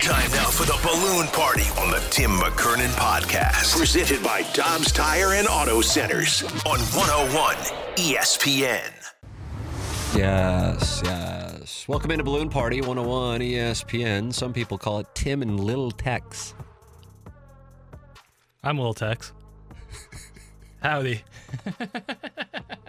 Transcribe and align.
Time 0.00 0.30
now 0.32 0.48
for 0.50 0.64
the 0.64 0.78
balloon 0.82 1.26
party 1.28 1.62
on 1.80 1.90
the 1.90 1.98
Tim 2.10 2.30
McKernan 2.32 2.88
podcast. 2.96 3.76
Presented 3.76 4.22
by 4.22 4.42
Dobbs 4.52 4.90
Tire 4.92 5.34
and 5.34 5.46
Auto 5.48 5.80
Centers 5.80 6.42
on 6.66 6.78
101 6.80 7.54
ESPN. 7.96 8.90
Yes, 10.16 11.02
yes. 11.04 11.86
Welcome 11.88 12.10
into 12.10 12.24
Balloon 12.24 12.48
Party 12.48 12.80
101 12.80 13.40
ESPN. 13.40 14.32
Some 14.34 14.52
people 14.52 14.76
call 14.76 14.98
it 14.98 15.06
Tim 15.14 15.40
and 15.42 15.60
Little 15.60 15.90
Tex. 15.90 16.54
I'm 18.64 18.78
Lil 18.78 18.94
Tex. 18.94 19.32
Howdy. 20.82 21.22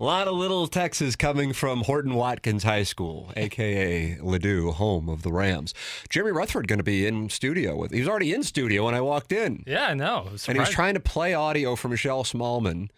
A 0.00 0.04
lot 0.04 0.26
of 0.26 0.34
little 0.34 0.66
Texas 0.66 1.14
coming 1.14 1.52
from 1.52 1.82
Horton 1.82 2.14
Watkins 2.14 2.64
High 2.64 2.82
School, 2.82 3.32
aka 3.36 4.16
Ladue, 4.20 4.72
home 4.74 5.08
of 5.08 5.22
the 5.22 5.30
Rams. 5.32 5.72
Jeremy 6.10 6.32
Rutherford 6.32 6.66
going 6.66 6.78
to 6.80 6.84
be 6.84 7.06
in 7.06 7.28
studio 7.30 7.76
with. 7.76 7.92
He 7.92 8.00
was 8.00 8.08
already 8.08 8.34
in 8.34 8.42
studio 8.42 8.86
when 8.86 8.94
I 8.94 9.00
walked 9.00 9.30
in. 9.30 9.62
Yeah, 9.66 9.86
I 9.86 9.94
know. 9.94 10.28
And 10.48 10.54
he 10.56 10.58
was 10.58 10.70
trying 10.70 10.94
to 10.94 11.00
play 11.00 11.32
audio 11.32 11.76
for 11.76 11.88
Michelle 11.88 12.24
Smallman. 12.24 12.88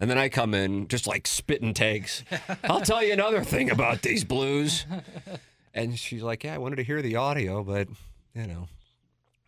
And 0.00 0.08
then 0.08 0.16
I 0.16 0.28
come 0.30 0.54
in 0.54 0.88
just 0.88 1.06
like 1.06 1.26
spitting 1.26 1.74
takes. 1.74 2.24
I'll 2.64 2.80
tell 2.80 3.02
you 3.04 3.12
another 3.12 3.44
thing 3.44 3.70
about 3.70 4.00
these 4.02 4.24
blues. 4.24 4.86
And 5.74 5.98
she's 5.98 6.22
like, 6.22 6.44
Yeah, 6.44 6.54
I 6.54 6.58
wanted 6.58 6.76
to 6.76 6.84
hear 6.84 7.02
the 7.02 7.16
audio, 7.16 7.62
but 7.62 7.88
you 8.34 8.46
know. 8.46 8.68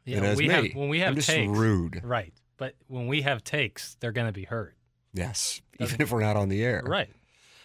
Yeah, 0.04 0.34
we 0.34 0.48
me. 0.48 0.54
have 0.54 0.66
when 0.74 0.88
we 0.88 1.00
have 1.00 1.10
I'm 1.10 1.16
just 1.16 1.30
takes, 1.30 1.56
rude. 1.56 2.02
right? 2.04 2.32
But 2.56 2.74
when 2.88 3.06
we 3.06 3.22
have 3.22 3.42
takes, 3.42 3.96
they're 4.00 4.12
going 4.12 4.26
to 4.26 4.32
be 4.32 4.44
heard, 4.44 4.74
Yes. 5.12 5.60
Even 5.78 6.00
if 6.00 6.12
we're 6.12 6.20
not 6.22 6.36
on 6.36 6.48
the 6.48 6.62
air. 6.64 6.82
right? 6.86 7.08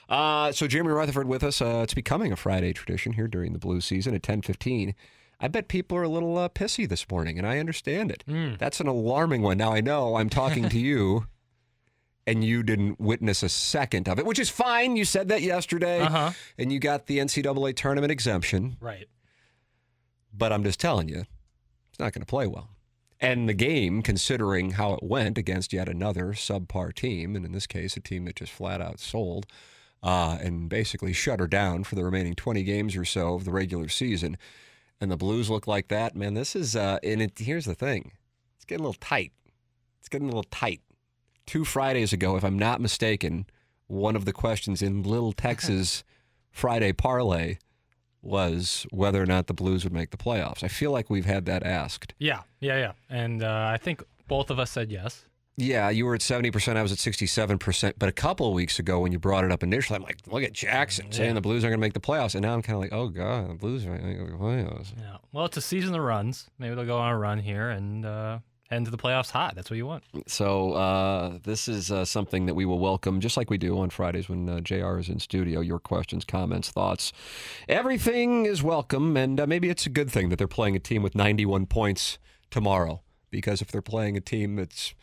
Uh, 0.08 0.52
so 0.52 0.68
Jeremy 0.68 0.92
Rutherford 0.92 1.28
with 1.28 1.44
us. 1.44 1.62
Uh, 1.62 1.82
it's 1.84 1.94
becoming 1.94 2.32
a 2.32 2.36
Friday 2.36 2.74
tradition 2.74 3.14
here 3.14 3.28
during 3.28 3.54
the 3.54 3.60
blue 3.60 3.82
season 3.82 4.14
at 4.14 4.22
10:15. 4.22 4.94
I 5.40 5.48
bet 5.48 5.68
people 5.68 5.98
are 5.98 6.04
a 6.04 6.08
little 6.10 6.38
uh, 6.38 6.48
pissy 6.48 6.88
this 6.88 7.10
morning, 7.10 7.38
and 7.38 7.46
I 7.48 7.58
understand 7.60 8.10
it. 8.12 8.24
Mm. 8.28 8.58
That's 8.58 8.80
an 8.80 8.88
alarming 8.88 9.42
one. 9.42 9.58
Now 9.58 9.74
I 9.74 9.82
know 9.82 10.16
I'm 10.16 10.30
talking 10.30 10.70
to 10.70 10.80
you, 10.92 11.26
and 12.28 12.44
you 12.44 12.64
didn't 12.64 13.00
witness 13.02 13.44
a 13.44 13.50
second 13.50 14.08
of 14.08 14.18
it, 14.20 14.26
which 14.26 14.40
is 14.40 14.50
fine. 14.50 14.96
You 14.96 15.06
said 15.06 15.28
that 15.30 15.42
yesterday, 15.42 16.02
Uh-huh. 16.02 16.32
and 16.58 16.72
you 16.72 16.80
got 16.80 17.08
the 17.08 17.18
NCAA 17.18 17.76
tournament 17.76 18.12
exemption. 18.12 18.78
Right. 18.80 19.08
But 20.34 20.54
I'm 20.54 20.64
just 20.64 20.80
telling 20.80 21.10
you, 21.10 21.26
it's 21.90 22.00
not 22.00 22.14
going 22.14 22.22
to 22.22 22.26
play 22.28 22.46
well. 22.48 22.70
And 23.20 23.48
the 23.48 23.54
game, 23.54 24.02
considering 24.02 24.72
how 24.72 24.94
it 24.94 25.04
went 25.04 25.38
against 25.38 25.72
yet 25.72 25.88
another 25.88 26.34
subpar 26.34 26.94
team, 26.94 27.36
and 27.36 27.46
in 27.46 27.54
this 27.54 27.68
case, 27.68 27.96
a 27.96 28.02
team 28.02 28.26
that 28.26 28.36
just 28.36 28.52
flat 28.52 28.82
out 28.82 29.00
sold 29.00 29.46
uh, 30.04 30.38
and 30.42 30.70
basically 30.70 31.14
shut 31.14 31.40
her 31.40 31.48
down 31.48 31.84
for 31.84 31.96
the 31.96 32.04
remaining 32.04 32.36
20 32.36 32.64
games 32.64 32.96
or 32.96 33.06
so 33.06 33.36
of 33.36 33.46
the 33.46 33.52
regular 33.52 33.88
season, 33.88 34.38
and 35.00 35.10
the 35.10 35.18
Blues 35.18 35.50
look 35.50 35.66
like 35.66 35.88
that, 35.88 36.16
man, 36.16 36.34
this 36.34 36.56
is, 36.56 36.76
uh, 36.76 37.00
and 37.04 37.22
it, 37.22 37.34
here's 37.38 37.66
the 37.66 37.76
thing 37.76 38.12
it's 38.58 38.66
getting 38.66 38.84
a 38.84 38.88
little 38.88 39.00
tight. 39.00 39.32
It's 40.00 40.10
getting 40.10 40.28
a 40.28 40.32
little 40.32 40.44
tight. 40.52 40.82
Two 41.46 41.66
Fridays 41.66 42.14
ago, 42.14 42.36
if 42.36 42.44
I'm 42.44 42.60
not 42.60 42.82
mistaken, 42.82 43.46
one 43.88 44.16
of 44.16 44.26
the 44.26 44.34
questions 44.34 44.82
in 44.82 45.04
Little 45.04 45.32
Texas 45.34 46.04
Friday 46.52 46.94
parlay 46.94 47.58
was 48.26 48.86
whether 48.92 49.22
or 49.22 49.26
not 49.26 49.48
the 49.48 49.54
Blues 49.54 49.84
would 49.84 49.94
make 49.94 50.12
the 50.12 50.18
playoffs. 50.18 50.64
I 50.64 50.68
feel 50.68 50.92
like 50.92 51.10
we've 51.10 51.26
had 51.26 51.46
that 51.46 51.64
asked. 51.64 52.14
Yeah, 52.20 52.42
yeah, 52.60 52.78
yeah. 52.78 52.92
And 53.10 53.44
uh, 53.44 53.70
I 53.72 53.78
think 53.78 54.04
both 54.28 54.50
of 54.50 54.60
us 54.60 54.72
said 54.72 54.92
yes. 54.92 55.26
Yeah, 55.58 55.90
you 55.90 56.06
were 56.06 56.16
at 56.16 56.22
70%, 56.22 56.76
I 56.76 56.82
was 56.82 56.92
at 56.92 56.98
67%. 56.98 57.94
But 57.98 58.10
a 58.10 58.12
couple 58.12 58.48
of 58.48 58.54
weeks 58.54 58.78
ago 58.78 59.00
when 59.00 59.14
you 59.14 59.20
brought 59.20 59.46
it 59.46 59.52
up 59.52 59.64
initially, 59.64 59.96
I'm 59.96 60.04
like, 60.04 60.20
look 60.28 60.44
at 60.44 60.52
Jackson 60.52 61.12
saying 61.14 61.36
the 61.36 61.42
Blues 61.42 61.64
aren't 61.64 61.72
going 61.72 61.80
to 61.80 61.86
make 61.86 61.94
the 61.94 62.02
playoffs. 62.02 62.36
And 62.36 62.42
now 62.42 62.54
I'm 62.54 62.62
kind 62.62 62.76
of 62.76 62.82
like, 62.82 62.92
oh, 62.92 63.08
God, 63.08 63.50
the 63.50 63.54
Blues 63.54 63.86
are 63.86 63.90
going 63.90 64.02
to 64.02 64.08
make 64.08 64.32
the 64.32 64.38
playoffs. 64.38 64.94
Yeah. 64.98 65.18
Well, 65.32 65.46
it's 65.46 65.56
a 65.56 65.62
season 65.62 65.96
of 65.96 66.02
runs. 66.02 66.50
Maybe 66.60 66.76
they'll 66.76 66.86
go 66.86 66.98
on 66.98 67.12
a 67.12 67.18
run 67.18 67.40
here 67.40 67.70
and 67.70 68.06
uh, 68.06 68.40
into 68.72 68.90
the 68.90 68.98
playoffs 68.98 69.32
hot. 69.32 69.56
That's 69.56 69.70
what 69.70 69.78
you 69.78 69.86
want. 69.86 70.04
So 70.28 70.74
uh, 70.74 71.38
this 71.44 71.68
is 71.68 71.92
uh, 71.92 72.06
something 72.06 72.46
that 72.48 72.56
we 72.56 72.66
will 72.66 72.80
welcome, 72.80 73.20
just 73.20 73.38
like 73.38 73.50
we 73.50 73.58
do 73.58 73.80
on 73.80 73.90
Fridays 73.90 74.28
when 74.28 74.50
uh, 74.50 74.60
JR 74.60 74.98
is 74.98 75.10
in 75.10 75.20
studio. 75.20 75.60
Your 75.62 75.80
questions, 75.80 76.26
comments, 76.26 76.72
thoughts, 76.72 77.14
everything 77.70 78.46
is 78.46 78.64
welcome. 78.64 79.16
And 79.18 79.40
uh, 79.40 79.48
maybe 79.48 79.70
it's 79.70 79.86
a 79.86 79.90
good 79.90 80.10
thing 80.10 80.30
that 80.30 80.38
they're 80.38 80.48
playing 80.48 80.76
a 80.76 80.80
team 80.80 81.04
with 81.04 81.16
91 81.16 81.68
points 81.68 82.18
tomorrow, 82.50 83.02
because 83.30 83.62
if 83.62 83.72
they're 83.72 83.82
playing 83.82 84.18
a 84.18 84.22
team 84.22 84.56
that's 84.56 84.96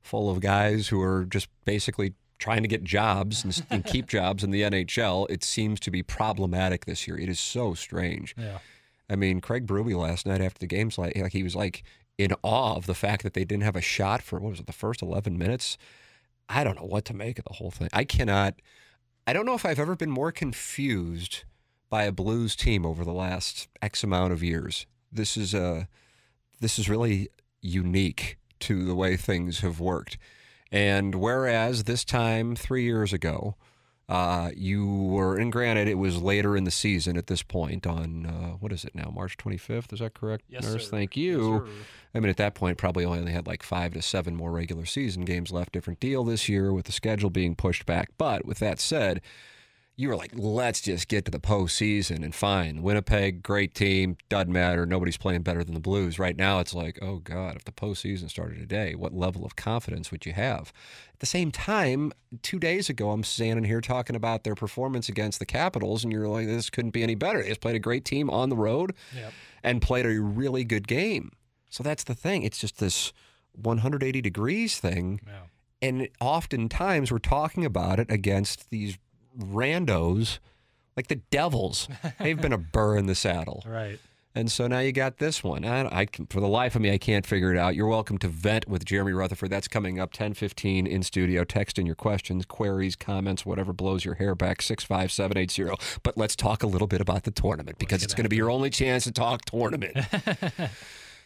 full 0.00 0.30
of 0.30 0.40
guys 0.40 0.88
who 0.88 1.00
are 1.00 1.24
just 1.24 1.48
basically 1.64 2.14
trying 2.38 2.62
to 2.62 2.68
get 2.68 2.82
jobs 2.82 3.44
and, 3.44 3.62
and 3.70 3.84
keep 3.84 4.08
jobs 4.08 4.42
in 4.42 4.50
the 4.50 4.62
NHL, 4.62 5.30
it 5.30 5.44
seems 5.44 5.78
to 5.80 5.90
be 5.90 6.02
problematic 6.02 6.86
this 6.86 7.06
year. 7.06 7.18
It 7.18 7.28
is 7.28 7.38
so 7.38 7.74
strange. 7.74 8.34
Yeah. 8.38 8.58
I 9.10 9.16
mean, 9.16 9.40
Craig 9.40 9.66
Berube 9.66 9.94
last 9.94 10.26
night 10.26 10.40
after 10.40 10.58
the 10.58 10.66
game's 10.66 10.96
like, 10.96 11.16
like 11.16 11.32
he 11.32 11.42
was 11.42 11.54
like 11.54 11.82
in 12.18 12.34
awe 12.42 12.76
of 12.76 12.86
the 12.86 12.94
fact 12.94 13.22
that 13.22 13.34
they 13.34 13.44
didn't 13.44 13.64
have 13.64 13.76
a 13.76 13.80
shot 13.80 14.22
for 14.22 14.38
what 14.38 14.50
was 14.50 14.60
it, 14.60 14.66
the 14.66 14.72
first 14.72 15.02
eleven 15.02 15.38
minutes. 15.38 15.78
I 16.48 16.64
don't 16.64 16.76
know 16.76 16.86
what 16.86 17.04
to 17.06 17.14
make 17.14 17.38
of 17.38 17.44
the 17.44 17.54
whole 17.54 17.70
thing. 17.70 17.88
I 17.92 18.04
cannot. 18.04 18.54
I 19.26 19.32
don't 19.32 19.46
know 19.46 19.54
if 19.54 19.64
I've 19.64 19.78
ever 19.78 19.96
been 19.96 20.10
more 20.10 20.32
confused 20.32 21.44
by 21.88 22.04
a 22.04 22.12
Blues 22.12 22.56
team 22.56 22.84
over 22.84 23.04
the 23.04 23.12
last 23.12 23.68
X 23.80 24.02
amount 24.02 24.32
of 24.32 24.42
years. 24.42 24.86
This 25.10 25.36
is 25.36 25.54
a. 25.54 25.88
This 26.60 26.78
is 26.78 26.88
really 26.88 27.28
unique 27.60 28.38
to 28.60 28.84
the 28.84 28.94
way 28.94 29.16
things 29.16 29.60
have 29.60 29.80
worked. 29.80 30.18
And 30.70 31.16
whereas 31.16 31.84
this 31.84 32.04
time 32.04 32.56
three 32.56 32.84
years 32.84 33.12
ago, 33.12 33.56
uh, 34.08 34.50
you 34.54 34.86
were, 34.86 35.38
and 35.38 35.50
granted, 35.52 35.88
it 35.88 35.94
was 35.94 36.20
later 36.20 36.56
in 36.56 36.64
the 36.64 36.70
season 36.70 37.16
at 37.16 37.28
this 37.28 37.42
point 37.42 37.86
on, 37.86 38.26
uh, 38.26 38.56
what 38.58 38.72
is 38.72 38.84
it 38.84 38.94
now, 38.94 39.10
March 39.14 39.36
25th? 39.38 39.92
Is 39.92 40.00
that 40.00 40.12
correct, 40.14 40.44
Yes, 40.48 40.64
Nurse? 40.64 40.84
sir. 40.84 40.90
Thank 40.90 41.16
you. 41.16 41.64
Yes. 41.66 41.74
I 42.14 42.20
mean, 42.20 42.28
at 42.28 42.36
that 42.36 42.54
point, 42.54 42.76
probably 42.78 43.04
only 43.04 43.32
had 43.32 43.46
like 43.46 43.62
five 43.62 43.94
to 43.94 44.02
seven 44.02 44.36
more 44.36 44.50
regular 44.50 44.84
season 44.84 45.24
games 45.24 45.50
left. 45.50 45.72
Different 45.72 45.98
deal 46.00 46.24
this 46.24 46.48
year 46.48 46.72
with 46.72 46.84
the 46.86 46.92
schedule 46.92 47.30
being 47.30 47.54
pushed 47.54 47.86
back. 47.86 48.10
But 48.18 48.44
with 48.44 48.58
that 48.58 48.80
said, 48.80 49.22
you 50.02 50.08
were 50.08 50.16
like, 50.16 50.32
let's 50.34 50.80
just 50.80 51.06
get 51.08 51.24
to 51.24 51.30
the 51.30 51.38
postseason 51.38 52.24
and 52.24 52.34
fine. 52.34 52.82
Winnipeg, 52.82 53.42
great 53.42 53.74
team, 53.74 54.16
doesn't 54.28 54.52
matter. 54.52 54.84
Nobody's 54.84 55.16
playing 55.16 55.42
better 55.42 55.62
than 55.62 55.74
the 55.74 55.80
Blues. 55.80 56.18
Right 56.18 56.36
now, 56.36 56.58
it's 56.58 56.74
like, 56.74 56.98
oh 57.00 57.18
God, 57.18 57.56
if 57.56 57.64
the 57.64 57.72
postseason 57.72 58.28
started 58.28 58.58
today, 58.58 58.94
what 58.94 59.14
level 59.14 59.44
of 59.44 59.56
confidence 59.56 60.10
would 60.10 60.26
you 60.26 60.32
have? 60.32 60.72
At 61.12 61.20
the 61.20 61.26
same 61.26 61.50
time, 61.52 62.12
two 62.42 62.58
days 62.58 62.90
ago, 62.90 63.10
I'm 63.12 63.22
standing 63.22 63.64
here 63.64 63.80
talking 63.80 64.16
about 64.16 64.42
their 64.44 64.54
performance 64.56 65.08
against 65.08 65.38
the 65.38 65.46
Capitals, 65.46 66.02
and 66.02 66.12
you're 66.12 66.28
like, 66.28 66.46
this 66.46 66.68
couldn't 66.68 66.90
be 66.90 67.02
any 67.02 67.14
better. 67.14 67.40
They 67.42 67.48
just 67.48 67.60
played 67.60 67.76
a 67.76 67.78
great 67.78 68.04
team 68.04 68.28
on 68.28 68.48
the 68.48 68.56
road 68.56 68.94
Yep. 69.14 69.32
and 69.62 69.80
played 69.80 70.04
a 70.04 70.20
really 70.20 70.64
good 70.64 70.88
game. 70.88 71.30
So 71.70 71.82
that's 71.82 72.04
the 72.04 72.14
thing. 72.14 72.42
It's 72.42 72.58
just 72.58 72.78
this 72.78 73.12
180 73.52 74.20
degrees 74.20 74.78
thing. 74.78 75.20
Yeah. 75.26 75.32
And 75.80 76.08
oftentimes 76.20 77.10
we're 77.10 77.18
talking 77.18 77.64
about 77.64 77.98
it 77.98 78.10
against 78.10 78.70
these 78.70 78.98
randos 79.38 80.38
like 80.96 81.08
the 81.08 81.16
Devils. 81.16 81.88
They've 82.18 82.40
been 82.40 82.52
a 82.52 82.58
burr 82.72 82.96
in 82.96 83.06
the 83.06 83.14
saddle. 83.14 83.62
Right. 83.66 83.98
And 84.34 84.50
so 84.50 84.66
now 84.66 84.78
you 84.78 84.92
got 84.92 85.18
this 85.18 85.44
one. 85.44 85.62
I, 85.64 86.00
I 86.00 86.06
can, 86.06 86.26
for 86.26 86.40
the 86.40 86.48
life 86.48 86.74
of 86.74 86.80
me, 86.80 86.90
I 86.90 86.96
can't 86.96 87.26
figure 87.26 87.52
it 87.52 87.58
out. 87.58 87.74
You're 87.74 87.86
welcome 87.86 88.16
to 88.18 88.28
vent 88.28 88.66
with 88.66 88.82
Jeremy 88.84 89.12
Rutherford. 89.12 89.50
That's 89.50 89.68
coming 89.68 90.00
up 90.00 90.12
10:15 90.14 90.86
in 90.86 91.02
studio. 91.02 91.44
Text 91.44 91.78
in 91.78 91.84
your 91.84 91.94
questions, 91.94 92.46
queries, 92.46 92.96
comments, 92.96 93.44
whatever 93.44 93.74
blows 93.74 94.06
your 94.06 94.14
hair 94.14 94.34
back. 94.34 94.62
Six 94.62 94.84
five 94.84 95.12
seven 95.12 95.36
eight 95.36 95.50
zero. 95.50 95.76
But 96.02 96.16
let's 96.16 96.34
talk 96.34 96.62
a 96.62 96.66
little 96.66 96.86
bit 96.86 97.02
about 97.02 97.24
the 97.24 97.30
tournament 97.30 97.78
because 97.78 98.02
it's 98.02 98.14
going 98.14 98.24
to 98.24 98.30
be 98.30 98.36
your 98.36 98.50
only 98.50 98.70
chance 98.70 99.04
to 99.04 99.12
talk 99.12 99.44
tournament. 99.44 99.98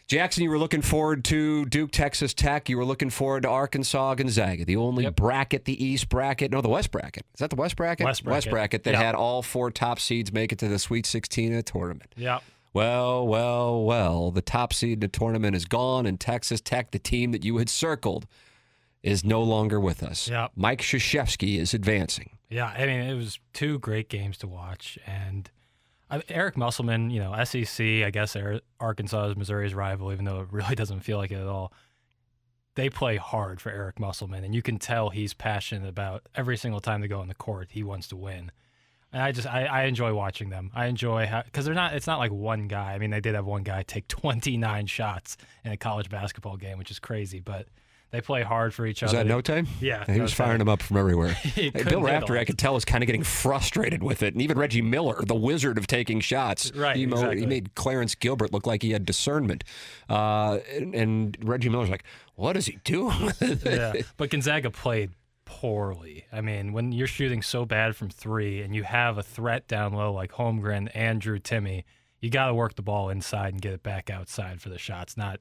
Jackson, 0.07 0.43
you 0.43 0.49
were 0.49 0.57
looking 0.57 0.81
forward 0.81 1.25
to 1.25 1.65
Duke, 1.65 1.91
Texas 1.91 2.33
Tech. 2.33 2.69
You 2.69 2.77
were 2.77 2.85
looking 2.85 3.09
forward 3.09 3.43
to 3.43 3.49
Arkansas, 3.49 4.15
Gonzaga. 4.15 4.63
The 4.63 4.77
only 4.77 5.03
Yep. 5.03 5.17
bracket, 5.17 5.65
the 5.65 5.83
East 5.83 6.07
bracket, 6.07 6.49
no, 6.49 6.61
the 6.61 6.69
West 6.69 6.91
bracket. 6.91 7.25
Is 7.33 7.39
that 7.39 7.49
the 7.49 7.57
West 7.57 7.75
bracket? 7.75 8.05
West 8.05 8.49
bracket. 8.49 8.83
that 8.85 8.93
Yeah. 8.93 9.03
had 9.03 9.15
all 9.15 9.41
four 9.41 9.69
top 9.69 9.99
seeds 9.99 10.31
make 10.31 10.53
it 10.53 10.59
to 10.59 10.69
the 10.69 10.79
Sweet 10.79 11.05
16 11.05 11.51
in 11.51 11.57
a 11.57 11.63
tournament. 11.63 12.13
Yeah. 12.15 12.39
Well, 12.73 13.27
well, 13.27 13.83
well. 13.83 14.31
The 14.31 14.41
top 14.41 14.71
seed 14.71 14.93
in 14.93 14.99
the 15.01 15.07
tournament 15.09 15.55
is 15.57 15.65
gone, 15.65 16.05
and 16.05 16.17
Texas 16.19 16.61
Tech, 16.61 16.91
the 16.91 16.99
team 16.99 17.31
that 17.33 17.43
you 17.43 17.57
had 17.57 17.69
circled, 17.69 18.27
is 19.03 19.25
no 19.25 19.41
longer 19.43 19.77
with 19.79 20.01
us. 20.03 20.29
Yep. 20.29 20.51
Mike 20.55 20.81
Krzyzewski 20.81 21.57
is 21.59 21.73
advancing. 21.73 22.37
Yeah, 22.49 22.67
I 22.67 22.85
mean, 22.85 23.01
it 23.01 23.13
was 23.15 23.39
two 23.53 23.77
great 23.79 24.07
games 24.09 24.37
to 24.37 24.47
watch, 24.47 24.97
and 25.05 25.49
Eric 26.29 26.55
Musselman, 26.55 27.09
you 27.09 27.19
know, 27.19 27.43
SEC, 27.43 27.85
I 27.85 28.11
guess 28.11 28.35
Arkansas 28.79 29.27
is 29.27 29.35
Missouri's 29.35 29.73
rival, 29.73 30.11
even 30.11 30.25
though 30.25 30.41
it 30.41 30.47
really 30.51 30.75
doesn't 30.81 31.01
feel 31.01 31.17
like 31.17 31.31
it 31.31 31.39
at 31.39 31.47
all. 31.47 31.73
They 32.75 32.89
play 32.89 33.17
hard 33.17 33.59
for 33.59 33.71
Eric 33.71 33.99
Musselman, 33.99 34.43
and 34.43 34.53
you 34.53 34.61
can 34.61 34.77
tell 34.77 35.09
he's 35.09 35.33
passionate 35.33 35.87
about 35.87 36.23
every 36.35 36.57
single 36.57 36.79
time 36.79 37.01
they 37.01 37.07
go 37.07 37.19
on 37.19 37.27
the 37.27 37.33
court. 37.33 37.69
He 37.71 37.83
wants 37.83 38.07
to 38.09 38.15
win, 38.15 38.51
and 39.11 39.23
I 39.23 39.31
just 39.31 39.47
I, 39.47 39.65
I 39.65 39.83
enjoy 39.85 40.13
watching 40.13 40.49
them. 40.49 40.69
I 40.75 40.85
enjoy 40.85 41.27
because 41.45 41.65
they're 41.65 41.73
not. 41.73 41.93
It's 41.93 42.05
not 42.05 42.19
like 42.19 42.31
one 42.31 42.67
guy. 42.67 42.93
I 42.93 42.99
mean, 42.99 43.09
they 43.09 43.19
did 43.19 43.33
have 43.33 43.45
one 43.45 43.63
guy 43.63 43.81
take 43.81 44.07
29 44.09 44.85
shots 44.85 45.37
in 45.65 45.71
a 45.71 45.77
college 45.77 46.09
basketball 46.09 46.55
game, 46.57 46.77
which 46.77 46.91
is 46.91 46.99
crazy, 46.99 47.39
but. 47.39 47.67
They 48.09 48.21
play 48.21 48.41
hard 48.41 48.73
for 48.73 48.85
each 48.85 49.01
Was 49.01 49.13
other. 49.13 49.23
that 49.23 49.29
no 49.29 49.41
time? 49.41 49.67
Yeah, 49.81 50.05
He 50.05 50.13
no 50.13 50.23
was 50.23 50.33
firing 50.33 50.59
them 50.59 50.69
up 50.69 50.81
from 50.81 50.95
everywhere. 50.97 51.35
Bill 51.55 52.01
Raftery. 52.01 52.39
I 52.39 52.45
could 52.45 52.57
tell, 52.57 52.73
was 52.73 52.85
kind 52.85 53.03
of 53.03 53.05
getting 53.07 53.23
frustrated 53.23 54.01
with 54.01 54.23
it. 54.23 54.33
And 54.33 54.41
even 54.41 54.57
Reggie 54.57 54.81
Miller, 54.81 55.21
the 55.25 55.35
wizard 55.35 55.77
of 55.77 55.87
taking 55.87 56.21
shots, 56.21 56.71
Right, 56.73 56.95
he, 56.95 57.03
exactly. 57.03 57.39
he 57.41 57.45
made 57.45 57.75
Clarence 57.75 58.15
Gilbert 58.15 58.53
look 58.53 58.65
like 58.65 58.81
he 58.81 58.91
had 58.91 59.05
discernment. 59.05 59.65
Uh, 60.09 60.59
and, 60.73 60.95
and 60.95 61.37
Reggie 61.41 61.67
Miller's 61.67 61.89
like, 61.89 62.05
what 62.35 62.55
is 62.55 62.65
he 62.67 62.79
doing? 62.85 63.31
yeah, 63.65 63.93
but 64.17 64.29
Gonzaga 64.29 64.71
played 64.71 65.11
poorly. 65.43 66.25
I 66.31 66.41
mean, 66.41 66.71
when 66.73 66.91
you're 66.91 67.07
shooting 67.07 67.41
so 67.41 67.65
bad 67.65 67.95
from 67.95 68.09
three 68.09 68.61
and 68.61 68.75
you 68.75 68.83
have 68.83 69.17
a 69.17 69.23
threat 69.23 69.67
down 69.67 69.93
low 69.93 70.13
like 70.13 70.31
Holmgren 70.33 70.89
and 70.93 71.19
Drew 71.19 71.39
Timme, 71.39 71.83
you 72.21 72.29
got 72.29 72.47
to 72.47 72.53
work 72.53 72.75
the 72.75 72.81
ball 72.81 73.09
inside 73.09 73.53
and 73.53 73.61
get 73.61 73.73
it 73.73 73.83
back 73.83 74.09
outside 74.09 74.61
for 74.61 74.69
the 74.69 74.77
shots, 74.77 75.17
not 75.17 75.39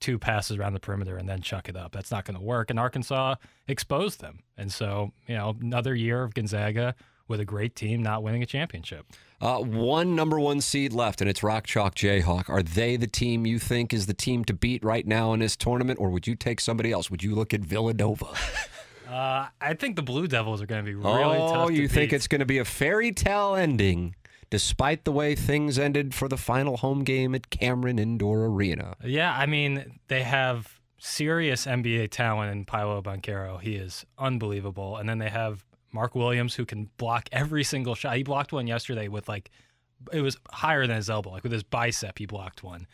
two 0.00 0.18
passes 0.18 0.56
around 0.56 0.74
the 0.74 0.80
perimeter 0.80 1.16
and 1.16 1.28
then 1.28 1.40
chuck 1.40 1.68
it 1.68 1.76
up. 1.76 1.92
That's 1.92 2.10
not 2.10 2.24
going 2.24 2.36
to 2.36 2.42
work. 2.42 2.70
And 2.70 2.78
Arkansas 2.78 3.36
exposed 3.66 4.20
them. 4.20 4.40
And 4.56 4.72
so, 4.72 5.12
you 5.26 5.36
know, 5.36 5.56
another 5.60 5.94
year 5.94 6.22
of 6.22 6.34
Gonzaga 6.34 6.94
with 7.28 7.40
a 7.40 7.44
great 7.44 7.74
team 7.74 8.02
not 8.02 8.22
winning 8.22 8.42
a 8.42 8.46
championship. 8.46 9.06
Uh, 9.40 9.58
one 9.58 10.14
number 10.14 10.40
one 10.40 10.60
seed 10.60 10.92
left, 10.92 11.20
and 11.20 11.28
it's 11.28 11.42
Rock 11.42 11.66
Chalk 11.66 11.94
Jayhawk. 11.94 12.48
Are 12.48 12.62
they 12.62 12.96
the 12.96 13.06
team 13.06 13.46
you 13.46 13.58
think 13.58 13.92
is 13.92 14.06
the 14.06 14.14
team 14.14 14.44
to 14.46 14.54
beat 14.54 14.82
right 14.84 15.06
now 15.06 15.32
in 15.32 15.40
this 15.40 15.56
tournament, 15.56 16.00
or 16.00 16.10
would 16.10 16.26
you 16.26 16.34
take 16.34 16.60
somebody 16.60 16.92
else? 16.92 17.10
Would 17.10 17.22
you 17.22 17.34
look 17.34 17.52
at 17.52 17.60
Villanova? 17.60 18.26
Uh, 19.08 19.46
I 19.60 19.74
think 19.74 19.94
the 19.94 20.02
Blue 20.02 20.26
Devils 20.26 20.60
are 20.60 20.66
going 20.66 20.84
to 20.84 20.90
be 20.90 20.96
really 20.96 21.08
oh, 21.08 21.52
tough 21.52 21.68
to 21.68 21.74
you 21.74 21.86
think 21.86 22.10
beat. 22.10 22.16
it's 22.16 22.26
going 22.26 22.40
to 22.40 22.44
be 22.44 22.58
a 22.58 22.64
fairy 22.64 23.12
tale 23.12 23.54
ending, 23.54 24.16
despite 24.50 25.04
the 25.04 25.12
way 25.12 25.34
things 25.34 25.78
ended 25.78 26.14
for 26.14 26.28
the 26.28 26.36
final 26.36 26.78
home 26.78 27.04
game 27.04 27.34
at 27.34 27.50
Cameron 27.50 27.98
Indoor 27.98 28.46
Arena. 28.46 28.96
Yeah, 29.04 29.36
I 29.36 29.46
mean, 29.46 29.98
they 30.08 30.22
have 30.22 30.80
serious 30.98 31.66
NBA 31.66 32.10
talent 32.10 32.52
in 32.52 32.64
Paolo 32.64 33.02
Banchero. 33.02 33.60
He 33.60 33.76
is 33.76 34.06
unbelievable. 34.18 34.96
And 34.96 35.08
then 35.08 35.18
they 35.18 35.28
have 35.30 35.64
Mark 35.92 36.14
Williams, 36.14 36.54
who 36.54 36.64
can 36.64 36.90
block 36.96 37.28
every 37.32 37.64
single 37.64 37.94
shot. 37.94 38.16
He 38.16 38.22
blocked 38.22 38.52
one 38.52 38.66
yesterday 38.66 39.08
with 39.08 39.28
like, 39.28 39.50
it 40.12 40.20
was 40.20 40.36
higher 40.50 40.86
than 40.86 40.96
his 40.96 41.10
elbow. 41.10 41.30
Like 41.30 41.42
with 41.42 41.52
his 41.52 41.62
bicep, 41.62 42.18
he 42.18 42.26
blocked 42.26 42.62
one. 42.62 42.86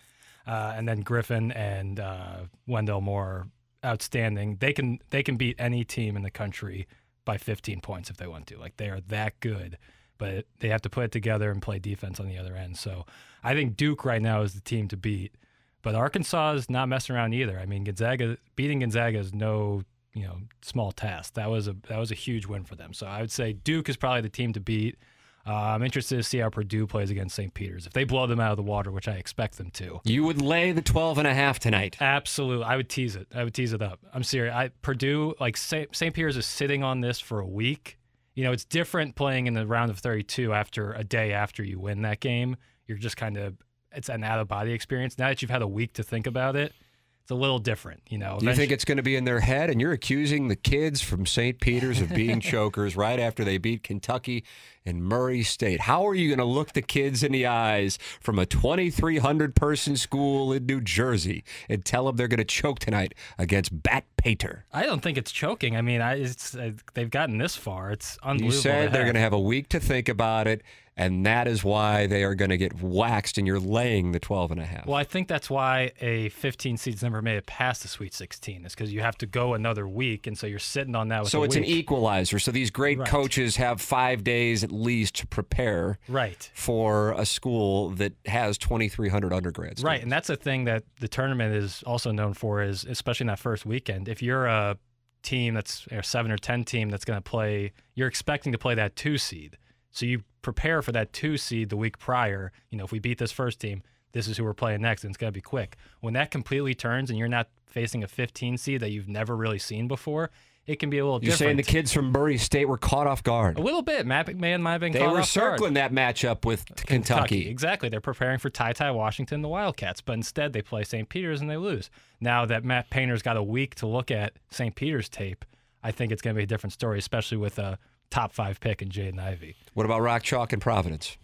Uh, 0.47 0.73
and 0.77 0.89
then 0.89 1.01
Griffin 1.01 1.53
and 1.53 2.01
uh, 2.01 2.41
Wendell 2.67 3.01
Moore, 3.01 3.47
outstanding. 3.85 4.57
They 4.61 4.73
can 4.73 4.99
they 5.11 5.23
can 5.23 5.37
beat 5.37 5.57
any 5.59 5.85
team 5.85 6.17
in 6.17 6.23
the 6.23 6.31
country 6.31 6.87
by 7.25 7.39
15 7.39 7.81
points 7.81 8.11
if 8.11 8.17
they 8.17 8.27
want 8.27 8.47
to. 8.49 8.59
Like 8.59 8.77
they 8.77 8.89
are 8.89 9.01
that 9.09 9.39
good, 9.41 9.79
but 10.23 10.47
they 10.61 10.69
have 10.69 10.83
to 10.83 10.89
put 10.89 11.03
it 11.03 11.11
together 11.11 11.51
and 11.51 11.61
play 11.61 11.81
defense 11.81 12.21
on 12.21 12.29
the 12.29 12.39
other 12.39 12.55
end. 12.55 12.77
So 12.77 13.07
I 13.43 13.55
think 13.55 13.77
Duke 13.77 14.05
right 14.05 14.23
now 14.23 14.43
is 14.43 14.55
the 14.55 14.61
team 14.61 14.87
to 14.89 14.97
beat. 14.97 15.35
But 15.83 15.97
Arkansas 15.97 16.53
is 16.53 16.71
not 16.71 16.89
messing 16.89 17.17
around 17.17 17.35
either. 17.35 17.59
I 17.59 17.67
mean, 17.67 17.83
Gonzaga 17.83 18.37
beating 18.55 18.79
Gonzaga 18.79 19.19
is 19.19 19.35
no 19.35 19.83
you 20.15 20.23
know 20.23 20.39
small 20.61 20.93
task. 20.93 21.35
That 21.35 21.51
was 21.51 21.67
a 21.67 21.75
that 21.89 21.99
was 21.99 22.13
a 22.13 22.15
huge 22.15 22.47
win 22.47 22.63
for 22.63 22.77
them. 22.77 22.95
So 22.95 23.05
I 23.05 23.21
would 23.21 23.33
say 23.33 23.53
Duke 23.53 23.89
is 23.89 23.97
probably 23.97 24.21
the 24.21 24.29
team 24.29 24.53
to 24.53 24.61
beat. 24.61 24.97
Uh, 25.45 25.55
I'm 25.55 25.83
interested 25.83 26.19
to 26.19 26.23
see 26.23 26.39
how 26.39 26.51
Purdue 26.51 26.87
plays 26.87 27.11
against 27.11 27.35
St. 27.35 27.53
Peter's. 27.53 27.85
If 27.85 27.95
they 27.95 28.05
blow 28.05 28.29
them 28.29 28.39
out 28.39 28.53
of 28.53 28.57
the 28.57 28.63
water, 28.63 28.93
which 28.93 29.09
I 29.09 29.15
expect 29.15 29.59
them 29.59 29.73
to, 29.73 30.01
You 30.05 30.23
would 30.23 30.41
lay 30.41 30.71
the 30.71 30.83
12 30.83 31.19
and 31.19 31.27
a 31.27 31.35
half 31.35 31.59
tonight. 31.59 31.97
Absolutely, 32.01 32.65
I 32.65 32.77
would 32.77 32.89
tease 32.89 33.17
it. 33.17 33.27
I 33.35 33.43
would 33.43 33.53
tease 33.53 33.73
it 33.73 33.83
up. 33.83 33.99
I'm 34.15 34.23
serious. 34.23 34.55
I 34.55 34.69
Purdue, 34.83 35.35
like 35.41 35.57
St. 35.57 35.97
St. 35.97 36.15
Peter's, 36.15 36.37
is 36.37 36.47
sitting 36.47 36.85
on 36.85 37.01
this 37.01 37.19
for 37.19 37.41
a 37.41 37.47
week. 37.47 37.99
You 38.35 38.45
know, 38.45 38.53
it's 38.53 38.65
different 38.65 39.15
playing 39.15 39.47
in 39.47 39.55
the 39.55 39.67
round 39.67 39.91
of 39.91 39.99
32 39.99 40.53
after 40.53 40.93
a 40.93 41.05
day 41.05 41.33
after 41.33 41.63
you 41.63 41.79
win 41.79 42.03
that 42.03 42.21
game. 42.21 42.57
You're 42.87 42.99
just 42.99 43.17
kind 43.17 43.37
of 43.37 43.57
it's 43.95 44.09
an 44.09 44.25
out 44.25 44.39
of 44.39 44.49
body 44.49 44.73
experience. 44.73 45.19
Now 45.19 45.29
that 45.29 45.43
you've 45.43 45.51
had 45.51 45.63
a 45.63 45.69
week 45.69 45.93
to 45.95 46.03
think 46.03 46.27
about 46.27 46.57
it, 46.57 46.73
it's 47.23 47.31
a 47.31 47.37
little 47.37 47.61
different. 47.61 48.03
You 48.09 48.19
know, 48.19 48.39
Do 48.41 48.47
you 48.47 48.55
think 48.55 48.73
it's 48.73 48.85
going 48.85 48.97
to 48.97 49.03
be 49.03 49.15
in 49.15 49.25
their 49.25 49.39
head? 49.39 49.71
And 49.71 49.81
you're 49.81 49.93
accusing 49.93 50.49
the 50.49 50.57
kids 50.57 51.01
from 51.01 51.25
St. 51.25 51.61
Peter's 51.61 52.01
of 52.01 52.13
being 52.13 52.41
chokers 52.53 52.97
right 52.97 53.21
after 53.21 53.45
they 53.45 53.59
beat 53.59 53.85
Kentucky 53.85 54.45
and 54.85 55.05
Murray 55.05 55.45
State. 55.45 55.83
How 55.83 56.05
are 56.05 56.17
you 56.17 56.29
going 56.29 56.41
to 56.41 56.45
look 56.45 56.73
the 56.73 56.83
kids 56.83 57.23
in 57.23 57.31
the 57.31 57.47
eyes 57.47 57.97
from 58.21 58.41
a 58.41 58.47
2,300 58.47 59.55
person 59.55 59.97
school 59.97 60.53
in 60.53 60.67
New 60.67 60.81
Jersey 60.81 61.45
and 61.69 61.85
tell 61.85 62.07
them 62.07 62.17
they're 62.17 62.27
going 62.27 62.39
to 62.39 62.45
choke 62.45 62.81
tonight 62.81 63.15
against 63.39 63.71
Matt 63.85 64.05
Painter? 64.17 64.65
I 64.73 64.85
don't 64.85 65.01
think 65.01 65.17
it's 65.17 65.31
choking. 65.31 65.77
I 65.77 65.83
mean, 65.83 66.01
I, 66.01 66.15
it's 66.15 66.57
uh, 66.57 66.73
they've 66.95 67.09
gotten 67.11 67.39
this 67.39 67.55
far. 67.55 67.93
It's 67.93 68.19
unbelievable. 68.25 68.57
You 68.57 68.61
said 68.61 68.93
they're 68.93 69.05
going 69.05 69.15
to 69.15 69.21
have 69.21 69.33
a 69.33 69.41
week 69.41 69.69
to 69.69 69.79
think 69.79 70.09
about 70.09 70.49
it, 70.49 70.63
and 70.97 71.25
that 71.25 71.49
is 71.49 71.65
why 71.65 72.07
they 72.07 72.23
are 72.23 72.35
going 72.35 72.51
to 72.51 72.59
get 72.59 72.83
waxed, 72.83 73.39
and 73.39 73.47
you're 73.47 73.59
laying 73.59 74.13
the 74.13 74.21
12 74.21 74.51
and 74.51 74.61
a 74.61 74.65
half. 74.65 74.87
Well, 74.87 74.97
I 74.97 75.05
think 75.05 75.27
that's 75.27 75.49
why 75.49 75.93
a 76.01 76.29
15 76.31 76.77
seeds 76.77 77.03
never 77.03 77.23
made 77.23 77.37
it 77.37 77.47
past 77.47 77.83
the 77.83 77.89
Sweet 77.89 78.13
16 78.13 78.67
is 78.67 78.75
because 78.75 78.93
you 78.93 79.01
have 79.01 79.17
to 79.19 79.27
go 79.27 79.55
another 79.55 79.89
week, 79.89 80.27
and 80.27 80.37
so 80.37 80.47
you're 80.47 80.59
sitting 80.59 80.95
on 80.95 81.09
that. 81.09 81.23
With 81.23 81.31
So 81.31 81.43
it's 81.45 81.57
an 81.57 81.65
equalizer. 81.65 82.39
So 82.39 82.51
these 82.51 82.71
great 82.71 82.99
Right. 82.99 83.09
coaches 83.09 83.57
have 83.57 83.81
five 83.81 84.23
days 84.23 84.63
at 84.63 84.71
least 84.71 85.15
to 85.17 85.27
prepare 85.27 85.99
right. 86.09 86.51
for 86.55 87.13
a 87.13 87.25
school 87.25 87.91
that 87.91 88.13
has 88.27 88.59
2,300 88.59 89.33
undergrads. 89.33 89.83
Right, 89.83 90.03
and 90.03 90.13
that's 90.13 90.29
a 90.29 90.37
thing 90.37 90.65
that 90.65 90.85
the 91.01 91.09
tournament 91.09 91.55
is 91.55 91.83
also 91.85 92.13
known 92.13 92.35
for 92.35 92.63
is 92.63 92.85
especially 92.85 93.25
in 93.25 93.29
that 93.29 93.39
first 93.39 93.65
weekend. 93.65 94.09
If 94.09 94.23
you're 94.23 94.47
a 94.47 94.77
team 95.23 95.55
that's 95.55 95.87
a 95.91 96.03
seven 96.03 96.31
or 96.31 96.37
ten 96.37 96.65
team 96.65 96.91
that's 96.91 97.05
going 97.05 97.17
to 97.17 97.23
play, 97.23 97.73
you're 97.95 98.09
expecting 98.09 98.53
to 98.53 98.59
play 98.59 98.75
that 98.75 98.97
two 98.97 99.17
seed. 99.19 99.57
So 99.91 100.05
you 100.05 100.23
prepare 100.43 100.83
for 100.83 100.93
that 100.93 101.13
two 101.13 101.37
seed 101.37 101.71
the 101.71 101.77
week 101.77 101.99
prior. 101.99 102.53
You 102.71 102.79
know, 102.79 102.85
if 102.85 102.93
we 102.93 102.99
beat 102.99 103.19
this 103.19 103.33
first 103.33 103.61
team, 103.61 103.83
this 104.13 104.29
is 104.29 104.37
who 104.37 104.45
we're 104.45 104.53
playing 104.55 104.83
next, 104.83 105.05
and 105.05 105.11
it's 105.11 105.17
going 105.19 105.33
to 105.33 105.37
be 105.37 105.41
quick. 105.41 105.77
When 106.01 106.15
that 106.15 106.31
completely 106.31 106.75
turns 106.75 107.09
and 107.09 107.19
you're 107.19 107.29
not 107.29 107.49
facing 107.67 108.05
a 108.05 108.09
15 108.09 108.59
seed 108.59 108.81
that 108.83 108.91
you've 108.91 109.09
never 109.09 109.35
really 109.35 109.59
seen 109.59 109.89
before, 109.89 110.31
it 110.67 110.79
can 110.79 110.91
be 110.91 110.99
a 110.99 111.05
little 111.05 111.25
You're 111.25 111.35
saying 111.35 111.57
the 111.57 111.63
kids 111.65 111.93
from 111.93 112.13
Murray 112.13 112.39
State 112.39 112.67
were 112.69 112.79
caught 112.79 113.07
off 113.09 113.23
guard. 113.25 113.59
a 113.59 113.63
little 113.63 113.83
bit. 113.83 114.07
Matt 114.07 114.27
McMahon 114.27 114.61
might 114.61 114.73
have 114.73 114.81
been 114.83 114.93
They 114.93 115.01
caught 115.01 115.13
were 115.13 115.21
off 115.21 115.35
guard. 115.35 115.55
circling 115.55 115.75
that 115.75 115.93
matchup 115.93 116.45
with 116.45 116.71
uh, 116.71 116.75
Kentucky. 116.77 117.49
Exactly. 117.49 117.89
They're 117.89 118.01
preparing 118.01 118.39
for 118.39 118.49
Ty 118.51 118.75
Ty 118.75 118.93
Washington, 118.93 119.43
the 119.43 119.49
Wildcats, 119.49 120.01
but 120.03 120.13
instead 120.13 120.53
they 120.53 120.63
play 120.63 120.85
St. 120.85 121.09
Peter's 121.09 121.41
and 121.41 121.51
they 121.51 121.57
lose. 121.57 121.91
Now 122.21 122.45
that 122.47 122.65
Matt 122.65 122.91
Painter's 122.91 123.23
got 123.23 123.37
a 123.37 123.43
week 123.43 123.75
to 123.77 123.87
look 123.89 124.11
at 124.13 124.35
St. 124.51 124.75
Peter's 124.77 125.09
tape, 125.09 125.45
I 125.83 125.91
think 125.91 126.13
it's 126.13 126.23
going 126.23 126.35
to 126.37 126.39
be 126.39 126.45
a 126.45 126.47
different 126.47 126.73
story, 126.75 126.99
especially 126.99 127.39
with 127.39 127.59
a 127.59 127.77
top 128.13 128.33
five 128.33 128.61
pick 128.61 128.83
in 128.83 128.91
Jaden 128.91 129.19
Ivey. 129.19 129.57
What 129.75 129.87
about 129.87 130.03
Rock 130.03 130.23
Chalk 130.23 130.53
and 130.53 130.61
Providence? 130.61 131.17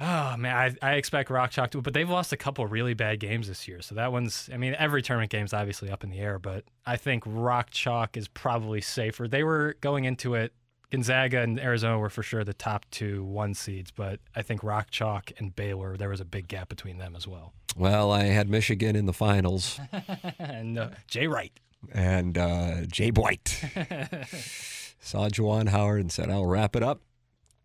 Oh 0.00 0.36
man, 0.36 0.76
I, 0.82 0.90
I 0.90 0.94
expect 0.94 1.30
Rock 1.30 1.50
Chalk 1.50 1.70
to, 1.72 1.80
but 1.80 1.92
they've 1.94 2.08
lost 2.08 2.32
a 2.32 2.36
couple 2.36 2.66
really 2.66 2.94
bad 2.94 3.20
games 3.20 3.48
this 3.48 3.66
year. 3.66 3.82
So 3.82 3.94
that 3.96 4.12
one's, 4.12 4.48
I 4.52 4.56
mean, 4.56 4.74
every 4.78 5.00
tournament 5.02 5.30
game's 5.30 5.52
obviously 5.52 5.90
up 5.90 6.04
in 6.04 6.10
the 6.10 6.18
air, 6.18 6.38
but 6.38 6.64
I 6.86 6.96
think 6.96 7.24
Rock 7.26 7.70
Chalk 7.70 8.16
is 8.16 8.28
probably 8.28 8.80
safer. 8.80 9.26
They 9.28 9.42
were 9.42 9.76
going 9.80 10.04
into 10.04 10.34
it. 10.34 10.52
Gonzaga 10.90 11.42
and 11.42 11.60
Arizona 11.60 11.98
were 11.98 12.10
for 12.10 12.22
sure 12.22 12.44
the 12.44 12.54
top 12.54 12.86
two 12.90 13.22
one 13.24 13.54
seeds, 13.54 13.90
but 13.90 14.20
I 14.34 14.42
think 14.42 14.62
Rock 14.64 14.90
Chalk 14.90 15.32
and 15.38 15.54
Baylor, 15.54 15.96
there 15.96 16.08
was 16.08 16.20
a 16.20 16.24
big 16.24 16.48
gap 16.48 16.68
between 16.68 16.98
them 16.98 17.14
as 17.14 17.26
well. 17.28 17.52
Well, 17.76 18.10
I 18.10 18.24
had 18.24 18.48
Michigan 18.48 18.96
in 18.96 19.06
the 19.06 19.12
finals 19.12 19.78
and 20.38 20.78
uh, 20.78 20.90
Jay 21.06 21.26
Wright. 21.26 21.52
and 21.92 22.38
uh, 22.38 22.86
Jay 22.86 23.10
White. 23.10 23.62
Saw 25.00 25.28
Juwan 25.28 25.68
Howard 25.68 26.00
and 26.00 26.12
said, 26.12 26.30
I'll 26.30 26.46
wrap 26.46 26.76
it 26.76 26.82
up. 26.82 27.00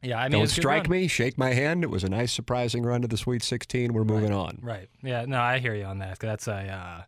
Yeah, 0.02 0.20
I 0.20 0.24
mean, 0.24 0.32
Don't 0.34 0.44
it's 0.44 0.54
a 0.54 0.56
good 0.56 0.62
strike 0.62 0.90
me, 0.90 1.08
shake 1.08 1.38
my 1.38 1.54
hand. 1.54 1.84
It 1.84 1.90
was 1.90 2.04
a 2.04 2.10
nice, 2.10 2.34
surprising 2.34 2.84
run 2.84 3.02
to 3.04 3.08
the 3.08 3.18
Sweet 3.18 3.42
16. 3.42 3.94
We're 3.94 4.04
moving 4.04 4.34
on. 4.34 4.60
Right. 4.62 4.90
Yeah. 5.02 5.26
No, 5.26 5.40
I 5.40 5.60
hear 5.60 5.74
you 5.74 5.86
on 5.86 6.00
that. 6.00 6.20
That's 6.20 6.48
a 6.48 6.68
uh, 6.68 7.04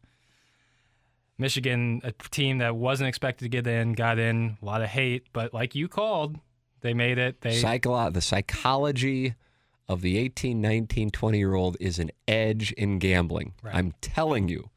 Michigan, 1.37 2.01
a 2.03 2.13
team 2.31 2.59
that 2.59 2.75
wasn't 2.75 3.09
expected 3.09 3.45
to 3.45 3.49
get 3.49 3.67
in, 3.67 3.93
got 3.93 4.17
in. 4.17 4.57
A 4.61 4.65
lot 4.65 4.81
of 4.81 4.87
hate, 4.87 5.27
but 5.33 5.53
like 5.53 5.75
you 5.75 5.89
called, 5.89 6.37
they 6.81 6.93
made 6.93 7.17
it. 7.17 7.41
They 7.41 7.61
Psycholo- 7.61 8.13
the 8.13 8.21
psychology 8.21 9.35
of 9.89 10.01
the 10.01 10.17
18, 10.17 10.61
19, 10.61 11.09
20 11.09 11.37
year 11.37 11.53
old 11.53 11.77
is 11.79 11.99
an 11.99 12.11
edge 12.27 12.71
in 12.73 12.99
gambling. 12.99 13.53
Right. 13.61 13.75
I'm 13.75 13.93
telling 14.01 14.47
you, 14.47 14.69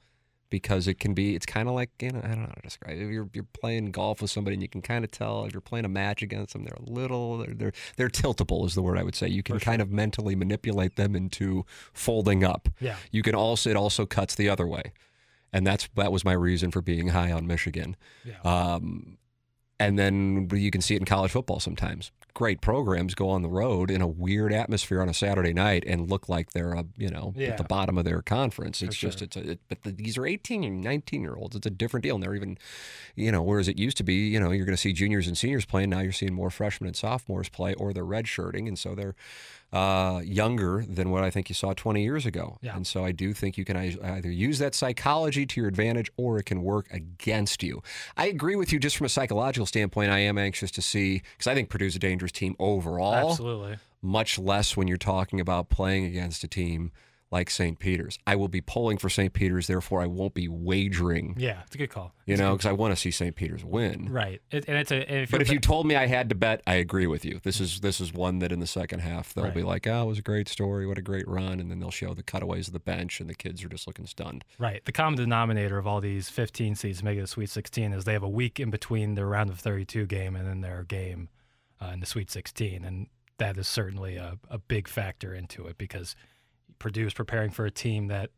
because 0.51 0.89
it 0.89 0.99
can 0.99 1.15
be. 1.15 1.35
It's 1.35 1.47
kind 1.47 1.69
of 1.69 1.75
like 1.75 1.91
you 2.01 2.11
know 2.11 2.21
I 2.23 2.29
don't 2.29 2.43
know 2.43 2.47
how 2.47 2.55
to 2.55 2.63
describe 2.63 2.97
it. 2.97 3.03
If 3.03 3.11
you're 3.11 3.29
you're 3.33 3.47
playing 3.53 3.91
golf 3.91 4.23
with 4.23 4.31
somebody 4.31 4.55
and 4.55 4.63
you 4.63 4.69
can 4.69 4.83
kind 4.83 5.05
of 5.05 5.11
tell 5.11 5.45
if 5.45 5.53
you're 5.53 5.61
playing 5.61 5.85
a 5.85 5.89
match 5.89 6.23
against 6.23 6.53
them, 6.53 6.65
they're 6.65 6.79
a 6.79 6.91
little 6.91 7.39
they're 7.39 7.55
they're, 7.55 7.73
they're 7.97 8.09
tiltable 8.09 8.67
is 8.67 8.75
the 8.75 8.83
word 8.83 8.99
I 8.99 9.03
would 9.03 9.15
say. 9.15 9.29
You 9.29 9.43
can 9.43 9.59
kind 9.59 9.83
of 9.83 9.91
mentally 9.91 10.35
manipulate 10.35 10.97
them 10.97 11.15
into 11.15 11.65
folding 11.93 12.45
up. 12.45 12.69
Yeah. 12.81 12.97
You 13.11 13.23
can 13.23 13.35
also 13.35 13.71
it 13.71 13.77
also 13.77 14.07
cuts 14.07 14.35
the 14.35 14.49
other 14.49 14.67
way, 14.67 14.93
and 15.53 15.67
that's 15.67 15.89
that 15.97 16.13
was 16.13 16.25
my 16.25 16.33
reason 16.33 16.71
for 16.71 16.81
being 16.81 17.09
high 17.09 17.33
on 17.33 17.47
Michigan. 17.47 17.97
Yeah. 18.25 18.41
Um, 18.43 19.19
and 19.81 19.99
then 19.99 20.49
you 20.53 20.71
can 20.71 20.81
see 20.81 20.95
it 20.95 20.99
in 20.99 21.05
college 21.05 21.31
football 21.31 21.61
sometimes. 21.61 22.11
Great 22.35 22.61
programs 22.61 23.15
go 23.17 23.29
on 23.31 23.43
the 23.43 23.49
road 23.49 23.91
in 23.91 24.01
a 24.01 24.07
weird 24.07 24.53
atmosphere 24.53 25.01
on 25.03 25.09
a 25.09 25.15
Saturday 25.15 25.53
night 25.53 25.83
and 25.87 26.09
look 26.09 26.29
like 26.29 26.53
they're 26.53 26.73
a, 26.73 26.85
you 26.97 27.09
know 27.11 27.33
Yeah. 27.37 27.49
at 27.49 27.59
the 27.59 27.65
bottom 27.65 27.99
of 27.99 28.05
their 28.05 28.23
conference. 28.23 28.81
It's 28.81 28.97
just 28.97 29.23
it's 29.23 29.37
a, 29.37 29.53
it, 29.53 29.61
but 29.69 29.83
the, 29.83 29.91
these 29.91 30.17
are 30.17 30.25
18 30.27 30.63
and 30.63 30.81
19 30.83 31.21
year 31.23 31.35
olds. 31.35 31.57
It's 31.57 31.67
a 31.67 31.71
different 31.71 32.05
deal. 32.05 32.15
And 32.15 32.23
they're 32.23 32.37
even, 32.37 32.57
you 33.17 33.33
know, 33.33 33.43
whereas 33.43 33.67
it 33.67 33.77
used 33.79 33.97
to 33.97 34.05
be, 34.05 34.29
you 34.29 34.39
know, 34.39 34.51
you're 34.53 34.67
going 34.67 34.77
to 34.77 34.81
see 34.81 34.93
juniors 34.93 35.27
and 35.27 35.37
seniors 35.37 35.65
playing. 35.65 35.91
Now 35.91 36.01
you're 36.01 36.13
seeing 36.13 36.35
more 36.35 36.51
freshmen 36.51 36.87
and 36.87 36.97
sophomores 36.97 37.49
play, 37.49 37.75
or 37.75 37.93
they're 37.93 38.05
redshirting, 38.05 38.69
and 38.69 38.79
so 38.79 38.95
they're 38.95 39.17
uh, 39.73 40.21
younger 40.25 40.85
than 40.89 41.11
what 41.11 41.23
I 41.23 41.31
think 41.31 41.49
you 41.49 41.55
saw 41.55 41.75
20 41.75 42.03
years 42.03 42.25
ago. 42.25 42.59
Yeah. 42.63 42.77
And 42.77 42.87
so 42.87 43.05
I 43.05 43.13
do 43.13 43.33
think 43.33 43.59
you 43.59 43.65
can 43.65 43.77
either 43.77 44.31
use 44.31 44.59
that 44.61 44.75
psychology 44.75 45.45
to 45.47 45.61
your 45.61 45.69
advantage 45.69 46.11
or 46.17 46.39
it 46.39 46.45
can 46.45 46.63
work 46.63 46.91
against 46.91 47.63
you. 47.63 47.83
I 48.17 48.27
agree 48.29 48.57
with 48.57 48.73
you 48.73 48.79
just 48.79 48.97
from 48.97 49.07
a 49.07 49.11
psychological 49.11 49.67
standpoint. 49.67 50.11
I 50.11 50.21
am 50.21 50.39
anxious 50.39 50.71
to 50.73 50.83
see, 50.83 51.23
because 51.37 51.47
I 51.47 51.55
think 51.55 51.69
Purdue's 51.69 51.97
a 51.97 51.99
dangerous 51.99 52.33
team 52.33 52.57
overall, 52.59 53.31
Absolutely. 53.31 53.77
much 54.01 54.39
less 54.39 54.77
when 54.77 54.89
you're 54.89 54.97
talking 54.97 55.41
about 55.41 55.69
playing 55.69 56.05
against 56.07 56.43
a 56.45 56.49
team 56.49 56.91
like 57.31 57.51
St. 57.51 57.79
Peter's. 57.79 58.19
I 58.27 58.37
will 58.37 58.49
be 58.49 58.63
pulling 58.63 58.97
for 58.97 59.11
St. 59.11 59.33
Peter's, 59.35 59.67
therefore, 59.67 60.01
I 60.01 60.07
won't 60.07 60.33
be 60.33 60.49
wagering, 60.49 61.35
Yeah, 61.39 61.61
it's 61.67 61.75
a 61.75 61.79
good 61.79 61.91
call. 61.91 62.15
you 62.25 62.33
It's 62.35 62.41
know, 62.41 62.53
because 62.53 62.65
I 62.67 62.73
want 62.73 62.93
to 62.93 62.97
see 62.97 63.11
St. 63.11 63.35
Peter's 63.37 63.65
win. 63.65 64.11
right. 64.11 64.41
It, 64.51 64.65
and 64.67 64.79
it's 64.79 64.91
a. 64.91 64.97
and 65.11 65.23
If 65.25 65.31
But 65.31 65.43
if 65.43 65.51
you 65.51 65.59
told 65.61 65.87
me 65.87 65.95
I 65.95 66.07
had 66.07 66.29
to 66.31 66.35
bet, 66.35 66.63
I 66.67 66.75
agree 66.77 67.07
with 67.07 67.25
you. 67.27 67.41
This 67.43 67.61
is 67.61 67.81
this 67.81 68.01
is 68.01 68.13
one 68.15 68.39
that 68.39 68.51
in 68.51 68.61
the 68.61 68.67
second 68.67 69.01
half 69.01 69.35
they'll 69.35 69.51
be 69.51 69.63
like, 69.63 69.87
"Oh, 69.87 70.05
it 70.05 70.07
was 70.07 70.19
a 70.19 70.23
great 70.23 70.49
story, 70.49 70.87
what 70.87 70.97
a 70.97 71.03
great 71.03 71.29
run," 71.29 71.61
and 71.61 71.71
then 71.71 71.81
they'll 71.81 71.91
show 71.91 72.15
the 72.15 72.23
cutaways 72.23 72.69
of 72.69 72.73
the 72.73 72.81
bench, 72.81 73.21
and 73.21 73.29
the 73.29 73.35
kids 73.35 73.63
are 73.63 73.69
just 73.69 73.87
looking 73.87 74.07
stunned. 74.07 74.45
Right. 74.59 74.83
The 74.85 74.93
common 74.93 75.19
denominator 75.19 75.77
of 75.79 75.87
all 75.87 76.01
these 76.01 76.31
15 76.31 76.77
seeds 76.77 77.03
making 77.03 77.21
the 77.23 77.27
Sweet 77.27 77.51
16 77.51 77.93
is 77.93 78.05
they 78.05 78.13
have 78.15 78.23
a 78.23 78.29
week 78.29 78.59
in 78.59 78.71
between 78.71 79.15
their 79.17 79.27
round 79.27 79.51
of 79.51 79.59
32 79.61 80.07
game 80.07 80.35
and 80.35 80.47
then 80.49 80.61
their 80.63 80.83
game 80.85 81.29
uh, 81.83 81.91
in 81.93 82.01
the 82.01 82.07
Sweet 82.07 82.31
16. 82.31 82.85
And 82.85 83.09
that 83.39 83.57
is 83.59 83.69
certainly 83.69 84.17
a, 84.17 84.39
a 84.51 84.59
big 84.59 84.89
factor 84.89 85.35
into 85.35 85.67
it 85.67 85.77
because 85.79 86.17
Purdue 86.79 87.07
is 87.07 87.15
preparing 87.15 87.51
for 87.51 87.67
a 87.67 87.71
team 87.71 88.09
that, 88.09 88.31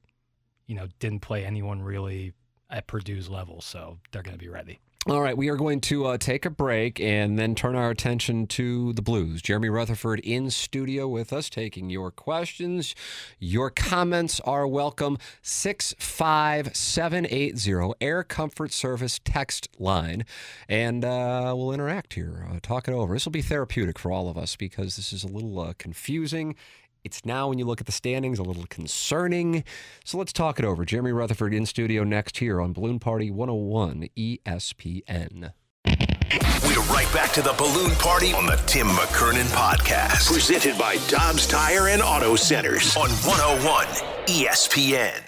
you 0.66 0.74
know, 0.74 0.88
didn't 0.98 1.20
play 1.20 1.44
anyone 1.44 1.82
really 1.82 2.32
at 2.70 2.86
Purdue's 2.86 3.28
level. 3.28 3.60
So 3.60 3.98
they're 4.12 4.22
going 4.22 4.36
to 4.36 4.42
be 4.42 4.48
ready. 4.48 4.78
All 5.06 5.22
right, 5.22 5.34
we 5.34 5.48
are 5.48 5.56
going 5.56 5.80
to 5.80 6.04
uh, 6.04 6.18
take 6.18 6.44
a 6.44 6.50
break 6.50 7.00
and 7.00 7.38
then 7.38 7.54
turn 7.54 7.74
our 7.74 7.88
attention 7.88 8.46
to 8.48 8.92
the 8.92 9.00
Blues. 9.00 9.40
Jeremy 9.40 9.70
Rutherford 9.70 10.20
in 10.20 10.50
studio 10.50 11.08
with 11.08 11.32
us, 11.32 11.48
taking 11.48 11.88
your 11.88 12.10
questions. 12.10 12.94
Your 13.38 13.70
comments 13.70 14.40
are 14.40 14.68
welcome. 14.68 15.16
65780, 15.40 17.94
Air 17.98 18.22
Comfort 18.22 18.74
Service 18.74 19.18
text 19.24 19.70
line. 19.78 20.26
And 20.68 21.02
uh, 21.02 21.54
we'll 21.56 21.72
interact 21.72 22.12
here, 22.12 22.46
uh, 22.52 22.58
talk 22.60 22.86
it 22.86 22.92
over. 22.92 23.14
This 23.14 23.24
will 23.24 23.32
be 23.32 23.40
therapeutic 23.40 23.98
for 23.98 24.12
all 24.12 24.28
of 24.28 24.36
us 24.36 24.54
because 24.54 24.96
this 24.96 25.14
is 25.14 25.24
a 25.24 25.28
little 25.28 25.58
uh, 25.60 25.72
confusing. 25.78 26.56
It's 27.02 27.24
now, 27.24 27.48
when 27.48 27.58
you 27.58 27.64
look 27.64 27.80
at 27.80 27.86
the 27.86 27.92
standings, 27.92 28.38
a 28.38 28.42
little 28.42 28.66
concerning. 28.68 29.64
So 30.04 30.18
let's 30.18 30.32
talk 30.32 30.58
it 30.58 30.64
over. 30.64 30.84
Jeremy 30.84 31.12
Rutherford 31.12 31.54
in 31.54 31.64
studio 31.66 32.04
next 32.04 32.38
here 32.38 32.60
on 32.60 32.72
Balloon 32.72 32.98
Party 32.98 33.30
101 33.30 34.08
ESPN. 34.16 35.52
We're 35.86 36.82
right 36.92 37.10
back 37.12 37.32
to 37.32 37.42
the 37.42 37.54
balloon 37.56 37.90
party 37.92 38.32
on 38.32 38.46
the 38.46 38.56
Tim 38.66 38.86
McKernan 38.88 39.46
podcast. 39.46 40.30
Presented 40.30 40.78
by 40.78 40.98
Dobbs 41.08 41.46
Tire 41.46 41.88
and 41.88 42.02
Auto 42.02 42.36
Centers 42.36 42.96
on 42.96 43.08
101 43.10 43.86
ESPN. 44.26 45.20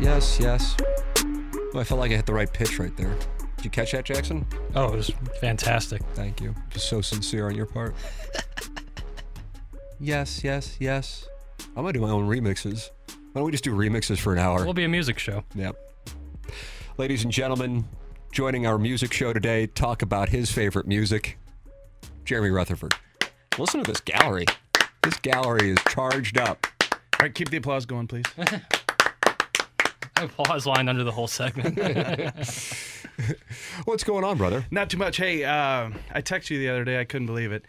Yes, 0.00 0.38
yes. 0.40 0.76
Oh, 1.74 1.78
I 1.78 1.84
felt 1.84 2.00
like 2.00 2.12
I 2.12 2.16
hit 2.16 2.26
the 2.26 2.32
right 2.32 2.50
pitch 2.50 2.78
right 2.78 2.96
there. 2.96 3.14
Did 3.56 3.64
you 3.64 3.70
catch 3.70 3.92
that, 3.92 4.04
Jackson? 4.04 4.46
Oh, 4.74 4.92
it 4.94 4.96
was 4.96 5.10
fantastic. 5.40 6.02
Thank 6.14 6.40
you. 6.40 6.54
Just 6.70 6.88
so 6.88 7.00
sincere 7.02 7.48
on 7.48 7.54
your 7.54 7.66
part. 7.66 7.94
yes, 10.00 10.42
yes, 10.42 10.76
yes. 10.80 11.26
I'm 11.76 11.82
gonna 11.82 11.92
do 11.92 12.00
my 12.00 12.10
own 12.10 12.28
remixes. 12.28 12.90
Why 13.08 13.40
don't 13.40 13.44
we 13.44 13.52
just 13.52 13.64
do 13.64 13.74
remixes 13.74 14.18
for 14.18 14.32
an 14.32 14.38
hour? 14.38 14.60
It'll 14.60 14.74
be 14.74 14.84
a 14.84 14.88
music 14.88 15.18
show. 15.18 15.44
Yep. 15.54 15.76
Ladies 16.98 17.22
and 17.22 17.32
gentlemen, 17.32 17.84
joining 18.32 18.66
our 18.66 18.78
music 18.78 19.12
show 19.12 19.32
today, 19.32 19.66
talk 19.66 20.02
about 20.02 20.30
his 20.30 20.50
favorite 20.50 20.86
music, 20.86 21.38
Jeremy 22.24 22.50
Rutherford. 22.50 22.94
Listen 23.58 23.82
to 23.82 23.90
this 23.90 24.00
gallery. 24.00 24.46
This 25.02 25.16
gallery 25.18 25.70
is 25.70 25.78
charged 25.88 26.38
up. 26.38 26.66
All 26.82 26.88
right, 27.20 27.34
keep 27.34 27.50
the 27.50 27.58
applause 27.58 27.86
going, 27.86 28.06
please. 28.06 28.24
Applause 30.16 30.66
line 30.66 30.88
under 30.88 31.02
the 31.02 31.12
whole 31.12 31.28
segment. 31.28 31.78
What's 33.84 34.04
going 34.04 34.24
on, 34.24 34.36
brother? 34.36 34.66
Not 34.70 34.90
too 34.90 34.98
much. 34.98 35.16
Hey, 35.16 35.44
uh, 35.44 35.90
I 36.12 36.20
texted 36.20 36.50
you 36.50 36.58
the 36.58 36.68
other 36.68 36.84
day. 36.84 37.00
I 37.00 37.04
couldn't 37.04 37.26
believe 37.26 37.52
it. 37.52 37.64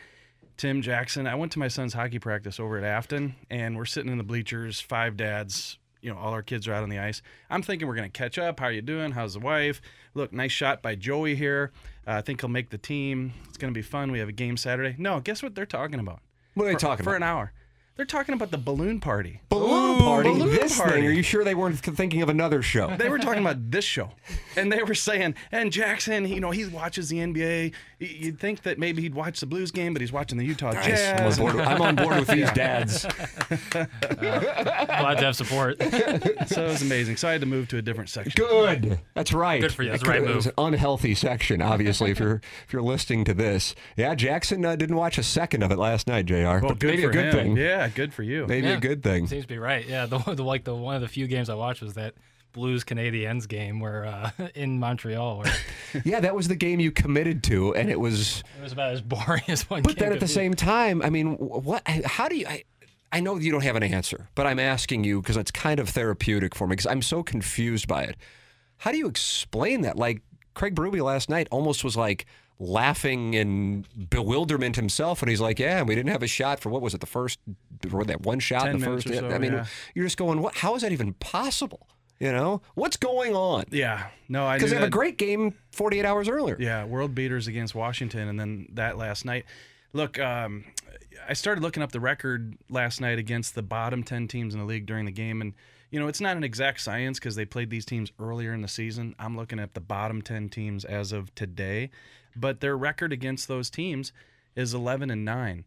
Tim 0.57 0.81
Jackson. 0.81 1.27
I 1.27 1.35
went 1.35 1.51
to 1.53 1.59
my 1.59 1.67
son's 1.67 1.93
hockey 1.93 2.19
practice 2.19 2.59
over 2.59 2.77
at 2.77 2.83
Afton, 2.83 3.35
and 3.49 3.77
we're 3.77 3.85
sitting 3.85 4.11
in 4.11 4.17
the 4.17 4.23
bleachers, 4.23 4.79
five 4.79 5.17
dads. 5.17 5.77
You 6.01 6.11
know, 6.11 6.17
all 6.17 6.33
our 6.33 6.41
kids 6.41 6.67
are 6.67 6.73
out 6.73 6.81
on 6.83 6.89
the 6.89 6.97
ice. 6.99 7.21
I'm 7.49 7.61
thinking 7.61 7.87
we're 7.87 7.95
gonna 7.95 8.09
catch 8.09 8.37
up. 8.39 8.59
How 8.59 8.67
are 8.67 8.71
you 8.71 8.81
doing? 8.81 9.11
How's 9.11 9.33
the 9.33 9.39
wife? 9.39 9.81
Look, 10.15 10.33
nice 10.33 10.51
shot 10.51 10.81
by 10.81 10.95
Joey 10.95 11.35
here. 11.35 11.71
Uh, 12.07 12.13
I 12.13 12.21
think 12.21 12.41
he'll 12.41 12.49
make 12.49 12.71
the 12.71 12.77
team. 12.79 13.33
It's 13.47 13.57
gonna 13.57 13.71
be 13.71 13.83
fun. 13.83 14.11
We 14.11 14.19
have 14.19 14.29
a 14.29 14.33
game 14.33 14.57
Saturday. 14.57 14.95
No, 14.97 15.19
guess 15.19 15.43
what 15.43 15.53
they're 15.53 15.65
talking 15.65 15.99
about? 15.99 16.19
What 16.55 16.65
are 16.65 16.67
they 16.69 16.73
for, 16.73 16.79
talking 16.79 17.03
for 17.03 17.15
about? 17.15 17.17
an 17.17 17.23
hour? 17.23 17.53
They're 18.01 18.05
talking 18.07 18.33
about 18.33 18.49
the 18.49 18.57
balloon 18.57 18.99
party. 18.99 19.41
Balloon 19.49 19.99
party. 19.99 20.29
balloon 20.29 20.49
this 20.55 20.75
party. 20.75 20.93
thing. 20.93 21.05
Are 21.05 21.11
you 21.11 21.21
sure 21.21 21.43
they 21.43 21.53
weren't 21.53 21.77
thinking 21.77 22.23
of 22.23 22.29
another 22.29 22.63
show? 22.63 22.95
They 22.97 23.09
were 23.09 23.19
talking 23.19 23.41
about 23.41 23.57
this 23.69 23.85
show, 23.85 24.09
and 24.57 24.71
they 24.71 24.81
were 24.81 24.95
saying, 24.95 25.35
and 25.51 25.71
Jackson, 25.71 26.27
you 26.27 26.39
know, 26.39 26.49
he 26.49 26.65
watches 26.65 27.09
the 27.09 27.17
NBA. 27.17 27.73
You'd 27.99 28.39
think 28.39 28.63
that 28.63 28.79
maybe 28.79 29.03
he'd 29.03 29.13
watch 29.13 29.39
the 29.39 29.45
Blues 29.45 29.69
game, 29.69 29.93
but 29.93 30.01
he's 30.01 30.11
watching 30.11 30.39
the 30.39 30.43
Utah 30.45 30.69
I'm 30.71 30.77
on 30.77 30.83
Jazz. 30.83 31.37
board. 31.37 31.55
I'm 31.57 31.79
on 31.79 31.95
board 31.95 32.15
with 32.17 32.29
these 32.29 32.51
dads. 32.53 33.05
Glad 33.69 35.17
to 35.19 35.25
have 35.25 35.35
support. 35.35 35.77
so 35.79 35.85
it 35.87 36.57
was 36.57 36.81
amazing. 36.81 37.17
So 37.17 37.27
I 37.29 37.33
had 37.33 37.41
to 37.41 37.47
move 37.47 37.67
to 37.67 37.77
a 37.77 37.83
different 37.83 38.09
section. 38.09 38.33
Good. 38.35 38.99
That's 39.13 39.31
right. 39.31 39.61
Good 39.61 39.73
for 39.73 39.83
you. 39.83 39.91
That's 39.91 40.01
the 40.01 40.09
right 40.09 40.23
It 40.23 40.35
was 40.35 40.45
move. 40.47 40.53
an 40.57 40.65
unhealthy 40.73 41.13
section, 41.13 41.61
obviously. 41.61 42.09
if 42.09 42.19
you're 42.19 42.41
if 42.65 42.73
you're 42.73 42.81
listening 42.81 43.25
to 43.25 43.35
this, 43.35 43.75
yeah, 43.95 44.15
Jackson 44.15 44.65
uh, 44.65 44.75
didn't 44.75 44.95
watch 44.95 45.19
a 45.19 45.23
second 45.23 45.61
of 45.61 45.71
it 45.71 45.77
last 45.77 46.07
night, 46.07 46.25
Jr. 46.25 46.35
Well, 46.35 46.61
but 46.61 46.79
good 46.79 46.87
maybe 46.91 47.03
for 47.03 47.09
a 47.09 47.13
good 47.13 47.25
him. 47.25 47.31
thing. 47.33 47.57
Yeah, 47.57 47.87
good 47.91 48.13
for 48.13 48.23
you. 48.23 48.45
Maybe 48.47 48.67
Yeah. 48.67 48.77
a 48.77 48.79
good 48.79 49.03
thing. 49.03 49.27
Seems 49.27 49.43
to 49.43 49.47
be 49.47 49.57
right. 49.57 49.87
Yeah, 49.87 50.05
the, 50.05 50.17
the 50.35 50.43
like 50.43 50.63
the 50.63 50.75
one 50.75 50.95
of 50.95 51.01
the 51.01 51.07
few 51.07 51.27
games 51.27 51.49
I 51.49 51.55
watched 51.55 51.81
was 51.81 51.93
that 51.95 52.15
Blues 52.53 52.83
Canadiens 52.83 53.47
game 53.47 53.79
where 53.79 54.05
uh, 54.05 54.31
in 54.55 54.79
Montreal 54.79 55.39
where 55.39 55.53
Yeah, 56.05 56.19
that 56.19 56.35
was 56.35 56.47
the 56.47 56.55
game 56.55 56.79
you 56.79 56.91
committed 56.91 57.43
to, 57.45 57.73
and 57.75 57.89
it 57.89 57.99
was. 57.99 58.43
it 58.59 58.63
was 58.63 58.71
about 58.73 58.91
as 58.91 59.01
boring 59.01 59.43
as 59.47 59.69
one. 59.69 59.83
But 59.83 59.95
game 59.95 60.05
then 60.05 60.13
at 60.13 60.19
the 60.19 60.25
be. 60.25 60.31
same 60.31 60.53
time, 60.53 61.01
I 61.01 61.09
mean, 61.09 61.35
what? 61.37 61.81
How 61.87 62.27
do 62.27 62.35
you? 62.35 62.45
I, 62.47 62.63
I 63.13 63.19
know 63.19 63.35
you 63.37 63.51
don't 63.51 63.63
have 63.63 63.75
an 63.75 63.83
answer, 63.83 64.29
but 64.35 64.47
I'm 64.47 64.59
asking 64.59 65.03
you 65.03 65.21
because 65.21 65.35
it's 65.37 65.51
kind 65.51 65.79
of 65.79 65.89
therapeutic 65.89 66.55
for 66.55 66.65
me 66.67 66.73
because 66.73 66.87
I'm 66.87 67.01
so 67.01 67.23
confused 67.23 67.87
by 67.87 68.03
it. 68.03 68.15
How 68.77 68.91
do 68.91 68.97
you 68.97 69.07
explain 69.07 69.81
that? 69.81 69.97
Like 69.97 70.21
Craig 70.53 70.75
Berube 70.75 71.01
last 71.03 71.29
night 71.29 71.47
almost 71.51 71.83
was 71.83 71.95
like 71.97 72.25
laughing 72.61 73.33
in 73.33 73.85
bewilderment 74.09 74.75
himself, 74.75 75.21
and 75.21 75.29
he's 75.29 75.41
like, 75.41 75.59
"Yeah, 75.59 75.81
we 75.81 75.95
didn't 75.95 76.11
have 76.11 76.23
a 76.23 76.27
shot 76.27 76.59
for 76.59 76.69
what 76.69 76.81
was 76.81 76.93
it? 76.93 77.01
The 77.01 77.07
first, 77.07 77.39
or 77.91 78.05
that 78.05 78.21
one 78.21 78.39
shot 78.39 78.69
in 78.69 78.79
the 78.79 78.85
first. 78.85 79.07
so, 79.07 79.29
I 79.29 79.39
mean, 79.39 79.53
yeah. 79.53 79.65
you're 79.95 80.05
just 80.05 80.17
going, 80.17 80.41
"What? 80.41 80.55
How 80.55 80.75
is 80.75 80.83
that 80.83 80.91
even 80.91 81.13
possible? 81.15 81.87
You 82.19 82.31
know, 82.31 82.61
what's 82.75 82.97
going 82.97 83.35
on?" 83.35 83.65
Yeah, 83.71 84.07
no, 84.29 84.45
I 84.45 84.57
Because 84.57 84.69
they 84.69 84.77
have 84.77 84.87
a 84.87 84.91
great 84.91 85.17
game 85.17 85.55
48 85.71 86.05
hours 86.05 86.29
earlier. 86.29 86.55
Yeah, 86.59 86.85
world 86.85 87.15
beaters 87.15 87.47
against 87.47 87.73
Washington, 87.73 88.27
and 88.27 88.39
then 88.39 88.67
that 88.73 88.97
last 88.97 89.25
night. 89.25 89.45
Look, 89.93 90.19
um, 90.19 90.63
I 91.27 91.33
started 91.33 91.61
looking 91.61 91.83
up 91.83 91.91
the 91.91 91.99
record 91.99 92.57
last 92.69 93.01
night 93.01 93.19
against 93.19 93.55
the 93.55 93.61
bottom 93.61 94.03
10 94.03 94.27
teams 94.27 94.53
in 94.53 94.59
the 94.59 94.65
league 94.65 94.85
during 94.85 95.05
the 95.05 95.11
game. 95.11 95.41
And, 95.41 95.53
you 95.89 95.99
know, 95.99 96.07
it's 96.07 96.21
not 96.21 96.37
an 96.37 96.43
exact 96.43 96.81
science 96.81 97.19
because 97.19 97.35
they 97.35 97.45
played 97.45 97.69
these 97.69 97.85
teams 97.85 98.11
earlier 98.19 98.53
in 98.53 98.61
the 98.61 98.67
season. 98.67 99.15
I'm 99.19 99.35
looking 99.35 99.59
at 99.59 99.73
the 99.73 99.79
bottom 99.79 100.21
10 100.21 100.49
teams 100.49 100.85
as 100.85 101.11
of 101.11 101.33
today. 101.35 101.89
But 102.35 102.61
their 102.61 102.77
record 102.77 103.11
against 103.13 103.47
those 103.47 103.69
teams 103.69 104.13
is 104.55 104.73
11 104.73 105.09
and 105.09 105.25
9. 105.25 105.65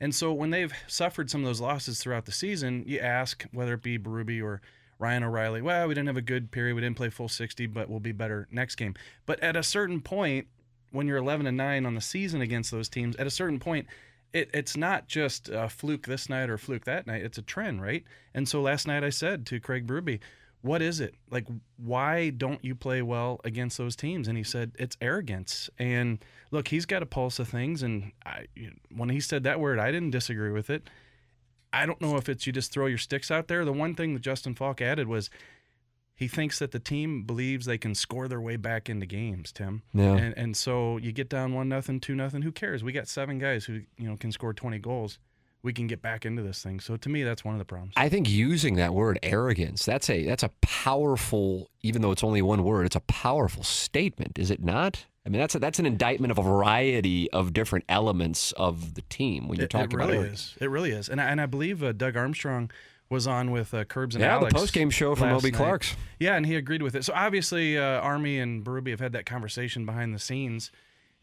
And 0.00 0.14
so 0.14 0.32
when 0.32 0.50
they've 0.50 0.72
suffered 0.86 1.30
some 1.30 1.42
of 1.42 1.46
those 1.46 1.60
losses 1.60 2.00
throughout 2.00 2.26
the 2.26 2.32
season, 2.32 2.84
you 2.86 2.98
ask 2.98 3.44
whether 3.52 3.74
it 3.74 3.82
be 3.82 3.98
Berube 3.98 4.42
or 4.42 4.60
Ryan 4.98 5.24
O'Reilly, 5.24 5.62
well, 5.62 5.88
we 5.88 5.94
didn't 5.94 6.08
have 6.08 6.16
a 6.16 6.22
good 6.22 6.50
period. 6.50 6.74
We 6.74 6.80
didn't 6.80 6.96
play 6.96 7.10
full 7.10 7.28
60, 7.28 7.66
but 7.66 7.88
we'll 7.88 8.00
be 8.00 8.12
better 8.12 8.48
next 8.50 8.76
game. 8.76 8.94
But 9.26 9.40
at 9.42 9.56
a 9.56 9.62
certain 9.62 10.00
point, 10.00 10.46
when 10.90 11.06
you're 11.06 11.16
11 11.16 11.46
and 11.46 11.56
9 11.56 11.86
on 11.86 11.94
the 11.94 12.00
season 12.00 12.40
against 12.40 12.70
those 12.70 12.88
teams, 12.88 13.16
at 13.16 13.26
a 13.26 13.30
certain 13.30 13.58
point, 13.58 13.86
it, 14.34 14.50
it's 14.52 14.76
not 14.76 15.06
just 15.06 15.48
a 15.48 15.68
fluke 15.68 16.06
this 16.06 16.28
night 16.28 16.50
or 16.50 16.58
fluke 16.58 16.84
that 16.84 17.06
night. 17.06 17.22
It's 17.22 17.38
a 17.38 17.42
trend, 17.42 17.80
right? 17.80 18.04
And 18.34 18.48
so 18.48 18.60
last 18.60 18.86
night 18.86 19.04
I 19.04 19.10
said 19.10 19.46
to 19.46 19.60
Craig 19.60 19.86
Berube, 19.86 20.18
what 20.60 20.82
is 20.82 20.98
it? 20.98 21.14
Like, 21.30 21.46
why 21.76 22.30
don't 22.30 22.62
you 22.64 22.74
play 22.74 23.00
well 23.00 23.40
against 23.44 23.78
those 23.78 23.94
teams? 23.94 24.26
And 24.26 24.36
he 24.36 24.42
said, 24.42 24.72
it's 24.76 24.96
arrogance. 25.00 25.70
And 25.78 26.18
look, 26.50 26.68
he's 26.68 26.84
got 26.84 27.02
a 27.02 27.06
pulse 27.06 27.38
of 27.38 27.48
things. 27.48 27.82
And 27.82 28.10
I, 28.26 28.46
when 28.94 29.10
he 29.10 29.20
said 29.20 29.44
that 29.44 29.60
word, 29.60 29.78
I 29.78 29.92
didn't 29.92 30.10
disagree 30.10 30.50
with 30.50 30.68
it. 30.68 30.88
I 31.72 31.86
don't 31.86 32.00
know 32.00 32.16
if 32.16 32.28
it's 32.28 32.46
you 32.46 32.52
just 32.52 32.72
throw 32.72 32.86
your 32.86 32.98
sticks 32.98 33.30
out 33.30 33.46
there. 33.46 33.64
The 33.64 33.72
one 33.72 33.94
thing 33.94 34.14
that 34.14 34.22
Justin 34.22 34.54
Faulk 34.54 34.80
added 34.80 35.06
was 35.06 35.30
he 36.14 36.28
thinks 36.28 36.58
that 36.60 36.70
the 36.70 36.78
team 36.78 37.22
believes 37.24 37.66
they 37.66 37.78
can 37.78 37.94
score 37.94 38.28
their 38.28 38.40
way 38.40 38.56
back 38.56 38.88
into 38.88 39.04
games, 39.06 39.50
Tim. 39.52 39.82
Yeah. 39.92 40.14
And, 40.14 40.38
and 40.38 40.56
so 40.56 40.96
you 40.98 41.10
get 41.12 41.28
down 41.28 41.54
one 41.54 41.68
nothing, 41.68 41.98
two 42.00 42.14
nothing. 42.14 42.42
Who 42.42 42.52
cares? 42.52 42.84
We 42.84 42.92
got 42.92 43.08
seven 43.08 43.38
guys 43.38 43.64
who 43.64 43.80
you 43.98 44.08
know 44.08 44.16
can 44.16 44.30
score 44.32 44.52
twenty 44.54 44.78
goals. 44.78 45.18
We 45.62 45.72
can 45.72 45.86
get 45.86 46.02
back 46.02 46.26
into 46.26 46.42
this 46.42 46.62
thing. 46.62 46.78
So 46.78 46.96
to 46.98 47.08
me, 47.08 47.22
that's 47.22 47.42
one 47.42 47.54
of 47.54 47.58
the 47.58 47.64
problems. 47.64 47.94
I 47.96 48.10
think 48.10 48.28
using 48.28 48.74
that 48.76 48.92
word 48.92 49.18
arrogance, 49.22 49.84
that's 49.86 50.10
a 50.10 50.22
that's 50.24 50.42
a 50.42 50.50
powerful, 50.60 51.70
even 51.82 52.02
though 52.02 52.12
it's 52.12 52.22
only 52.22 52.42
one 52.42 52.62
word, 52.64 52.84
it's 52.86 52.96
a 52.96 53.00
powerful 53.00 53.62
statement, 53.64 54.38
is 54.38 54.50
it 54.50 54.62
not? 54.62 55.06
I 55.26 55.30
mean, 55.30 55.40
that's 55.40 55.54
a, 55.54 55.58
that's 55.58 55.78
an 55.78 55.86
indictment 55.86 56.30
of 56.30 56.36
a 56.38 56.42
variety 56.42 57.30
of 57.30 57.54
different 57.54 57.86
elements 57.88 58.52
of 58.52 58.92
the 58.92 59.00
team 59.02 59.48
when 59.48 59.56
you're 59.56 59.64
It- 59.64 59.70
talking 59.70 59.98
it 59.98 60.02
really 60.04 60.16
about 60.18 60.26
it. 60.28 60.32
is. 60.34 60.54
It 60.60 60.68
really 60.68 60.90
is. 60.92 61.08
And 61.08 61.18
I, 61.18 61.24
and 61.30 61.40
I 61.40 61.46
believe 61.46 61.82
uh, 61.82 61.92
Doug 61.92 62.14
Armstrong 62.14 62.70
was 63.14 63.26
on 63.26 63.50
with 63.50 63.72
uh, 63.72 63.84
Curbs 63.84 64.14
and 64.14 64.22
Yeah, 64.22 64.34
Alex. 64.34 64.52
the 64.52 64.58
post-game 64.58 64.90
show 64.90 65.14
from 65.14 65.30
Moby. 65.30 65.50
Clark's. 65.50 65.96
Yeah, 66.18 66.34
and 66.36 66.44
he 66.44 66.56
agreed 66.56 66.82
with 66.82 66.94
it. 66.94 67.04
So 67.04 67.14
obviously, 67.14 67.78
uh, 67.78 67.82
Army 68.00 68.38
and 68.38 68.62
Berube 68.62 68.90
have 68.90 69.00
had 69.00 69.12
that 69.12 69.24
conversation 69.24 69.86
behind 69.86 70.14
the 70.14 70.18
scenes 70.18 70.70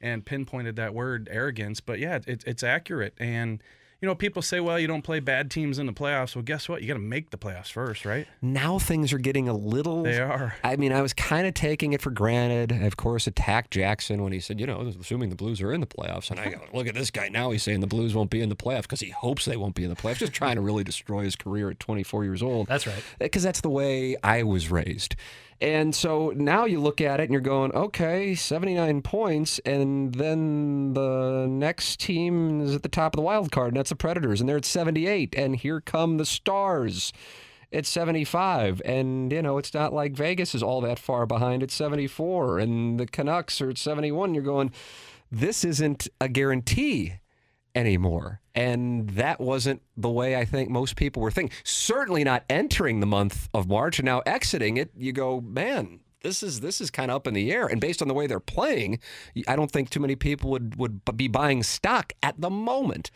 and 0.01 0.25
pinpointed 0.25 0.75
that 0.77 0.95
word 0.95 1.29
arrogance. 1.31 1.79
But 1.81 1.99
yeah, 1.99 2.17
it, 2.25 2.43
it's 2.47 2.63
accurate. 2.63 3.13
And 3.19 3.61
you 4.01 4.07
know, 4.07 4.15
people 4.15 4.41
say, 4.41 4.59
well, 4.59 4.79
you 4.79 4.87
don't 4.87 5.03
play 5.03 5.19
bad 5.19 5.51
teams 5.51 5.77
in 5.77 5.85
the 5.85 5.93
playoffs. 5.93 6.35
Well, 6.35 6.41
guess 6.41 6.67
what? 6.67 6.81
You 6.81 6.87
got 6.87 6.95
to 6.95 6.99
make 6.99 7.29
the 7.29 7.37
playoffs 7.37 7.71
first, 7.71 8.03
right? 8.03 8.27
Now 8.41 8.79
things 8.79 9.13
are 9.13 9.19
getting 9.19 9.47
a 9.47 9.53
little. 9.53 10.01
They 10.01 10.19
are. 10.19 10.55
I 10.63 10.75
mean, 10.75 10.91
I 10.91 11.03
was 11.03 11.13
kind 11.13 11.45
of 11.45 11.53
taking 11.53 11.93
it 11.93 12.01
for 12.01 12.09
granted. 12.09 12.71
I, 12.71 12.87
of 12.87 12.97
course, 12.97 13.27
attacked 13.27 13.69
Jackson 13.69 14.23
when 14.23 14.33
he 14.33 14.39
said, 14.39 14.59
you 14.59 14.65
know, 14.65 14.91
assuming 14.99 15.29
the 15.29 15.35
Blues 15.35 15.61
are 15.61 15.71
in 15.71 15.81
the 15.81 15.87
playoffs. 15.87 16.31
And 16.31 16.39
I 16.39 16.49
go, 16.49 16.61
look 16.73 16.87
at 16.87 16.95
this 16.95 17.11
guy 17.11 17.29
now. 17.29 17.51
He's 17.51 17.61
saying 17.61 17.81
the 17.81 17.87
Blues 17.87 18.15
won't 18.15 18.31
be 18.31 18.41
in 18.41 18.49
the 18.49 18.55
playoffs 18.55 18.83
because 18.83 19.01
he 19.01 19.11
hopes 19.11 19.45
they 19.45 19.57
won't 19.57 19.75
be 19.75 19.83
in 19.83 19.91
the 19.91 19.95
playoffs. 19.95 20.17
Just 20.17 20.33
trying 20.33 20.55
to 20.55 20.61
really 20.61 20.83
destroy 20.83 21.23
his 21.23 21.35
career 21.35 21.69
at 21.69 21.79
24 21.79 22.23
years 22.23 22.41
old. 22.41 22.65
That's 22.65 22.87
right. 22.87 22.97
Uh, 22.97 23.01
because 23.19 23.43
that's 23.43 23.61
the 23.61 23.69
way 23.69 24.15
I 24.23 24.41
was 24.41 24.71
raised. 24.71 25.15
And 25.61 25.93
so 25.93 26.33
now 26.35 26.65
you 26.65 26.79
look 26.79 27.01
at 27.01 27.19
it 27.19 27.25
and 27.25 27.31
you're 27.31 27.39
going, 27.39 27.71
okay, 27.73 28.33
79 28.33 29.03
points. 29.03 29.59
And 29.59 30.13
then 30.15 30.93
the 30.93 31.45
next 31.47 31.99
team 31.99 32.61
is 32.61 32.73
at 32.73 32.81
the 32.81 32.89
top 32.89 33.13
of 33.13 33.17
the 33.17 33.21
wild 33.21 33.51
card, 33.51 33.69
and 33.69 33.77
that's 33.77 33.91
the 33.91 33.95
Predators. 33.95 34.39
And 34.39 34.49
they're 34.49 34.57
at 34.57 34.65
78. 34.65 35.35
And 35.37 35.55
here 35.55 35.79
come 35.79 36.17
the 36.17 36.25
Stars 36.25 37.13
at 37.71 37.85
75. 37.85 38.81
And, 38.83 39.31
you 39.31 39.43
know, 39.43 39.59
it's 39.59 39.73
not 39.73 39.93
like 39.93 40.13
Vegas 40.13 40.55
is 40.55 40.63
all 40.63 40.81
that 40.81 40.97
far 40.97 41.27
behind 41.27 41.61
at 41.61 41.69
74. 41.69 42.57
And 42.57 42.99
the 42.99 43.05
Canucks 43.05 43.61
are 43.61 43.69
at 43.69 43.77
71. 43.77 44.33
You're 44.33 44.43
going, 44.43 44.71
this 45.31 45.63
isn't 45.63 46.07
a 46.19 46.27
guarantee 46.27 47.20
anymore. 47.75 48.41
And 48.53 49.09
that 49.11 49.39
wasn't 49.39 49.81
the 49.95 50.09
way 50.09 50.35
I 50.35 50.45
think 50.45 50.69
most 50.69 50.95
people 50.95 51.21
were 51.21 51.31
thinking. 51.31 51.55
Certainly 51.63 52.23
not 52.23 52.43
entering 52.49 52.99
the 52.99 53.05
month 53.05 53.49
of 53.53 53.67
March 53.67 53.99
and 53.99 54.05
now 54.05 54.19
exiting 54.25 54.77
it, 54.77 54.91
you 54.95 55.13
go, 55.13 55.41
man, 55.41 55.99
this 56.23 56.43
is 56.43 56.59
this 56.59 56.81
is 56.81 56.91
kind 56.91 57.09
of 57.09 57.15
up 57.15 57.27
in 57.27 57.33
the 57.33 57.51
air. 57.51 57.67
And 57.67 57.81
based 57.81 58.01
on 58.01 58.07
the 58.07 58.13
way 58.13 58.27
they're 58.27 58.39
playing, 58.39 58.99
I 59.47 59.55
don't 59.55 59.71
think 59.71 59.89
too 59.89 59.99
many 59.99 60.15
people 60.15 60.49
would 60.51 60.75
would 60.77 61.01
be 61.15 61.27
buying 61.27 61.63
stock 61.63 62.13
at 62.21 62.39
the 62.39 62.49
moment. 62.49 63.11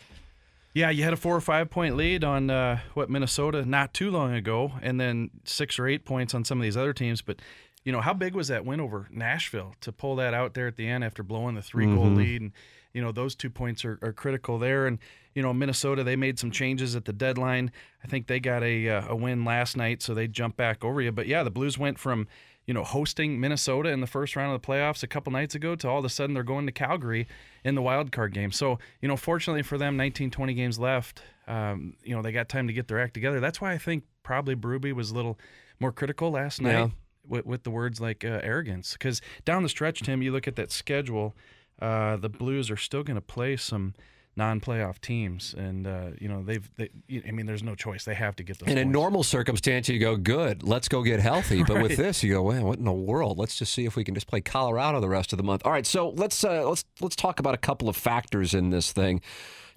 Yeah, 0.73 0.89
you 0.89 1.03
had 1.03 1.13
a 1.13 1.17
four 1.17 1.35
or 1.35 1.41
five 1.41 1.69
point 1.69 1.95
lead 1.95 2.23
on 2.23 2.49
uh, 2.49 2.79
what 2.95 3.09
Minnesota 3.09 3.65
not 3.65 3.93
too 3.93 4.11
long 4.11 4.33
ago, 4.33 4.73
and 4.81 4.99
then 4.99 5.29
six 5.45 5.79
or 5.79 5.87
eight 5.87 6.03
points 6.03 6.33
on 6.33 6.43
some 6.43 6.59
of 6.59 6.63
these 6.63 6.75
other 6.75 6.93
teams. 6.93 7.21
But 7.21 7.41
you 7.85 7.91
know, 7.91 8.01
how 8.01 8.13
big 8.13 8.35
was 8.35 8.49
that 8.49 8.65
win 8.65 8.81
over 8.81 9.07
Nashville 9.11 9.75
to 9.81 9.91
pull 9.91 10.17
that 10.17 10.33
out 10.33 10.55
there 10.55 10.67
at 10.67 10.75
the 10.75 10.87
end 10.87 11.03
after 11.03 11.23
blowing 11.23 11.55
the 11.55 11.61
3 11.61 11.85
goal 11.85 12.07
lead? 12.07 12.41
And 12.41 12.51
you 12.93 13.01
know, 13.01 13.11
those 13.11 13.35
two 13.35 13.49
points 13.49 13.85
are, 13.85 13.99
are 14.01 14.11
critical 14.11 14.57
there. 14.57 14.87
And 14.87 14.99
you 15.33 15.41
know, 15.41 15.53
Minnesota 15.53 16.03
they 16.03 16.15
made 16.15 16.39
some 16.39 16.51
changes 16.51 16.95
at 16.95 17.05
the 17.05 17.13
deadline. 17.13 17.71
I 18.03 18.07
think 18.07 18.27
they 18.27 18.39
got 18.39 18.63
a 18.63 18.89
uh, 18.89 19.07
a 19.09 19.15
win 19.15 19.45
last 19.45 19.77
night, 19.77 20.01
so 20.01 20.13
they 20.13 20.27
jumped 20.27 20.57
back 20.57 20.83
over 20.83 21.01
you. 21.01 21.11
But 21.11 21.27
yeah, 21.27 21.43
the 21.43 21.51
Blues 21.51 21.77
went 21.77 21.99
from 21.99 22.27
you 22.65 22.73
know, 22.73 22.83
hosting 22.83 23.39
Minnesota 23.39 23.89
in 23.89 24.01
the 24.01 24.07
first 24.07 24.35
round 24.35 24.53
of 24.53 24.59
the 24.59 24.67
playoffs 24.67 25.03
a 25.03 25.07
couple 25.07 25.31
nights 25.31 25.53
ago 25.53 25.75
to 25.75 25.87
all 25.87 25.99
of 25.99 26.05
a 26.05 26.09
sudden 26.09 26.33
they're 26.33 26.43
going 26.43 26.65
to 26.65 26.71
Calgary 26.71 27.27
in 27.63 27.75
the 27.75 27.81
wild 27.81 28.11
card 28.11 28.33
game. 28.33 28.51
So, 28.51 28.79
you 29.01 29.07
know, 29.07 29.15
fortunately 29.15 29.61
for 29.61 29.77
them, 29.77 29.97
19, 29.97 30.31
20 30.31 30.53
games 30.55 30.79
left. 30.79 31.21
Um, 31.47 31.95
you 32.03 32.15
know, 32.15 32.23
they 32.23 32.31
got 32.31 32.49
time 32.49 32.65
to 32.65 32.73
get 32.73 32.87
their 32.87 32.99
act 32.99 33.13
together. 33.13 33.39
That's 33.39 33.61
why 33.61 33.73
I 33.73 33.77
think 33.77 34.03
probably 34.23 34.55
Berube 34.55 34.93
was 34.93 35.11
a 35.11 35.13
little 35.13 35.37
more 35.79 35.91
critical 35.91 36.31
last 36.31 36.59
night 36.59 36.71
Yeah. 36.71 36.89
With, 37.27 37.45
with 37.45 37.63
the 37.63 37.71
words 37.71 37.99
like 37.99 38.23
uh, 38.23 38.39
arrogance. 38.43 38.93
Because 38.93 39.21
down 39.43 39.63
the 39.63 39.69
stretch, 39.69 40.01
Tim, 40.01 40.21
you 40.21 40.31
look 40.31 40.47
at 40.47 40.55
that 40.55 40.71
schedule, 40.71 41.35
uh, 41.81 42.17
the 42.17 42.29
Blues 42.29 42.71
are 42.71 42.77
still 42.77 43.03
going 43.03 43.15
to 43.15 43.21
play 43.21 43.57
some 43.57 43.93
non-playoff 44.37 44.99
teams, 44.99 45.55
and 45.57 45.87
uh, 45.87 46.09
you 46.19 46.27
know 46.27 46.43
they've. 46.43 46.69
They, 46.75 46.89
I 47.25 47.31
mean, 47.31 47.45
there's 47.45 47.63
no 47.63 47.75
choice; 47.75 48.03
they 48.03 48.13
have 48.15 48.35
to 48.37 48.43
get 48.43 48.59
those. 48.59 48.67
In 48.67 48.77
a 48.77 48.81
points. 48.81 48.93
normal 48.93 49.23
circumstance, 49.23 49.87
you 49.87 49.99
go, 49.99 50.17
good, 50.17 50.63
let's 50.63 50.87
go 50.87 51.03
get 51.03 51.19
healthy. 51.19 51.63
But 51.63 51.81
with 51.81 51.97
this, 51.97 52.23
you 52.23 52.33
go, 52.33 52.43
well, 52.43 52.63
what 52.65 52.79
in 52.79 52.85
the 52.85 52.91
world? 52.91 53.37
Let's 53.37 53.57
just 53.57 53.73
see 53.73 53.85
if 53.85 53.95
we 53.95 54.03
can 54.03 54.13
just 54.13 54.27
play 54.27 54.41
Colorado 54.41 54.99
the 54.99 55.09
rest 55.09 55.33
of 55.33 55.37
the 55.37 55.43
month. 55.43 55.61
All 55.65 55.71
right, 55.71 55.85
so 55.85 56.09
let's 56.09 56.43
uh, 56.43 56.67
let's 56.67 56.83
let's 56.99 57.15
talk 57.15 57.39
about 57.39 57.53
a 57.53 57.57
couple 57.57 57.87
of 57.87 57.95
factors 57.95 58.53
in 58.53 58.69
this 58.69 58.91
thing. 58.91 59.21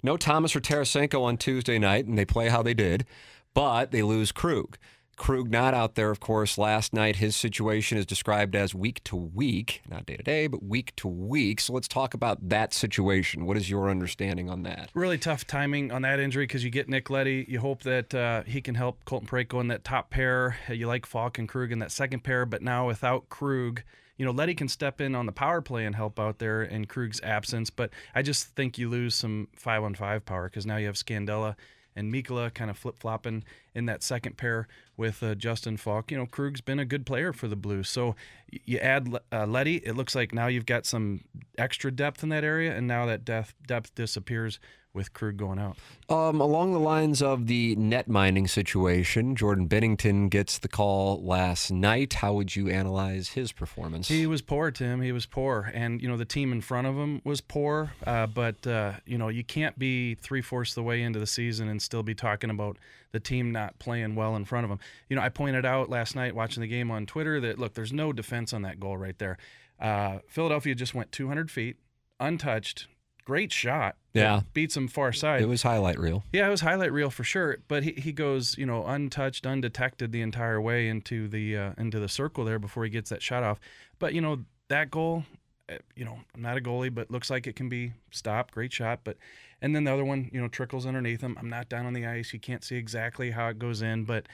No 0.03 0.17
Thomas 0.17 0.55
or 0.55 0.61
Tarasenko 0.61 1.21
on 1.21 1.37
Tuesday 1.37 1.77
night, 1.77 2.05
and 2.05 2.17
they 2.17 2.25
play 2.25 2.49
how 2.49 2.61
they 2.61 2.73
did, 2.73 3.05
but 3.53 3.91
they 3.91 4.01
lose 4.01 4.31
Krug. 4.31 4.77
Krug 5.19 5.51
not 5.51 5.73
out 5.75 5.93
there, 5.93 6.09
of 6.09 6.19
course, 6.19 6.57
last 6.57 6.93
night. 6.93 7.17
His 7.17 7.35
situation 7.35 7.97
is 7.97 8.05
described 8.05 8.55
as 8.55 8.73
week 8.73 9.03
to 9.03 9.15
week, 9.15 9.81
not 9.87 10.05
day 10.05 10.15
to 10.15 10.23
day, 10.23 10.47
but 10.47 10.63
week 10.63 10.95
to 10.95 11.07
week. 11.07 11.59
So 11.59 11.73
let's 11.73 11.87
talk 11.87 12.13
about 12.15 12.49
that 12.49 12.73
situation. 12.73 13.45
What 13.45 13.57
is 13.57 13.69
your 13.69 13.89
understanding 13.89 14.49
on 14.49 14.63
that? 14.63 14.89
Really 14.95 15.17
tough 15.17 15.45
timing 15.45 15.91
on 15.91 16.01
that 16.03 16.19
injury 16.19 16.45
because 16.45 16.63
you 16.63 16.71
get 16.71 16.89
Nick 16.89 17.09
Leddy. 17.09 17.45
You 17.47 17.59
hope 17.59 17.83
that 17.83 18.15
uh, 18.15 18.43
he 18.43 18.61
can 18.61 18.75
help 18.75 19.03
Colton 19.05 19.27
Parayko 19.27 19.59
in 19.59 19.67
that 19.67 19.83
top 19.83 20.09
pair. 20.09 20.57
You 20.69 20.87
like 20.87 21.05
Faulk 21.05 21.37
and 21.37 21.47
Krug 21.47 21.71
in 21.71 21.79
that 21.79 21.91
second 21.91 22.23
pair, 22.23 22.45
but 22.45 22.61
now 22.61 22.87
without 22.87 23.27
Krug, 23.27 23.83
you 24.17 24.25
know, 24.25 24.31
Leddy 24.31 24.55
can 24.55 24.69
step 24.69 25.01
in 25.01 25.15
on 25.15 25.25
the 25.25 25.31
power 25.33 25.61
play 25.61 25.85
and 25.85 25.95
help 25.95 26.17
out 26.17 26.39
there 26.39 26.63
in 26.63 26.85
Krug's 26.85 27.21
absence. 27.21 27.69
But 27.69 27.91
I 28.15 28.21
just 28.21 28.55
think 28.55 28.77
you 28.77 28.89
lose 28.89 29.15
some 29.15 29.49
five 29.53 29.83
on 29.83 29.95
five 29.95 30.25
power 30.25 30.49
because 30.49 30.65
now 30.65 30.77
you 30.77 30.87
have 30.87 30.95
Scandella 30.95 31.55
and 31.99 32.13
Mikkola 32.13 32.53
kind 32.53 32.71
of 32.71 32.77
flip 32.77 32.97
flopping 32.97 33.43
in 33.75 33.85
that 33.87 34.01
second 34.01 34.37
pair 34.37 34.67
with 34.95 35.21
uh, 35.21 35.35
Justin 35.35 35.75
Faulk. 35.75 36.11
You 36.11 36.17
know, 36.17 36.25
Krug's 36.25 36.61
been 36.61 36.79
a 36.79 36.85
good 36.85 37.05
player 37.05 37.33
for 37.33 37.49
the 37.49 37.57
Blues. 37.57 37.89
So 37.89 38.15
you 38.49 38.77
add 38.77 39.13
uh, 39.31 39.45
Leddy, 39.45 39.85
it 39.85 39.95
looks 39.95 40.15
like 40.15 40.33
now 40.33 40.47
you've 40.47 40.65
got 40.65 40.85
some 40.85 41.21
extra 41.57 41.91
depth 41.91 42.23
in 42.23 42.29
that 42.29 42.45
area, 42.45 42.75
and 42.75 42.87
now 42.87 43.05
that 43.05 43.25
depth, 43.25 43.53
depth 43.67 43.93
disappears 43.95 44.59
with 44.99 45.13
Krug 45.13 45.37
going 45.37 45.59
out. 45.59 45.77
Um, 46.09 46.41
along 46.41 46.73
the 46.73 46.79
lines 46.79 47.21
of 47.21 47.47
the 47.47 47.73
net 47.77 48.09
mining 48.09 48.47
situation, 48.47 49.33
Jordan 49.37 49.69
Binnington 49.69 50.29
gets 50.29 50.57
the 50.57 50.67
call 50.67 51.23
last 51.23 51.71
night. 51.71 52.15
How 52.15 52.33
would 52.33 52.53
you 52.53 52.67
analyze 52.67 53.29
his 53.29 53.53
performance? 53.53 54.09
He 54.09 54.27
was 54.27 54.41
poor, 54.41 54.71
Tim. 54.71 55.01
He 55.01 55.13
was 55.13 55.25
poor, 55.25 55.71
and 55.73 56.01
you 56.01 56.09
know 56.09 56.17
the 56.17 56.25
team 56.25 56.51
in 56.51 56.59
front 56.59 56.85
of 56.85 56.95
him 56.95 57.21
was 57.23 57.39
poor. 57.39 57.93
Uh, 58.05 58.27
but 58.27 58.67
uh, 58.67 58.93
you 59.05 59.17
know 59.17 59.29
you 59.29 59.45
can't 59.45 59.79
be 59.79 60.15
three 60.15 60.41
fourths 60.41 60.73
the 60.73 60.83
way 60.83 61.01
into 61.01 61.17
the 61.17 61.27
season 61.27 61.69
and 61.69 61.81
still 61.81 62.03
be 62.03 62.13
talking 62.13 62.49
about 62.49 62.77
the 63.13 63.21
team 63.21 63.53
not 63.53 63.79
playing 63.79 64.15
well 64.15 64.35
in 64.35 64.43
front 64.43 64.65
of 64.65 64.71
him. 64.71 64.79
You 65.07 65.15
know 65.15 65.21
I 65.21 65.29
pointed 65.29 65.65
out 65.65 65.89
last 65.89 66.13
night 66.13 66.35
watching 66.35 66.59
the 66.59 66.67
game 66.67 66.91
on 66.91 67.05
Twitter 67.05 67.39
that 67.39 67.57
look, 67.57 67.73
there's 67.73 67.93
no 67.93 68.11
defense 68.11 68.51
on 68.51 68.63
that 68.63 68.81
goal 68.81 68.97
right 68.97 69.17
there. 69.17 69.37
Uh, 69.79 70.19
Philadelphia 70.27 70.75
just 70.75 70.93
went 70.93 71.13
200 71.13 71.49
feet, 71.49 71.77
untouched. 72.19 72.87
Great 73.29 73.51
shot. 73.51 73.95
Yeah. 74.13 74.41
beats 74.53 74.75
him 74.75 74.87
far 74.87 75.13
side. 75.13 75.43
it 75.43 75.47
was 75.47 75.61
highlight 75.61 75.99
reel. 75.99 76.23
Yeah, 76.33 76.47
it 76.47 76.49
was 76.49 76.61
highlight 76.61 76.91
reel 76.91 77.11
for 77.11 77.23
sure. 77.23 77.59
But 77.67 77.83
he, 77.83 77.91
he 77.91 78.11
goes, 78.11 78.57
you 78.57 78.65
know, 78.65 78.83
untouched, 78.87 79.45
undetected 79.45 80.11
the 80.11 80.23
entire 80.23 80.59
way 80.59 80.87
into 80.87 81.27
the 81.27 81.55
uh, 81.55 81.73
into 81.77 81.99
the 81.99 82.09
circle 82.09 82.43
there 82.43 82.57
before 82.57 82.85
he 82.85 82.89
gets 82.89 83.11
that 83.11 83.21
shot 83.21 83.43
off. 83.43 83.59
But 83.99 84.15
you 84.15 84.21
know 84.21 84.39
that 84.69 84.89
goal, 84.89 85.25
uh, 85.71 85.75
you 85.95 86.05
know, 86.05 86.17
I'm 86.33 86.41
not 86.41 86.57
a 86.57 86.59
goalie, 86.59 86.91
but 86.91 87.11
looks 87.11 87.29
like 87.29 87.45
it 87.45 87.55
can 87.55 87.69
be 87.69 87.93
stopped. 88.09 88.55
Great 88.55 88.73
shot, 88.73 89.01
but 89.03 89.15
and 89.61 89.75
then 89.75 89.83
the 89.83 89.93
other 89.93 90.05
one, 90.05 90.31
you 90.33 90.41
know, 90.41 90.47
trickles 90.47 90.87
underneath 90.87 91.21
him. 91.21 91.37
I'm 91.39 91.49
not 91.51 91.69
down 91.69 91.85
on 91.85 91.93
the 91.93 92.07
ice. 92.07 92.33
You 92.33 92.39
can't 92.39 92.63
see 92.63 92.77
exactly 92.77 93.29
how 93.29 93.49
it 93.49 93.59
goes 93.59 93.83
in, 93.83 94.05
but 94.05 94.25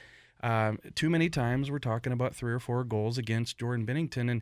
um, 0.42 0.78
too 0.94 1.10
many 1.10 1.28
times 1.28 1.70
we're 1.70 1.80
talking 1.80 2.14
about 2.14 2.34
three 2.34 2.54
or 2.54 2.60
four 2.60 2.82
goals 2.82 3.18
against 3.18 3.58
Jordan 3.58 3.84
Binnington, 3.84 4.30
and 4.30 4.40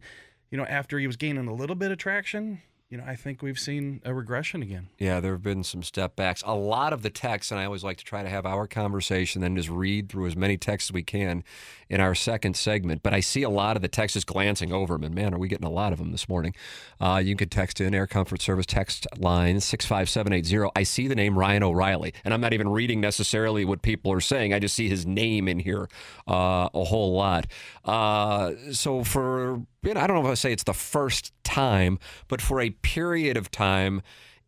you 0.53 0.59
know, 0.59 0.65
after 0.67 1.01
he 1.01 1.09
was 1.09 1.17
gaining 1.17 1.49
a 1.49 1.55
little 1.55 1.75
bit 1.75 1.91
of 1.91 1.99
traction. 1.99 2.63
You 2.95 3.01
know, 3.01 3.07
I 3.09 3.17
think 3.17 3.43
we've 3.43 3.59
seen 3.59 4.01
a 4.05 4.15
regression 4.15 4.63
again. 4.63 4.87
Yeah, 5.01 5.19
there 5.19 5.33
have 5.33 5.43
been 5.43 5.65
some 5.65 5.83
step 5.83 6.15
backs. 6.15 6.45
A 6.47 6.55
lot 6.55 6.93
of 6.93 7.03
the 7.03 7.11
texts, 7.11 7.51
and 7.51 7.61
I 7.61 7.65
always 7.65 7.83
like 7.83 7.97
to 7.97 8.05
try 8.05 8.23
to 8.23 8.29
have 8.29 8.47
our 8.47 8.69
conversation, 8.69 9.43
then 9.43 9.57
just 9.57 9.69
read 9.69 10.09
through 10.09 10.29
as 10.29 10.37
many 10.37 10.57
texts 10.57 10.91
as 10.91 10.95
we 10.95 11.03
can 11.03 11.43
in 11.91 12.01
our 12.01 12.15
second 12.15 12.57
segment. 12.57 13.03
But 13.03 13.13
I 13.13 13.19
see 13.19 13.43
a 13.43 13.51
lot 13.51 13.75
of 13.75 13.83
the 13.83 13.89
texts 13.89 14.15
just 14.15 14.29
glancing 14.29 14.73
over 14.73 14.95
them, 14.95 15.03
and 15.03 15.13
man, 15.13 15.35
are 15.35 15.39
we 15.39 15.49
getting 15.49 15.67
a 15.67 15.73
lot 15.73 15.93
of 15.93 15.99
them 15.99 16.13
this 16.13 16.29
morning. 16.29 16.55
Uh, 17.01 17.21
you 17.25 17.35
can 17.35 17.49
text 17.49 17.81
in 17.81 17.97
Air 17.97 18.07
Comfort 18.07 18.41
Service 18.41 18.65
text 18.65 19.09
line 19.19 19.59
65780. 19.59 20.71
I 20.77 20.85
see 20.85 21.09
the 21.09 21.17
name 21.17 21.37
Ryan 21.37 21.65
O'Reilly, 21.65 22.15
and 22.25 22.33
I'm 22.33 22.41
not 22.41 22.53
even 22.53 22.69
reading 22.69 23.01
necessarily 23.01 23.65
what 23.65 23.83
people 23.83 24.13
are 24.13 24.21
saying. 24.21 24.55
I 24.55 24.61
just 24.61 24.77
see 24.77 24.89
his 24.89 25.05
name 25.05 25.49
in 25.49 25.59
here 25.59 25.89
uh, 26.29 26.69
a 26.73 26.85
whole 26.85 27.13
lot. 27.13 27.49
Uh, 27.85 28.53
so 28.71 29.03
for 29.03 29.67
I 29.97 30.07
don't 30.07 30.17
know 30.17 30.27
if 30.27 30.33
I 30.33 30.35
say 30.35 30.53
it's 30.53 30.65
the 30.65 30.73
first 30.75 31.33
time, 31.45 31.99
but 32.29 32.41
for 32.41 32.61
a 32.61 32.71
period 32.71 33.37
of 33.37 33.51
time, 33.51 34.03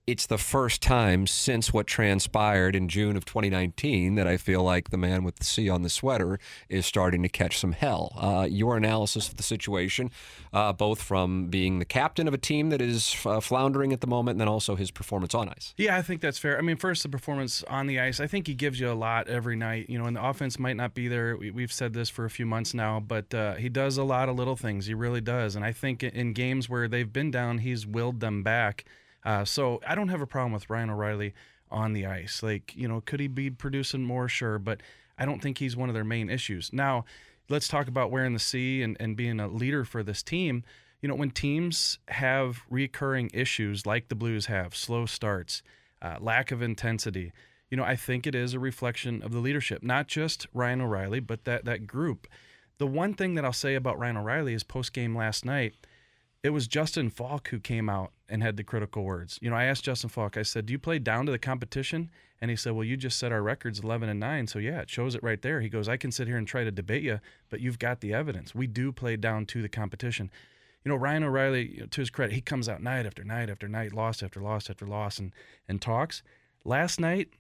it's 0.07 0.27
the 0.27 0.39
first 0.39 0.83
time 0.83 1.27
since 1.27 1.73
what 1.73 1.85
transpired 1.89 2.77
in 2.77 2.89
June 2.89 3.17
of 3.17 3.25
2019 3.25 4.15
that 4.15 4.27
I 4.27 4.37
feel 4.37 4.63
like 4.63 4.91
the 4.91 4.97
man 4.97 5.25
with 5.25 5.37
the 5.37 5.45
C 5.45 5.69
on 5.69 5.83
the 5.83 5.91
sweater 5.91 6.39
is 6.69 6.87
starting 6.87 7.25
to 7.25 7.29
catch 7.29 7.59
some 7.59 7.73
hell. 7.73 8.13
Uh, 8.17 8.47
your 8.49 8.77
analysis 8.77 9.29
of 9.29 9.37
the 9.37 9.43
situation, 9.43 10.13
uh, 10.53 10.73
both 10.73 11.03
from 11.03 11.49
being 11.49 11.81
the 11.81 11.85
captain 11.85 12.29
of 12.29 12.35
a 12.35 12.39
team 12.39 12.71
that 12.71 12.81
is 12.81 13.17
uh, 13.27 13.41
floundering 13.41 13.93
at 13.93 14.01
the 14.01 14.07
moment 14.07 14.35
and 14.35 14.43
then 14.43 14.49
also 14.49 14.77
his 14.77 14.93
performance 14.93 15.35
on 15.35 15.49
ice. 15.49 15.75
Yeah, 15.77 15.97
I 15.97 16.03
think 16.03 16.21
that's 16.21 16.39
fair. 16.39 16.57
I 16.57 16.61
mean, 16.61 16.77
first, 16.77 17.03
the 17.03 17.09
performance 17.09 17.65
on 17.65 17.89
the 17.89 17.99
ice, 17.99 18.21
I 18.21 18.29
think 18.29 18.47
he 18.47 18.55
gives 18.55 18.79
you 18.79 18.89
a 18.89 18.95
lot 18.95 19.27
every 19.27 19.57
night, 19.57 19.91
you 19.91 19.99
know, 19.99 20.05
and 20.05 20.15
the 20.15 20.25
offense 20.25 20.57
might 20.57 20.77
not 20.77 20.95
be 20.95 21.09
there. 21.09 21.37
We, 21.37 21.63
have 21.63 21.73
said 21.73 21.95
this 21.95 22.09
for 22.09 22.25
a 22.25 22.31
few 22.31 22.47
months 22.47 22.75
now, 22.75 23.01
but 23.01 23.35
uh, 23.35 23.55
he 23.55 23.69
does 23.69 23.97
a 23.97 24.05
lot 24.05 24.29
of 24.29 24.37
little 24.37 24.55
things. 24.55 24.87
He 24.87 24.95
really 24.95 25.21
does. 25.21 25.57
And 25.57 25.65
I 25.65 25.73
think 25.73 26.05
in 26.05 26.33
games 26.33 26.69
where 26.69 26.87
they've 26.87 27.13
been 27.13 27.33
down, 27.33 27.59
he's 27.59 27.89
willed 27.89 28.21
them 28.21 28.45
back. 28.45 28.85
Uh, 29.27 29.45
so 29.45 29.81
I 29.85 29.97
don't 29.97 30.09
have 30.09 30.21
a 30.21 30.27
problem 30.27 30.53
with 30.53 30.71
Ryan 30.71 30.89
O'Reilly 30.89 31.35
on 31.69 31.93
the 31.93 32.07
ice. 32.07 32.45
Like, 32.45 32.73
you 32.77 32.87
know, 32.87 33.01
could 33.01 33.19
he 33.19 33.27
be 33.27 33.51
producing 33.51 34.05
more? 34.05 34.29
Sure, 34.29 34.57
but 34.61 34.81
I 35.19 35.27
don't 35.27 35.43
think 35.43 35.59
he's 35.59 35.77
one 35.77 35.89
of 35.89 35.95
their 35.95 36.05
main 36.05 36.31
issues. 36.31 36.73
Now, 36.73 37.05
let's 37.49 37.67
talk 37.67 37.89
about 37.89 38.13
wearing 38.13 38.35
the 38.35 38.39
C 38.39 38.83
and, 38.83 38.97
and 39.01 39.17
being 39.17 39.41
a 39.41 39.49
leader 39.49 39.85
for 39.85 40.05
this 40.05 40.23
team. 40.23 40.63
You 41.03 41.09
know, 41.09 41.17
when 41.17 41.33
teams 41.33 41.99
have 42.09 42.63
recurring 42.71 43.29
issues 43.35 43.85
like 43.85 44.09
the 44.09 44.15
Blues 44.15 44.47
have, 44.47 44.77
slow 44.77 45.07
starts, 45.07 45.61
uh, 46.01 46.19
lack 46.21 46.53
of 46.53 46.63
intensity, 46.63 47.33
you 47.69 47.77
know, 47.77 47.85
I 47.85 47.97
think 47.97 48.29
it 48.29 48.35
is 48.37 48.55
a 48.55 48.61
reflection 48.61 49.25
of 49.25 49.33
the 49.33 49.41
leadership, 49.41 49.83
not 49.83 50.07
just 50.07 50.47
Ryan 50.55 50.83
O'Reilly, 50.83 51.19
but 51.19 51.45
that 51.47 51.65
that 51.65 51.89
group. 51.89 52.29
The 52.79 52.87
one 52.87 53.13
thing 53.13 53.35
that 53.35 53.45
I'll 53.45 53.53
say 53.53 53.75
about 53.75 53.99
Ryan 53.99 54.19
O'Reilly 54.19 54.55
is 54.55 54.63
post 54.63 54.93
game 54.93 55.17
last 55.17 55.45
night– 55.45 55.75
it 56.47 56.51
was 56.51 56.69
Justin 56.69 57.11
Faulk 57.11 57.49
who 57.49 57.59
came 57.59 57.89
out 57.89 58.13
and 58.29 58.41
had 58.41 58.57
the 58.57 58.63
critical 58.63 59.03
words. 59.03 59.37
You 59.43 59.51
know, 59.51 59.57
I 59.57 59.65
asked 59.65 59.83
Justin 59.83 60.11
Faulk, 60.11 60.37
I 60.37 60.45
said, 60.45 60.67
Do 60.67 60.73
you 60.73 60.79
play 60.79 61.01
down 61.01 61.27
to 61.27 61.33
the 61.33 61.41
competition? 61.41 62.09
And 62.41 62.53
he 62.53 62.57
said, 62.57 62.73
Well, 62.73 62.85
you 62.85 62.97
just 62.97 63.19
set 63.19 63.33
our 63.33 63.43
records 63.43 63.81
11 63.81 64.09
and 64.09 64.21
9. 64.21 64.47
So, 64.47 64.61
yeah, 64.61 64.81
it 64.81 64.89
shows 64.89 65.17
it 65.17 65.25
right 65.25 65.43
there. 65.43 65.61
He 65.61 65.69
goes, 65.69 65.89
I 65.89 65.97
can 65.97 66.13
sit 66.13 66.29
here 66.29 66.37
and 66.37 66.47
try 66.47 66.63
to 66.63 66.71
debate 66.71 67.03
you, 67.03 67.19
but 67.51 67.61
you've 67.61 67.81
got 67.81 68.01
the 68.01 68.15
evidence. 68.15 68.55
We 68.55 68.69
do 68.69 68.93
play 68.93 69.17
down 69.17 69.47
to 69.47 69.61
the 69.61 69.69
competition. 69.69 70.31
You 70.85 70.91
know, 70.91 70.97
Ryan 70.97 71.25
O'Reilly, 71.25 71.83
to 71.91 72.01
his 72.01 72.11
credit, 72.11 72.33
he 72.33 72.41
comes 72.41 72.69
out 72.69 72.81
night 72.81 73.07
after 73.07 73.25
night 73.25 73.51
after 73.51 73.67
night, 73.67 73.93
loss 73.93 74.23
after 74.23 74.41
loss 74.41 74.71
after 74.71 74.87
loss, 74.87 75.19
and, 75.19 75.33
and 75.67 75.83
talks. 75.83 76.23
Last 76.65 77.01
night, 77.01 77.31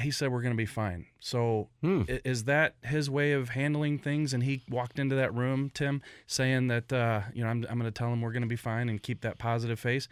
he 0.00 0.10
said 0.10 0.32
we're 0.32 0.42
going 0.42 0.54
to 0.54 0.56
be 0.56 0.66
fine. 0.66 1.06
So 1.20 1.68
hmm. 1.80 2.02
is 2.08 2.44
that 2.44 2.76
his 2.82 3.10
way 3.10 3.32
of 3.32 3.50
handling 3.50 3.98
things? 3.98 4.32
And 4.32 4.42
he 4.42 4.62
walked 4.68 4.98
into 4.98 5.14
that 5.16 5.34
room, 5.34 5.70
Tim, 5.74 6.02
saying 6.26 6.68
that 6.68 6.92
uh, 6.92 7.22
you 7.34 7.42
know 7.44 7.50
I'm, 7.50 7.66
I'm 7.68 7.78
going 7.78 7.90
to 7.90 7.96
tell 7.96 8.12
him 8.12 8.20
we're 8.20 8.32
going 8.32 8.42
to 8.42 8.48
be 8.48 8.56
fine 8.56 8.88
and 8.88 9.02
keep 9.02 9.20
that 9.22 9.38
positive 9.38 9.78
face. 9.78 10.08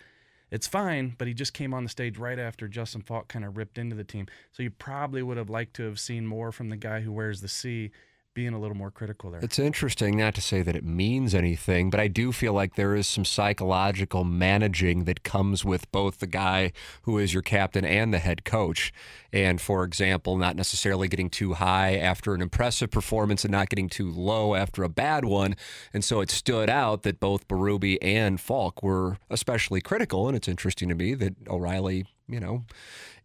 It's 0.50 0.66
fine, 0.66 1.14
but 1.16 1.28
he 1.28 1.34
just 1.34 1.54
came 1.54 1.72
on 1.72 1.84
the 1.84 1.88
stage 1.88 2.18
right 2.18 2.38
after 2.38 2.66
Justin 2.66 3.02
Faulk 3.02 3.28
kind 3.28 3.44
of 3.44 3.56
ripped 3.56 3.78
into 3.78 3.94
the 3.94 4.04
team. 4.04 4.26
So 4.50 4.64
you 4.64 4.70
probably 4.70 5.22
would 5.22 5.36
have 5.36 5.48
liked 5.48 5.74
to 5.74 5.84
have 5.84 6.00
seen 6.00 6.26
more 6.26 6.50
from 6.50 6.70
the 6.70 6.76
guy 6.76 7.00
who 7.00 7.12
wears 7.12 7.40
the 7.40 7.48
C 7.48 7.92
being 8.32 8.54
a 8.54 8.60
little 8.60 8.76
more 8.76 8.90
critical 8.90 9.30
there. 9.30 9.40
It's 9.42 9.58
interesting, 9.58 10.16
not 10.16 10.34
to 10.36 10.40
say 10.40 10.62
that 10.62 10.76
it 10.76 10.84
means 10.84 11.34
anything, 11.34 11.90
but 11.90 11.98
I 11.98 12.06
do 12.06 12.30
feel 12.30 12.52
like 12.52 12.76
there 12.76 12.94
is 12.94 13.08
some 13.08 13.24
psychological 13.24 14.22
managing 14.22 15.04
that 15.04 15.24
comes 15.24 15.64
with 15.64 15.90
both 15.90 16.18
the 16.18 16.28
guy 16.28 16.72
who 17.02 17.18
is 17.18 17.34
your 17.34 17.42
captain 17.42 17.84
and 17.84 18.14
the 18.14 18.18
head 18.18 18.44
coach. 18.44 18.92
And 19.32 19.60
for 19.60 19.82
example, 19.82 20.36
not 20.36 20.54
necessarily 20.54 21.08
getting 21.08 21.28
too 21.28 21.54
high 21.54 21.96
after 21.96 22.32
an 22.32 22.40
impressive 22.40 22.90
performance 22.90 23.44
and 23.44 23.50
not 23.50 23.68
getting 23.68 23.88
too 23.88 24.10
low 24.10 24.54
after 24.54 24.84
a 24.84 24.88
bad 24.88 25.24
one. 25.24 25.56
And 25.92 26.04
so 26.04 26.20
it 26.20 26.30
stood 26.30 26.70
out 26.70 27.02
that 27.02 27.18
both 27.18 27.48
Berube 27.48 27.98
and 28.00 28.40
Faulk 28.40 28.82
were 28.82 29.18
especially 29.28 29.80
critical. 29.80 30.28
And 30.28 30.36
it's 30.36 30.48
interesting 30.48 30.88
to 30.88 30.94
me 30.94 31.14
that 31.14 31.34
O'Reilly, 31.48 32.06
you 32.28 32.38
know, 32.38 32.64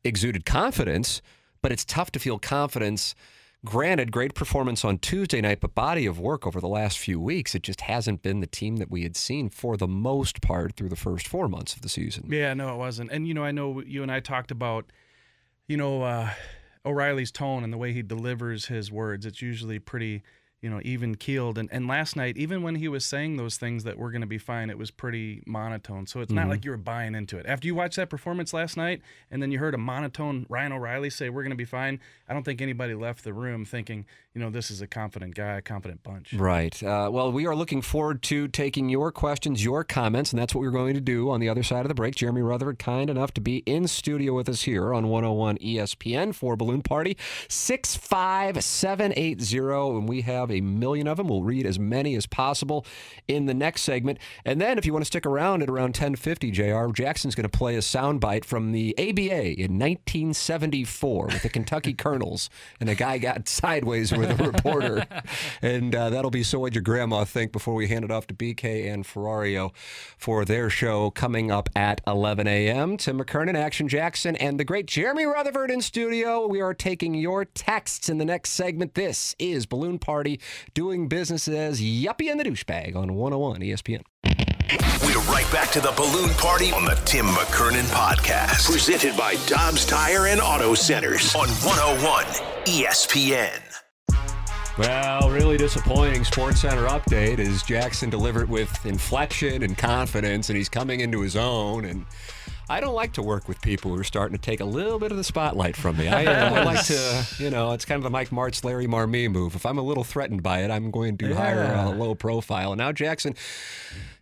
exuded 0.04 0.46
confidence, 0.46 1.22
but 1.62 1.72
it's 1.72 1.86
tough 1.86 2.10
to 2.12 2.20
feel 2.20 2.40
confidence 2.40 3.14
Granted, 3.66 4.12
great 4.12 4.36
performance 4.36 4.86
on 4.86 5.00
Tuesday 5.00 5.42
night, 5.42 5.60
but 5.60 5.74
body 5.74 6.06
of 6.06 6.20
work 6.20 6.46
over 6.46 6.62
the 6.62 6.68
last 6.68 7.00
few 7.00 7.20
weeks, 7.20 7.56
it 7.56 7.64
just 7.64 7.82
hasn't 7.82 8.22
been 8.22 8.40
the 8.40 8.48
team 8.48 8.78
that 8.78 8.92
we 8.92 9.02
had 9.02 9.18
seen 9.18 9.50
for 9.50 9.76
the 9.76 9.88
most 9.88 10.40
part 10.42 10.76
through 10.76 10.90
the 10.90 10.96
first 10.96 11.28
four 11.28 11.50
months 11.50 11.76
of 11.76 11.82
the 11.82 11.90
season. 11.90 12.28
Yeah, 12.30 12.54
no, 12.54 12.74
it 12.74 12.78
wasn't. 12.78 13.12
And, 13.12 13.28
you 13.28 13.34
know, 13.34 13.44
I 13.44 13.52
know 13.52 13.82
you 13.82 14.04
and 14.04 14.12
I 14.12 14.20
talked 14.20 14.52
about, 14.52 14.92
you 15.68 15.78
know, 15.78 16.04
uh, 16.04 16.30
O'Reilly's 16.86 17.32
tone 17.32 17.64
and 17.64 17.74
the 17.74 17.78
way 17.78 17.92
he 17.92 18.04
delivers 18.04 18.68
his 18.68 18.92
words. 18.92 19.26
It's 19.26 19.42
usually 19.42 19.80
pretty 19.80 20.22
you 20.62 20.70
know, 20.70 20.80
even 20.84 21.16
keeled. 21.16 21.58
And, 21.58 21.70
and 21.72 21.88
last 21.88 22.16
night, 22.16 22.38
even 22.38 22.64
when 22.64 22.76
he 22.76 22.88
was 22.88 23.06
saying 23.06 23.38
those 23.38 23.58
things 23.58 23.84
that 23.84 24.00
we're 24.00 24.10
going 24.10 24.22
to 24.22 24.28
be 24.28 24.40
fine, 24.40 24.70
it 24.70 24.78
was 24.78 24.90
pretty 24.90 25.44
monotone. 25.46 26.08
So 26.08 26.22
it's 26.22 26.30
mm-hmm. 26.30 26.42
not 26.42 26.50
like 26.50 26.66
you 26.66 26.72
were 26.72 26.78
buying 26.78 27.14
into 27.14 27.38
it. 27.38 27.46
After 27.46 27.68
you 27.68 27.76
watched 27.76 27.98
that 27.98 28.10
performance 28.10 28.54
last 28.54 28.76
night 28.76 29.02
and 29.30 29.44
then 29.44 29.52
you 29.52 29.60
heard 29.60 29.76
a 29.76 29.78
monotone 29.78 30.48
Ryan 30.50 30.72
O'Reilly 30.72 31.12
say, 31.12 31.30
we're 31.30 31.44
going 31.44 31.52
to 31.52 31.56
be 31.56 31.66
fine, 31.66 32.00
I 32.28 32.34
don't 32.34 32.44
think 32.44 32.62
anybody 32.62 32.96
left 32.96 33.24
the 33.24 33.34
room 33.34 33.66
thinking, 33.66 34.06
you 34.34 34.42
know, 34.42 34.50
this 34.50 34.72
is 34.72 34.82
a 34.82 34.88
confident 34.88 35.36
guy, 35.36 35.58
a 35.58 35.62
confident 35.62 36.02
bunch. 36.02 36.34
Right. 36.34 36.82
Uh, 36.82 37.10
well, 37.12 37.32
we 37.32 37.46
are 37.46 37.56
looking 37.56 37.84
forward 37.84 38.24
to 38.24 38.48
taking 38.48 38.90
your 38.90 39.12
questions, 39.12 39.64
your 39.64 39.84
comments, 39.84 40.34
and 40.34 40.42
that's 40.42 40.56
what 40.56 40.62
we're 40.62 40.72
going 40.72 40.96
to 40.96 41.02
do 41.02 41.30
on 41.30 41.40
the 41.40 41.48
other 41.48 41.62
side 41.62 41.82
of 41.82 41.90
the 41.90 41.94
break. 41.94 42.16
Jeremy 42.16 42.42
Rutherford, 42.42 42.80
kind 42.80 43.12
enough 43.12 43.36
to 43.36 43.42
be 43.42 43.58
in 43.68 43.88
studio 43.88 44.34
with 44.34 44.50
us 44.50 44.64
here 44.64 44.96
on 44.96 45.10
101 45.10 45.60
ESPN 45.60 46.34
for 46.34 46.56
Balloon 46.56 46.82
Party 46.82 47.16
65780. 47.50 49.98
And 49.98 50.10
we 50.10 50.22
have 50.22 50.50
a 50.56 50.62
million 50.62 51.08
of 51.08 51.18
them. 51.18 51.28
We'll 51.28 51.44
read 51.44 51.66
as 51.66 51.80
many 51.80 52.16
as 52.16 52.26
possible 52.26 52.86
in 53.28 53.46
the 53.46 53.54
next 53.54 53.82
segment. 53.82 54.20
And 54.44 54.60
then 54.60 54.78
if 54.78 54.86
you 54.86 54.94
want 54.94 55.04
to 55.04 55.08
stick 55.08 55.26
around 55.26 55.64
at 55.64 55.70
around 55.70 55.96
1050, 55.98 56.52
JR, 56.52 56.92
Jackson's 56.92 57.36
going 57.36 57.50
to 57.50 57.58
play 57.58 57.76
a 57.76 57.80
soundbite 57.80 58.46
from 58.46 58.72
the 58.72 58.96
ABA 58.98 59.60
in 59.60 59.80
1974 59.80 61.26
with 61.28 61.44
the 61.44 61.50
Kentucky 61.50 61.94
Colonels. 61.98 62.50
And 62.80 62.90
a 62.90 62.96
guy 62.96 63.18
got 63.18 63.48
sideways 63.48 64.12
with 64.12 64.40
a 64.40 64.44
reporter. 64.44 65.06
and 65.62 65.96
uh, 65.96 66.10
that'll 66.10 66.32
be 66.32 66.44
So 66.44 66.60
What'd 66.60 66.76
Your 66.76 66.82
Grandma 66.82 67.24
Think 67.26 67.52
before 67.52 67.74
we 67.74 67.88
hand 67.88 68.06
it 68.06 68.12
off 68.12 68.28
to 68.28 68.34
BK 68.34 68.92
and 68.92 69.06
Ferrario 69.06 69.74
for 70.18 70.46
their 70.46 70.70
show 70.70 71.10
coming 71.12 71.52
up 71.52 71.70
at 71.76 72.02
11 72.08 72.48
a.m. 72.48 72.98
Tim 72.98 73.20
McKernan, 73.20 73.56
Action 73.56 73.88
Jackson, 73.88 74.36
and 74.36 74.60
the 74.60 74.64
great 74.64 74.86
Jeremy 74.86 75.26
Rutherford 75.26 75.72
in 75.72 75.82
studio. 75.82 76.48
We 76.48 76.62
are 76.62 76.74
taking 76.74 77.16
your 77.16 77.46
texts 77.46 78.10
in 78.10 78.18
the 78.18 78.26
next 78.26 78.52
segment. 78.52 78.94
This 78.94 79.36
is 79.40 79.66
Balloon 79.66 80.00
Party 80.00 80.35
doing 80.74 81.08
business 81.08 81.48
as 81.48 81.82
Yuppie 81.82 82.32
and 82.32 82.40
the 82.40 82.44
Douchebag 82.44 82.96
on 82.96 83.16
101 83.16 83.62
ESPN. 83.62 84.02
We're 85.04 85.20
right 85.32 85.48
back 85.52 85.72
to 85.72 85.80
the 85.80 85.94
balloon 85.96 86.32
party 86.32 86.72
on 86.72 86.86
the 86.86 86.96
Tim 87.06 87.28
McKernan 87.28 87.86
podcast, 87.92 88.70
presented 88.70 89.16
by 89.16 89.36
Dobbs 89.46 89.86
Tire 89.86 90.28
and 90.28 90.42
Auto 90.42 90.74
Centers 90.74 91.36
on 91.36 91.48
101 91.48 92.26
ESPN. 92.66 93.62
Well, 94.78 95.30
really 95.30 95.58
disappointing 95.58 96.26
Sports 96.26 96.62
Center 96.62 96.88
update 96.88 97.40
as 97.40 97.64
Jackson 97.64 98.10
delivered 98.10 98.50
with 98.50 98.86
inflection 98.86 99.64
and 99.64 99.78
confidence, 99.78 100.50
and 100.50 100.58
he's 100.58 100.68
coming 100.68 101.00
into 101.00 101.22
his 101.22 101.36
own 101.38 101.86
and 101.86 102.06
I 102.70 102.80
don't 102.80 102.96
like 102.96 103.14
to 103.14 103.22
work 103.22 103.48
with 103.48 103.62
people 103.62 103.94
who 103.94 104.00
are 104.00 104.04
starting 104.04 104.38
to 104.38 104.42
take 104.42 104.60
a 104.60 104.66
little 104.66 104.98
bit 104.98 105.12
of 105.12 105.18
the 105.18 105.24
spotlight 105.24 105.76
from 105.76 105.98
me. 105.98 106.08
I, 106.08 106.26
uh, 106.26 106.54
I 106.56 106.64
like 106.64 106.84
to, 106.86 107.28
you 107.38 107.50
know, 107.50 107.74
it's 107.74 107.86
kind 107.86 107.98
of 107.98 108.04
the 108.04 108.10
Mike 108.10 108.30
Martz, 108.30 108.64
Larry 108.64 108.88
Marmie 108.88 109.30
move. 109.30 109.56
If 109.56 109.66
I'm 109.66 109.78
a 109.78 109.84
little 109.84 110.04
threatened 110.04 110.42
by 110.42 110.64
it, 110.64 110.72
I'm 110.72 110.90
going 110.92 111.18
to 111.18 111.30
yeah. 111.30 111.36
hire 111.36 111.86
a 111.86 111.90
low 111.92 112.16
profile. 112.16 112.72
And 112.72 112.80
now 112.80 112.92
Jackson. 112.92 113.36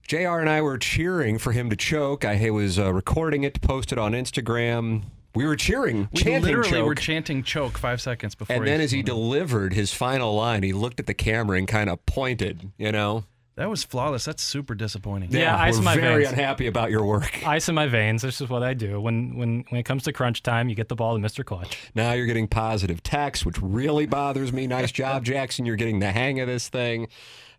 JR 0.06 0.40
and 0.40 0.50
I 0.50 0.62
were 0.62 0.78
cheering 0.78 1.38
for 1.38 1.54
him 1.54 1.70
to 1.70 1.78
choke. 1.78 2.26
I 2.26 2.50
was 2.50 2.78
uh, 2.78 2.94
recording 2.94 3.44
it 3.44 3.54
to 3.54 3.60
post 3.62 3.94
it 3.94 3.98
on 3.98 4.12
Instagram. 4.12 5.04
We 5.34 5.48
were 5.48 5.56
cheering, 5.56 6.10
we 6.12 6.22
chanting 6.22 6.44
literally 6.44 6.70
choke. 6.70 6.86
were 6.86 6.96
chanting 6.96 7.42
choke 7.42 7.78
five 7.78 8.02
seconds 8.02 8.36
before. 8.36 8.58
And 8.58 8.68
then 8.68 8.82
as 8.82 8.92
he 8.92 9.02
delivered 9.02 9.74
his 9.74 9.92
final 9.92 10.36
line, 10.36 10.62
he 10.62 10.74
looked 10.74 11.00
at 11.00 11.08
the 11.08 11.14
camera 11.14 11.58
and 11.58 11.68
kind 11.68 11.90
of 11.90 12.06
pointed, 12.06 12.72
you 12.78 12.92
know. 12.92 13.24
That 13.56 13.70
was 13.70 13.84
flawless. 13.84 14.26
That's 14.26 14.42
super 14.42 14.74
disappointing. 14.74 15.32
Yeah, 15.32 15.56
ice 15.56 15.74
we're 15.76 15.80
in 15.80 15.86
my 15.86 15.96
very 15.96 16.24
veins. 16.24 16.34
unhappy 16.34 16.66
about 16.68 16.90
your 16.90 17.06
work. 17.06 17.46
Ice 17.48 17.70
in 17.70 17.76
my 17.76 17.86
veins. 17.88 18.24
This 18.24 18.42
is 18.42 18.50
what 18.50 18.64
I 18.64 18.74
do. 18.74 19.00
When 19.00 19.36
when 19.38 19.64
when 19.70 19.80
it 19.80 19.84
comes 19.84 20.04
to 20.04 20.14
crunch 20.14 20.42
time, 20.42 20.70
you 20.70 20.76
get 20.76 20.90
the 20.90 20.96
ball 20.96 21.16
to 21.16 21.22
Mr. 21.22 21.46
Clutch. 21.46 21.78
Now 21.94 22.14
you're 22.14 22.26
getting 22.26 22.48
positive 22.48 23.04
text, 23.04 23.46
which 23.46 23.62
really 23.62 24.08
bothers 24.08 24.52
me. 24.52 24.66
Nice 24.66 24.92
job, 24.92 25.24
Jackson. 25.26 25.66
You're 25.68 25.76
getting 25.76 26.00
the 26.00 26.12
hang 26.12 26.40
of 26.40 26.48
this 26.48 26.68
thing. 26.68 27.10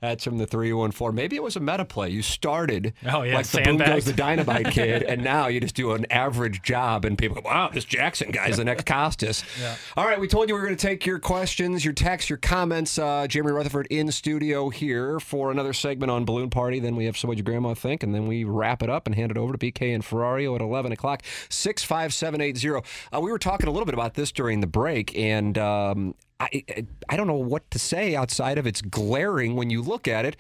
That's 0.04 0.24
from 0.24 0.36
the 0.36 0.46
314. 0.46 1.14
Maybe 1.14 1.34
it 1.34 1.42
was 1.42 1.56
a 1.56 1.60
meta 1.60 1.86
play. 1.86 2.10
You 2.10 2.20
started 2.20 2.92
Oh, 3.10 3.22
yeah, 3.22 3.36
like 3.36 3.46
the 3.46 3.62
boom 3.62 3.78
goes 3.78 4.04
the 4.04 4.12
dynamite 4.12 4.66
kid, 4.70 5.02
and 5.02 5.24
now 5.24 5.46
you 5.46 5.60
just 5.60 5.74
do 5.74 5.92
an 5.92 6.04
average 6.10 6.60
job, 6.62 7.06
and 7.06 7.16
people 7.16 7.40
go, 7.40 7.48
wow, 7.48 7.70
this 7.72 7.86
Jackson 7.86 8.30
guy's 8.30 8.58
the 8.58 8.64
next 8.64 8.84
Costas. 8.84 9.42
All 9.96 10.04
right, 10.04 10.20
we 10.20 10.28
told 10.28 10.50
you 10.50 10.54
we 10.56 10.60
were 10.60 10.66
going 10.66 10.76
to 10.76 10.86
take 10.86 11.06
your 11.06 11.18
questions, 11.18 11.86
your 11.86 11.94
texts, 11.94 12.28
your 12.28 12.36
comments. 12.36 12.98
Uh, 12.98 13.26
Jeremy 13.26 13.52
Rutherford 13.52 13.86
in 13.88 14.12
studio 14.12 14.68
here 14.68 15.20
for 15.20 15.50
another 15.50 15.72
segment 15.72 16.10
on 16.10 16.26
Balloon 16.26 16.50
Party. 16.50 16.80
Then 16.80 16.96
we 16.96 17.06
have 17.06 17.16
So 17.16 17.26
What'd 17.26 17.38
Your 17.38 17.50
Grandma 17.50 17.72
Think, 17.72 18.02
and 18.02 18.14
then 18.14 18.26
we 18.26 18.44
wrap 18.44 18.82
it 18.82 18.90
up 18.90 19.06
and 19.06 19.14
hand 19.14 19.30
it 19.30 19.38
over 19.38 19.54
to 19.54 19.58
BK 19.58 19.94
and 19.94 20.04
Ferrario 20.04 20.54
at 20.54 20.60
11 20.60 20.92
o'clock. 20.92 21.22
65780. 21.48 22.86
Uh, 23.10 23.20
we 23.20 23.30
were 23.32 23.38
talking 23.38 23.68
a 23.68 23.70
little 23.70 23.86
bit 23.86 23.94
about 23.94 24.12
this 24.14 24.32
during 24.32 24.60
the 24.60 24.66
break, 24.66 25.16
and 25.16 25.56
um, 25.56 26.14
I, 26.40 26.64
I- 27.08 27.16
don't 27.16 27.26
know 27.26 27.34
what 27.34 27.70
to 27.70 27.78
say 27.78 28.14
outside 28.16 28.58
of 28.58 28.66
it's 28.66 28.82
glaring 28.82 29.56
when 29.56 29.70
you 29.70 29.82
look 29.82 30.08
at 30.08 30.24
it. 30.24 30.36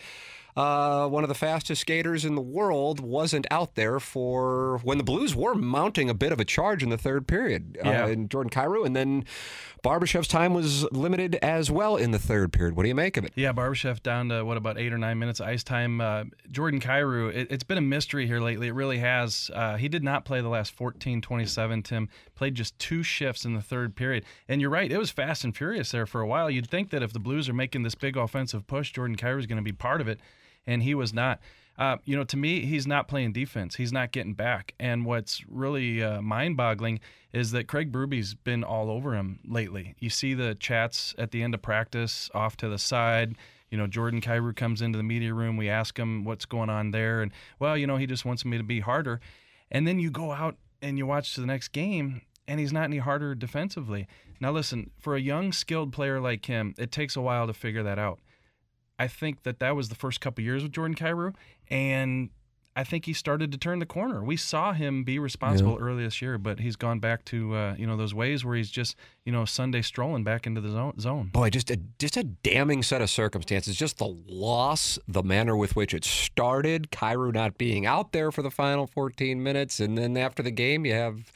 Uh, 0.56 1.08
one 1.08 1.24
of 1.24 1.28
the 1.28 1.34
fastest 1.34 1.80
skaters 1.80 2.24
in 2.24 2.36
the 2.36 2.40
world 2.40 3.00
wasn't 3.00 3.46
out 3.50 3.74
there 3.74 3.98
for 3.98 4.78
when 4.84 4.98
the 4.98 5.04
Blues 5.04 5.34
were 5.34 5.54
mounting 5.54 6.08
a 6.08 6.14
bit 6.14 6.30
of 6.30 6.38
a 6.38 6.44
charge 6.44 6.82
in 6.82 6.90
the 6.90 6.98
third 6.98 7.26
period. 7.26 7.76
Yeah. 7.84 8.04
Uh, 8.04 8.08
in 8.08 8.28
Jordan 8.28 8.50
Kyrou, 8.50 8.86
and 8.86 8.94
then 8.94 9.24
Barbashev's 9.84 10.28
time 10.28 10.54
was 10.54 10.90
limited 10.92 11.34
as 11.42 11.70
well 11.70 11.96
in 11.96 12.10
the 12.10 12.18
third 12.18 12.52
period. 12.52 12.74
What 12.74 12.84
do 12.84 12.88
you 12.88 12.94
make 12.94 13.16
of 13.16 13.24
it? 13.24 13.32
Yeah, 13.34 13.52
Barbashev 13.52 14.02
down 14.02 14.30
to 14.30 14.42
what 14.42 14.56
about 14.56 14.78
eight 14.78 14.92
or 14.92 14.98
nine 14.98 15.18
minutes 15.18 15.40
of 15.40 15.48
ice 15.48 15.62
time. 15.62 16.00
Uh, 16.00 16.24
Jordan 16.50 16.80
Kyrou, 16.80 17.34
it, 17.34 17.48
it's 17.50 17.64
been 17.64 17.76
a 17.76 17.82
mystery 17.82 18.26
here 18.26 18.40
lately. 18.40 18.68
It 18.68 18.74
really 18.74 18.98
has. 18.98 19.50
Uh, 19.52 19.76
he 19.76 19.88
did 19.88 20.02
not 20.02 20.24
play 20.24 20.40
the 20.40 20.48
last 20.48 20.72
14, 20.72 21.20
27. 21.20 21.82
Tim 21.82 22.08
played 22.34 22.54
just 22.54 22.78
two 22.78 23.02
shifts 23.02 23.44
in 23.44 23.54
the 23.54 23.60
third 23.60 23.94
period. 23.94 24.24
And 24.48 24.60
you're 24.60 24.70
right, 24.70 24.90
it 24.90 24.98
was 24.98 25.10
fast 25.10 25.44
and 25.44 25.54
furious 25.54 25.90
there 25.90 26.06
for 26.06 26.22
a 26.22 26.26
while. 26.26 26.48
You'd 26.48 26.70
think 26.70 26.88
that 26.90 27.02
if 27.02 27.12
the 27.12 27.18
Blues 27.18 27.48
are 27.50 27.54
making 27.54 27.82
this 27.82 27.94
big 27.94 28.16
offensive 28.16 28.66
push, 28.66 28.92
Jordan 28.92 29.16
Kyrou 29.16 29.40
is 29.40 29.46
going 29.46 29.56
to 29.56 29.62
be 29.62 29.72
part 29.72 30.00
of 30.00 30.08
it, 30.08 30.18
and 30.66 30.82
he 30.82 30.94
was 30.94 31.12
not. 31.12 31.40
Uh, 31.76 31.96
you 32.04 32.16
know, 32.16 32.22
to 32.22 32.36
me, 32.36 32.64
he's 32.66 32.86
not 32.86 33.08
playing 33.08 33.32
defense. 33.32 33.74
He's 33.74 33.92
not 33.92 34.12
getting 34.12 34.34
back. 34.34 34.74
And 34.78 35.04
what's 35.04 35.44
really 35.48 36.02
uh, 36.02 36.22
mind-boggling 36.22 37.00
is 37.32 37.50
that 37.50 37.66
Craig 37.66 37.90
Berube's 37.90 38.34
been 38.34 38.62
all 38.62 38.90
over 38.90 39.14
him 39.14 39.40
lately. 39.44 39.96
You 39.98 40.08
see 40.08 40.34
the 40.34 40.54
chats 40.54 41.16
at 41.18 41.32
the 41.32 41.42
end 41.42 41.52
of 41.52 41.62
practice, 41.62 42.30
off 42.32 42.56
to 42.58 42.68
the 42.68 42.78
side. 42.78 43.34
You 43.70 43.78
know, 43.78 43.88
Jordan 43.88 44.20
Kyrou 44.20 44.54
comes 44.54 44.82
into 44.82 44.96
the 44.96 45.02
media 45.02 45.34
room. 45.34 45.56
We 45.56 45.68
ask 45.68 45.98
him 45.98 46.22
what's 46.24 46.44
going 46.44 46.70
on 46.70 46.92
there, 46.92 47.22
and 47.22 47.32
well, 47.58 47.76
you 47.76 47.88
know, 47.88 47.96
he 47.96 48.06
just 48.06 48.24
wants 48.24 48.44
me 48.44 48.56
to 48.56 48.62
be 48.62 48.78
harder. 48.78 49.20
And 49.72 49.84
then 49.84 49.98
you 49.98 50.12
go 50.12 50.30
out 50.30 50.56
and 50.80 50.96
you 50.96 51.06
watch 51.06 51.34
the 51.34 51.46
next 51.46 51.68
game, 51.68 52.22
and 52.46 52.60
he's 52.60 52.72
not 52.72 52.84
any 52.84 52.98
harder 52.98 53.34
defensively. 53.34 54.06
Now, 54.38 54.52
listen, 54.52 54.90
for 55.00 55.16
a 55.16 55.20
young, 55.20 55.50
skilled 55.50 55.92
player 55.92 56.20
like 56.20 56.46
him, 56.46 56.74
it 56.78 56.92
takes 56.92 57.16
a 57.16 57.20
while 57.20 57.48
to 57.48 57.52
figure 57.52 57.82
that 57.82 57.98
out. 57.98 58.20
I 58.98 59.08
think 59.08 59.42
that 59.42 59.58
that 59.60 59.74
was 59.76 59.88
the 59.88 59.94
first 59.94 60.20
couple 60.20 60.44
years 60.44 60.62
with 60.62 60.72
Jordan 60.72 60.94
Kyrou, 60.94 61.34
and 61.68 62.30
I 62.76 62.82
think 62.82 63.04
he 63.04 63.12
started 63.12 63.52
to 63.52 63.58
turn 63.58 63.78
the 63.78 63.86
corner. 63.86 64.22
We 64.24 64.36
saw 64.36 64.72
him 64.72 65.04
be 65.04 65.20
responsible 65.20 65.78
early 65.80 66.02
this 66.02 66.20
year, 66.20 66.38
but 66.38 66.58
he's 66.58 66.74
gone 66.74 66.98
back 66.98 67.24
to 67.26 67.54
uh, 67.54 67.74
you 67.78 67.86
know 67.86 67.96
those 67.96 68.14
ways 68.14 68.44
where 68.44 68.56
he's 68.56 68.70
just 68.70 68.96
you 69.24 69.32
know 69.32 69.44
Sunday 69.44 69.80
strolling 69.80 70.24
back 70.24 70.46
into 70.46 70.60
the 70.60 70.70
zone. 70.70 70.98
zone. 70.98 71.30
Boy, 71.32 71.50
just 71.50 71.70
a 71.70 71.78
just 71.98 72.16
a 72.16 72.24
damning 72.24 72.82
set 72.82 73.00
of 73.00 73.10
circumstances. 73.10 73.76
Just 73.76 73.98
the 73.98 74.16
loss, 74.28 74.98
the 75.06 75.22
manner 75.22 75.56
with 75.56 75.76
which 75.76 75.94
it 75.94 76.04
started, 76.04 76.90
Kyrou 76.90 77.32
not 77.32 77.58
being 77.58 77.86
out 77.86 78.12
there 78.12 78.32
for 78.32 78.42
the 78.42 78.50
final 78.50 78.88
14 78.88 79.40
minutes, 79.40 79.78
and 79.78 79.96
then 79.96 80.16
after 80.16 80.42
the 80.42 80.50
game, 80.50 80.84
you 80.84 80.94
have 80.94 81.32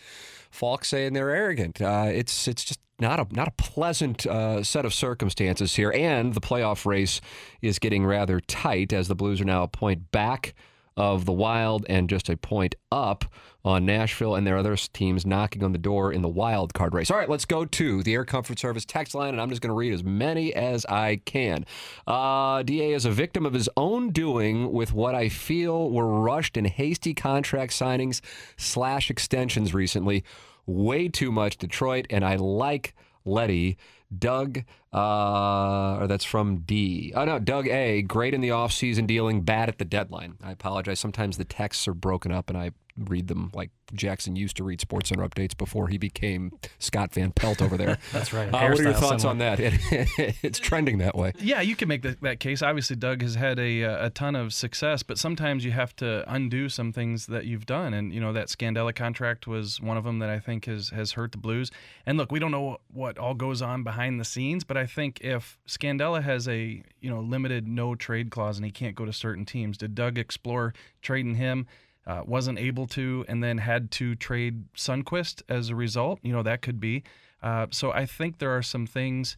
Faulk 0.50 0.84
saying 0.84 1.12
they're 1.12 1.30
arrogant. 1.30 1.80
Uh, 1.80 2.06
it's 2.08 2.48
it's 2.48 2.64
just 2.64 2.80
not 3.00 3.20
a 3.20 3.26
not 3.30 3.48
a 3.48 3.52
pleasant 3.52 4.26
uh, 4.26 4.62
set 4.62 4.84
of 4.84 4.92
circumstances 4.92 5.76
here, 5.76 5.92
and 5.92 6.34
the 6.34 6.40
playoff 6.40 6.84
race 6.86 7.20
is 7.62 7.78
getting 7.78 8.04
rather 8.04 8.40
tight 8.40 8.92
as 8.92 9.08
the 9.08 9.14
Blues 9.14 9.40
are 9.40 9.44
now 9.44 9.62
a 9.62 9.68
point 9.68 10.10
back 10.10 10.54
of 10.98 11.24
the 11.24 11.32
Wild 11.32 11.86
and 11.88 12.10
just 12.10 12.28
a 12.28 12.36
point 12.36 12.74
up 12.90 13.24
on 13.64 13.86
Nashville, 13.86 14.34
and 14.34 14.46
their 14.46 14.58
other 14.58 14.76
teams 14.76 15.24
knocking 15.24 15.62
on 15.62 15.72
the 15.72 15.78
door 15.78 16.12
in 16.12 16.22
the 16.22 16.28
wild 16.28 16.74
card 16.74 16.92
race. 16.92 17.10
All 17.10 17.16
right, 17.16 17.28
let's 17.28 17.44
go 17.44 17.64
to 17.64 18.02
the 18.02 18.14
Air 18.14 18.24
Comfort 18.24 18.58
Service 18.58 18.84
text 18.84 19.14
line, 19.14 19.30
and 19.30 19.40
I'm 19.40 19.48
just 19.48 19.60
going 19.60 19.70
to 19.70 19.74
read 19.74 19.92
as 19.92 20.02
many 20.02 20.52
as 20.54 20.84
I 20.86 21.20
can. 21.24 21.64
Uh, 22.06 22.62
DA 22.62 22.92
is 22.92 23.04
a 23.04 23.10
victim 23.10 23.46
of 23.46 23.52
his 23.52 23.68
own 23.76 24.10
doing 24.10 24.72
with 24.72 24.92
what 24.92 25.14
I 25.14 25.28
feel 25.28 25.90
were 25.90 26.20
rushed 26.20 26.56
and 26.56 26.66
hasty 26.66 27.14
contract 27.14 27.72
signings 27.72 28.20
slash 28.56 29.10
extensions 29.10 29.72
recently. 29.72 30.24
Way 30.66 31.08
too 31.08 31.30
much 31.30 31.58
Detroit, 31.58 32.06
and 32.10 32.24
I 32.24 32.36
like 32.36 32.94
Leddy. 33.24 33.76
Doug, 34.16 34.64
uh, 34.92 35.98
or 36.00 36.06
that's 36.06 36.24
from 36.24 36.58
D. 36.58 37.12
Oh, 37.14 37.24
no, 37.24 37.38
Doug 37.38 37.68
A. 37.68 38.02
Great 38.02 38.34
in 38.34 38.40
the 38.40 38.48
offseason 38.48 39.06
dealing, 39.06 39.42
bad 39.42 39.68
at 39.68 39.78
the 39.78 39.84
deadline. 39.84 40.36
I 40.42 40.52
apologize. 40.52 40.98
Sometimes 41.00 41.36
the 41.36 41.44
texts 41.44 41.86
are 41.88 41.94
broken 41.94 42.32
up 42.32 42.48
and 42.48 42.56
I 42.58 42.72
read 43.06 43.28
them 43.28 43.50
like 43.54 43.70
Jackson 43.94 44.36
used 44.36 44.56
to 44.56 44.64
read 44.64 44.80
Sports 44.80 45.08
Center 45.08 45.26
updates 45.26 45.56
before 45.56 45.88
he 45.88 45.98
became 45.98 46.52
Scott 46.78 47.12
Van 47.14 47.32
Pelt 47.32 47.62
over 47.62 47.76
there. 47.76 47.98
That's 48.12 48.32
right. 48.32 48.48
Uh, 48.48 48.68
what 48.68 48.80
are 48.80 48.82
your 48.82 48.92
thoughts 48.92 49.22
similar. 49.22 49.30
on 49.30 49.38
that? 49.38 49.60
It, 49.60 50.36
it's 50.42 50.58
trending 50.58 50.98
that 50.98 51.16
way. 51.16 51.32
Yeah, 51.38 51.60
you 51.60 51.76
can 51.76 51.88
make 51.88 52.02
that, 52.02 52.20
that 52.22 52.40
case. 52.40 52.62
Obviously, 52.62 52.96
Doug 52.96 53.22
has 53.22 53.34
had 53.34 53.58
a, 53.58 53.84
uh, 53.84 54.06
a 54.06 54.10
ton 54.10 54.36
of 54.36 54.52
success, 54.52 55.02
but 55.02 55.18
sometimes 55.18 55.64
you 55.64 55.72
have 55.72 55.94
to 55.96 56.24
undo 56.32 56.68
some 56.68 56.92
things 56.92 57.26
that 57.26 57.46
you've 57.46 57.66
done. 57.66 57.94
And, 57.94 58.12
you 58.12 58.20
know, 58.20 58.32
that 58.32 58.48
Scandella 58.48 58.94
contract 58.94 59.46
was 59.46 59.80
one 59.80 59.96
of 59.96 60.04
them 60.04 60.18
that 60.18 60.30
I 60.30 60.38
think 60.38 60.66
has, 60.66 60.90
has 60.90 61.12
hurt 61.12 61.32
the 61.32 61.38
Blues. 61.38 61.70
And 62.06 62.18
look, 62.18 62.32
we 62.32 62.38
don't 62.38 62.52
know 62.52 62.78
what 62.92 63.18
all 63.18 63.34
goes 63.34 63.62
on 63.62 63.82
behind 63.82 64.20
the 64.20 64.24
scenes, 64.24 64.64
but 64.64 64.76
I 64.76 64.86
think 64.86 65.20
if 65.20 65.58
Scandella 65.66 66.22
has 66.22 66.48
a, 66.48 66.82
you 67.00 67.10
know, 67.10 67.20
limited 67.20 67.66
no 67.66 67.94
trade 67.94 68.30
clause 68.30 68.56
and 68.56 68.64
he 68.64 68.70
can't 68.70 68.94
go 68.94 69.04
to 69.04 69.12
certain 69.12 69.44
teams, 69.44 69.78
did 69.78 69.94
Doug 69.94 70.18
explore 70.18 70.74
trading 71.02 71.36
him? 71.36 71.66
Uh, 72.08 72.22
wasn't 72.24 72.58
able 72.58 72.86
to, 72.86 73.24
and 73.28 73.44
then 73.44 73.58
had 73.58 73.90
to 73.90 74.14
trade 74.14 74.54
Sundqvist 74.74 75.42
as 75.48 75.68
a 75.68 75.74
result. 75.76 76.18
You 76.22 76.32
know, 76.32 76.42
that 76.42 76.62
could 76.62 76.80
be. 76.80 77.02
Uh, 77.42 77.66
so 77.70 77.92
I 77.92 78.06
think 78.06 78.38
there 78.38 78.50
are 78.56 78.62
some 78.62 78.86
things 78.86 79.36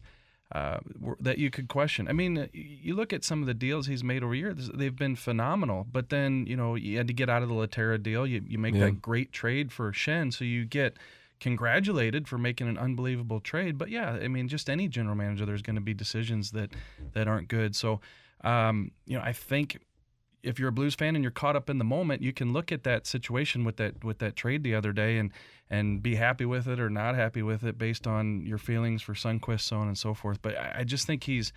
uh, 0.53 0.79
that 1.19 1.37
you 1.37 1.49
could 1.49 1.67
question. 1.67 2.07
I 2.07 2.13
mean, 2.13 2.49
you 2.53 2.95
look 2.95 3.11
at 3.13 3.23
some 3.25 3.41
of 3.41 3.47
the 3.47 3.53
deals 3.53 3.87
he's 3.87 4.03
made 4.03 4.23
over 4.23 4.33
years; 4.33 4.69
they've 4.73 4.95
been 4.95 5.15
phenomenal. 5.17 5.85
But 5.91 6.09
then, 6.09 6.45
you 6.47 6.55
know, 6.55 6.75
you 6.75 6.97
had 6.97 7.07
to 7.07 7.13
get 7.13 7.29
out 7.29 7.43
of 7.43 7.49
the 7.49 7.55
Lehtera 7.55 8.01
deal. 8.01 8.25
You 8.25 8.41
you 8.47 8.57
make 8.57 8.73
Yeah. 8.75 8.85
that 8.85 9.01
great 9.01 9.31
trade 9.33 9.71
for 9.73 9.91
Schenn, 9.91 10.31
so 10.33 10.45
you 10.45 10.63
get 10.65 10.95
congratulated 11.41 12.27
for 12.27 12.37
making 12.37 12.67
an 12.69 12.77
unbelievable 12.77 13.39
trade. 13.39 13.77
But 13.77 13.89
yeah, 13.89 14.11
I 14.11 14.27
mean, 14.27 14.47
just 14.47 14.69
any 14.69 14.87
general 14.87 15.15
manager, 15.15 15.45
there's 15.45 15.61
going 15.61 15.75
to 15.75 15.81
be 15.81 15.93
decisions 15.93 16.51
that 16.51 16.69
that 17.13 17.27
aren't 17.27 17.47
good. 17.49 17.75
So, 17.75 17.99
um, 18.43 18.91
you 19.05 19.17
know, 19.17 19.23
I 19.23 19.33
think 19.33 19.79
if 20.43 20.59
you're 20.59 20.69
a 20.69 20.73
Blues 20.73 20.95
fan 20.95 21.15
and 21.15 21.23
you're 21.23 21.31
caught 21.31 21.55
up 21.55 21.69
in 21.69 21.77
the 21.77 21.83
moment, 21.83 22.21
you 22.21 22.33
can 22.33 22.53
look 22.53 22.71
at 22.71 22.83
that 22.83 23.05
situation 23.05 23.63
with 23.63 23.77
that 23.77 24.03
with 24.03 24.19
that 24.19 24.35
trade 24.35 24.63
the 24.63 24.75
other 24.75 24.91
day 24.91 25.17
and 25.17 25.31
and 25.69 26.03
be 26.03 26.15
happy 26.15 26.45
with 26.45 26.67
it 26.67 26.79
or 26.79 26.89
not 26.89 27.15
happy 27.15 27.41
with 27.41 27.63
it 27.63 27.77
based 27.77 28.05
on 28.05 28.45
your 28.45 28.57
feelings 28.57 29.01
for 29.01 29.13
Sundqvist, 29.13 29.61
so 29.61 29.77
on 29.77 29.87
and 29.87 29.97
so 29.97 30.13
forth. 30.13 30.41
But 30.41 30.57
I, 30.57 30.79
I 30.79 30.83
just 30.83 31.07
think 31.07 31.23
he's 31.23 31.53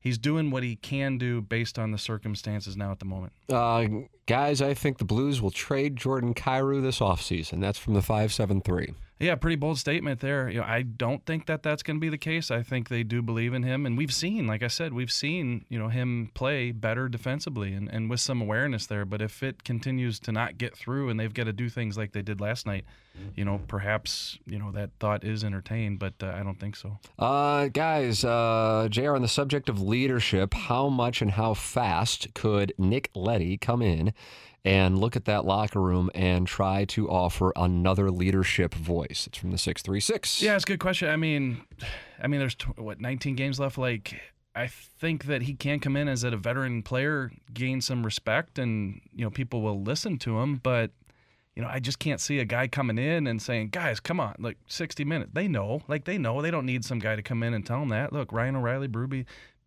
he's 0.00 0.18
doing 0.18 0.50
what 0.50 0.62
he 0.62 0.76
can 0.76 1.16
do 1.16 1.40
based 1.40 1.78
on 1.78 1.92
the 1.92 1.98
circumstances 1.98 2.76
now 2.76 2.90
at 2.90 2.98
the 2.98 3.04
moment. 3.06 3.32
Uh, 3.48 3.86
guys, 4.26 4.60
I 4.60 4.74
think 4.74 4.98
the 4.98 5.04
Blues 5.04 5.40
will 5.40 5.50
trade 5.50 5.96
Jordan 5.96 6.34
Kyrou 6.34 6.82
this 6.82 6.98
offseason. 6.98 7.60
That's 7.60 7.78
from 7.78 7.94
the 7.94 8.02
573. 8.02 8.94
Yeah, 9.18 9.36
pretty 9.36 9.56
bold 9.56 9.78
statement 9.78 10.18
there. 10.18 10.48
You 10.48 10.60
know, 10.60 10.66
I 10.66 10.82
don't 10.82 11.24
think 11.24 11.46
that 11.46 11.62
that's 11.62 11.84
going 11.84 11.96
to 11.96 12.00
be 12.00 12.08
the 12.08 12.18
case. 12.18 12.50
I 12.50 12.62
think 12.62 12.88
they 12.88 13.04
do 13.04 13.22
believe 13.22 13.54
in 13.54 13.62
him, 13.62 13.86
and 13.86 13.96
we've 13.96 14.12
seen, 14.12 14.48
like 14.48 14.64
I 14.64 14.68
said, 14.68 14.92
we've 14.92 15.12
seen 15.12 15.64
you 15.68 15.78
know 15.78 15.88
him 15.88 16.30
play 16.34 16.72
better 16.72 17.08
defensively 17.08 17.72
and, 17.72 17.88
and 17.88 18.10
with 18.10 18.18
some 18.18 18.40
awareness 18.40 18.86
there. 18.86 19.04
But 19.04 19.22
if 19.22 19.42
it 19.42 19.62
continues 19.62 20.18
to 20.20 20.32
not 20.32 20.58
get 20.58 20.76
through, 20.76 21.08
and 21.08 21.20
they've 21.20 21.32
got 21.32 21.44
to 21.44 21.52
do 21.52 21.68
things 21.68 21.96
like 21.96 22.12
they 22.12 22.22
did 22.22 22.40
last 22.40 22.66
night, 22.66 22.84
you 23.36 23.44
know, 23.44 23.60
perhaps 23.68 24.38
you 24.44 24.58
know 24.58 24.72
that 24.72 24.90
thought 24.98 25.22
is 25.22 25.44
entertained, 25.44 26.00
but 26.00 26.14
uh, 26.20 26.34
I 26.34 26.42
don't 26.42 26.58
think 26.58 26.74
so. 26.74 26.98
Uh, 27.16 27.68
guys, 27.68 28.24
uh, 28.24 28.88
JR, 28.90 29.14
on 29.14 29.22
the 29.22 29.28
subject 29.28 29.68
of 29.68 29.80
leadership, 29.80 30.52
how 30.52 30.88
much 30.88 31.22
and 31.22 31.30
how 31.30 31.54
fast 31.54 32.34
could 32.34 32.72
Nick 32.76 33.10
Leddy 33.14 33.56
come 33.56 33.82
in 33.82 34.12
and 34.64 34.98
look 34.98 35.16
at 35.16 35.24
that 35.24 35.44
locker 35.44 35.80
room 35.80 36.10
and 36.14 36.46
try 36.46 36.84
to 36.86 37.08
offer 37.08 37.52
another 37.56 38.10
leadership 38.10 38.74
voice? 38.74 39.26
It's 39.26 39.38
from 39.38 39.50
the 39.50 39.58
636. 39.58 40.42
Yeah, 40.42 40.54
it's 40.54 40.64
a 40.64 40.66
good 40.66 40.80
question. 40.80 41.08
I 41.08 41.16
mean, 41.16 41.62
I 42.22 42.26
mean, 42.26 42.40
there's 42.40 42.56
what 42.76 43.00
19 43.00 43.34
games 43.34 43.58
left. 43.58 43.78
Like, 43.78 44.20
I 44.54 44.66
think 44.66 45.24
that 45.24 45.42
he 45.42 45.54
can 45.54 45.80
come 45.80 45.96
in 45.96 46.08
as 46.08 46.24
a 46.24 46.36
veteran 46.36 46.82
player, 46.82 47.32
gain 47.52 47.80
some 47.80 48.04
respect, 48.04 48.58
and 48.58 49.00
you 49.14 49.24
know, 49.24 49.30
people 49.30 49.62
will 49.62 49.82
listen 49.82 50.18
to 50.18 50.38
him. 50.40 50.56
But 50.56 50.90
you 51.56 51.62
know, 51.62 51.68
I 51.68 51.80
just 51.80 51.98
can't 51.98 52.20
see 52.20 52.38
a 52.38 52.44
guy 52.44 52.68
coming 52.68 52.98
in 52.98 53.26
and 53.26 53.40
saying, 53.40 53.68
"Guys, 53.70 54.00
come 54.00 54.20
on, 54.20 54.36
like 54.38 54.58
60 54.66 55.04
minutes." 55.04 55.30
They 55.34 55.48
know, 55.48 55.82
like 55.88 56.04
they 56.04 56.18
know, 56.18 56.42
they 56.42 56.50
don't 56.50 56.66
need 56.66 56.84
some 56.84 56.98
guy 56.98 57.16
to 57.16 57.22
come 57.22 57.42
in 57.42 57.54
and 57.54 57.64
tell 57.64 57.80
them 57.80 57.88
that. 57.88 58.12
Look, 58.12 58.32
Ryan 58.32 58.56
O'Reilly, 58.56 58.88
Berube, 58.88 59.24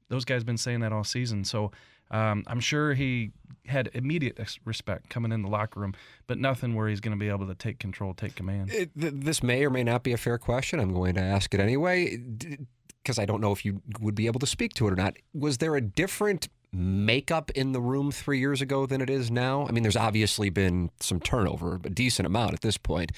those 0.09 0.25
guys 0.25 0.43
been 0.43 0.57
saying 0.57 0.81
that 0.81 0.93
all 0.93 1.03
season. 1.03 1.43
So 1.45 1.71
Um, 2.11 2.43
I'm 2.47 2.59
sure 2.59 2.93
he 2.93 3.31
had 3.65 3.89
immediate 3.93 4.39
respect 4.63 5.09
coming 5.09 5.31
in 5.31 5.41
the 5.41 5.47
locker 5.47 5.79
room, 5.79 5.93
but 6.27 6.37
nothing 6.37 6.75
where 6.75 6.87
he's 6.87 6.99
going 6.99 7.17
to 7.17 7.19
be 7.19 7.29
able 7.29 7.47
to 7.47 7.55
take 7.55 7.79
control, 7.79 8.13
take 8.13 8.35
command. 8.35 8.71
It, 8.71 8.91
th- 8.99 9.13
this 9.15 9.41
may 9.41 9.65
or 9.65 9.69
may 9.69 9.83
not 9.83 10.03
be 10.03 10.13
a 10.13 10.17
fair 10.17 10.37
question. 10.37 10.79
I'm 10.79 10.93
going 10.93 11.15
to 11.15 11.21
ask 11.21 11.53
it 11.53 11.59
anyway 11.59 12.17
because 13.03 13.19
I 13.19 13.25
don't 13.25 13.41
know 13.41 13.51
if 13.51 13.65
you 13.65 13.81
would 13.99 14.15
be 14.15 14.27
able 14.27 14.39
to 14.39 14.47
speak 14.47 14.73
to 14.75 14.87
it 14.87 14.93
or 14.93 14.95
not. 14.95 15.15
Was 15.33 15.57
there 15.57 15.75
a 15.75 15.81
different 15.81 16.47
makeup 16.71 17.51
in 17.51 17.71
the 17.71 17.81
room 17.81 18.11
three 18.11 18.39
years 18.39 18.61
ago 18.61 18.85
than 18.85 19.01
it 19.01 19.09
is 19.09 19.31
now? 19.31 19.65
I 19.67 19.71
mean, 19.71 19.83
there's 19.83 19.95
obviously 19.95 20.49
been 20.49 20.91
some 20.99 21.19
turnover, 21.19 21.79
a 21.83 21.89
decent 21.89 22.25
amount 22.25 22.53
at 22.53 22.61
this 22.61 22.77
point. 22.77 23.11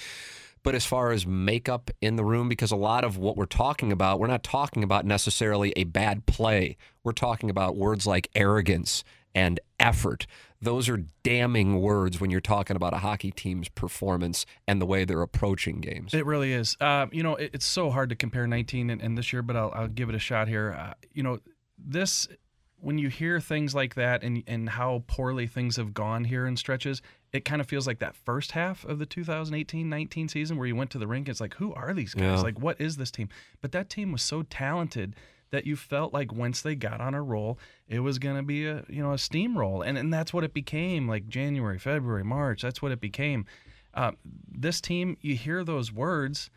But 0.67 0.75
as 0.75 0.85
far 0.85 1.13
as 1.13 1.25
makeup 1.25 1.91
in 2.01 2.17
the 2.17 2.25
room, 2.25 2.49
because 2.49 2.71
a 2.71 2.75
lot 2.75 3.05
of 3.05 3.17
what 3.17 3.37
we're 3.37 3.45
talking 3.45 3.93
about, 3.93 4.19
we're 4.19 4.27
not 4.27 4.43
talking 4.43 4.83
about 4.83 5.05
necessarily 5.05 5.71
a 5.77 5.85
bad 5.85 6.25
play. 6.25 6.75
We're 7.05 7.13
talking 7.13 7.49
about 7.49 7.77
words 7.77 8.05
like 8.05 8.29
arrogance 8.35 9.05
and 9.33 9.61
effort. 9.79 10.27
Those 10.61 10.89
are 10.89 11.05
damning 11.23 11.79
words 11.79 12.19
when 12.19 12.31
you're 12.31 12.41
talking 12.41 12.75
about 12.75 12.93
a 12.93 12.97
hockey 12.97 13.31
team's 13.31 13.69
performance 13.69 14.45
and 14.67 14.81
the 14.81 14.85
way 14.85 15.05
they're 15.05 15.21
approaching 15.21 15.79
games. 15.79 16.13
It 16.13 16.25
really 16.25 16.51
is. 16.51 16.75
Uh, 16.81 17.05
you 17.13 17.23
know, 17.23 17.35
it, 17.35 17.51
it's 17.53 17.65
so 17.65 17.89
hard 17.89 18.09
to 18.09 18.17
compare 18.17 18.45
19 18.45 18.89
and, 18.89 19.01
and 19.01 19.17
this 19.17 19.31
year, 19.31 19.41
but 19.41 19.55
I'll, 19.55 19.71
I'll, 19.73 19.87
give 19.87 20.09
it 20.09 20.15
a 20.15 20.19
shot 20.19 20.49
here. 20.49 20.75
Uh, 20.77 20.95
you 21.13 21.23
know, 21.23 21.39
this 21.77 22.27
when 22.81 22.97
you 22.97 23.07
hear 23.07 23.39
things 23.39 23.73
like 23.73 23.95
that 23.95 24.21
and 24.21 24.43
and 24.47 24.69
how 24.69 25.05
poorly 25.07 25.47
things 25.47 25.77
have 25.77 25.93
gone 25.93 26.25
here 26.25 26.45
in 26.45 26.57
stretches, 26.57 27.01
it 27.33 27.45
kind 27.45 27.61
of 27.61 27.67
feels 27.67 27.85
like 27.87 27.99
that 27.99 28.15
first 28.15 28.51
half 28.51 28.85
of 28.85 28.99
the 28.99 29.05
2018-19 29.05 30.29
season 30.29 30.57
where 30.57 30.67
you 30.67 30.75
went 30.75 30.91
to 30.91 30.97
the 30.97 31.07
rink. 31.07 31.27
It's 31.27 31.41
like, 31.41 31.55
who 31.55 31.73
are 31.73 31.93
these 31.93 32.13
guys? 32.13 32.39
Yeah. 32.39 32.41
Like, 32.41 32.59
what 32.59 32.79
is 32.79 32.97
this 32.97 33.11
team? 33.11 33.29
But 33.61 33.73
that 33.73 33.89
team 33.89 34.11
was 34.11 34.21
so 34.21 34.43
talented 34.43 35.15
that 35.49 35.65
you 35.65 35.75
felt 35.75 36.13
like 36.13 36.33
once 36.33 36.61
they 36.61 36.75
got 36.75 37.01
on 37.01 37.13
a 37.13 37.21
roll, 37.21 37.57
it 37.87 37.99
was 37.99 38.19
going 38.19 38.35
to 38.35 38.43
be 38.43 38.65
a 38.65 38.83
you 38.89 39.01
know 39.01 39.11
a 39.11 39.15
steamroll, 39.15 39.85
and 39.85 39.97
and 39.97 40.13
that's 40.13 40.33
what 40.33 40.43
it 40.43 40.53
became. 40.53 41.07
Like 41.07 41.27
January, 41.27 41.79
February, 41.79 42.23
March, 42.23 42.61
that's 42.61 42.81
what 42.81 42.91
it 42.91 42.99
became. 42.99 43.45
Uh, 43.93 44.11
this 44.51 44.81
team, 44.81 45.17
you 45.21 45.35
hear 45.35 45.63
those 45.63 45.91
words, 45.91 46.49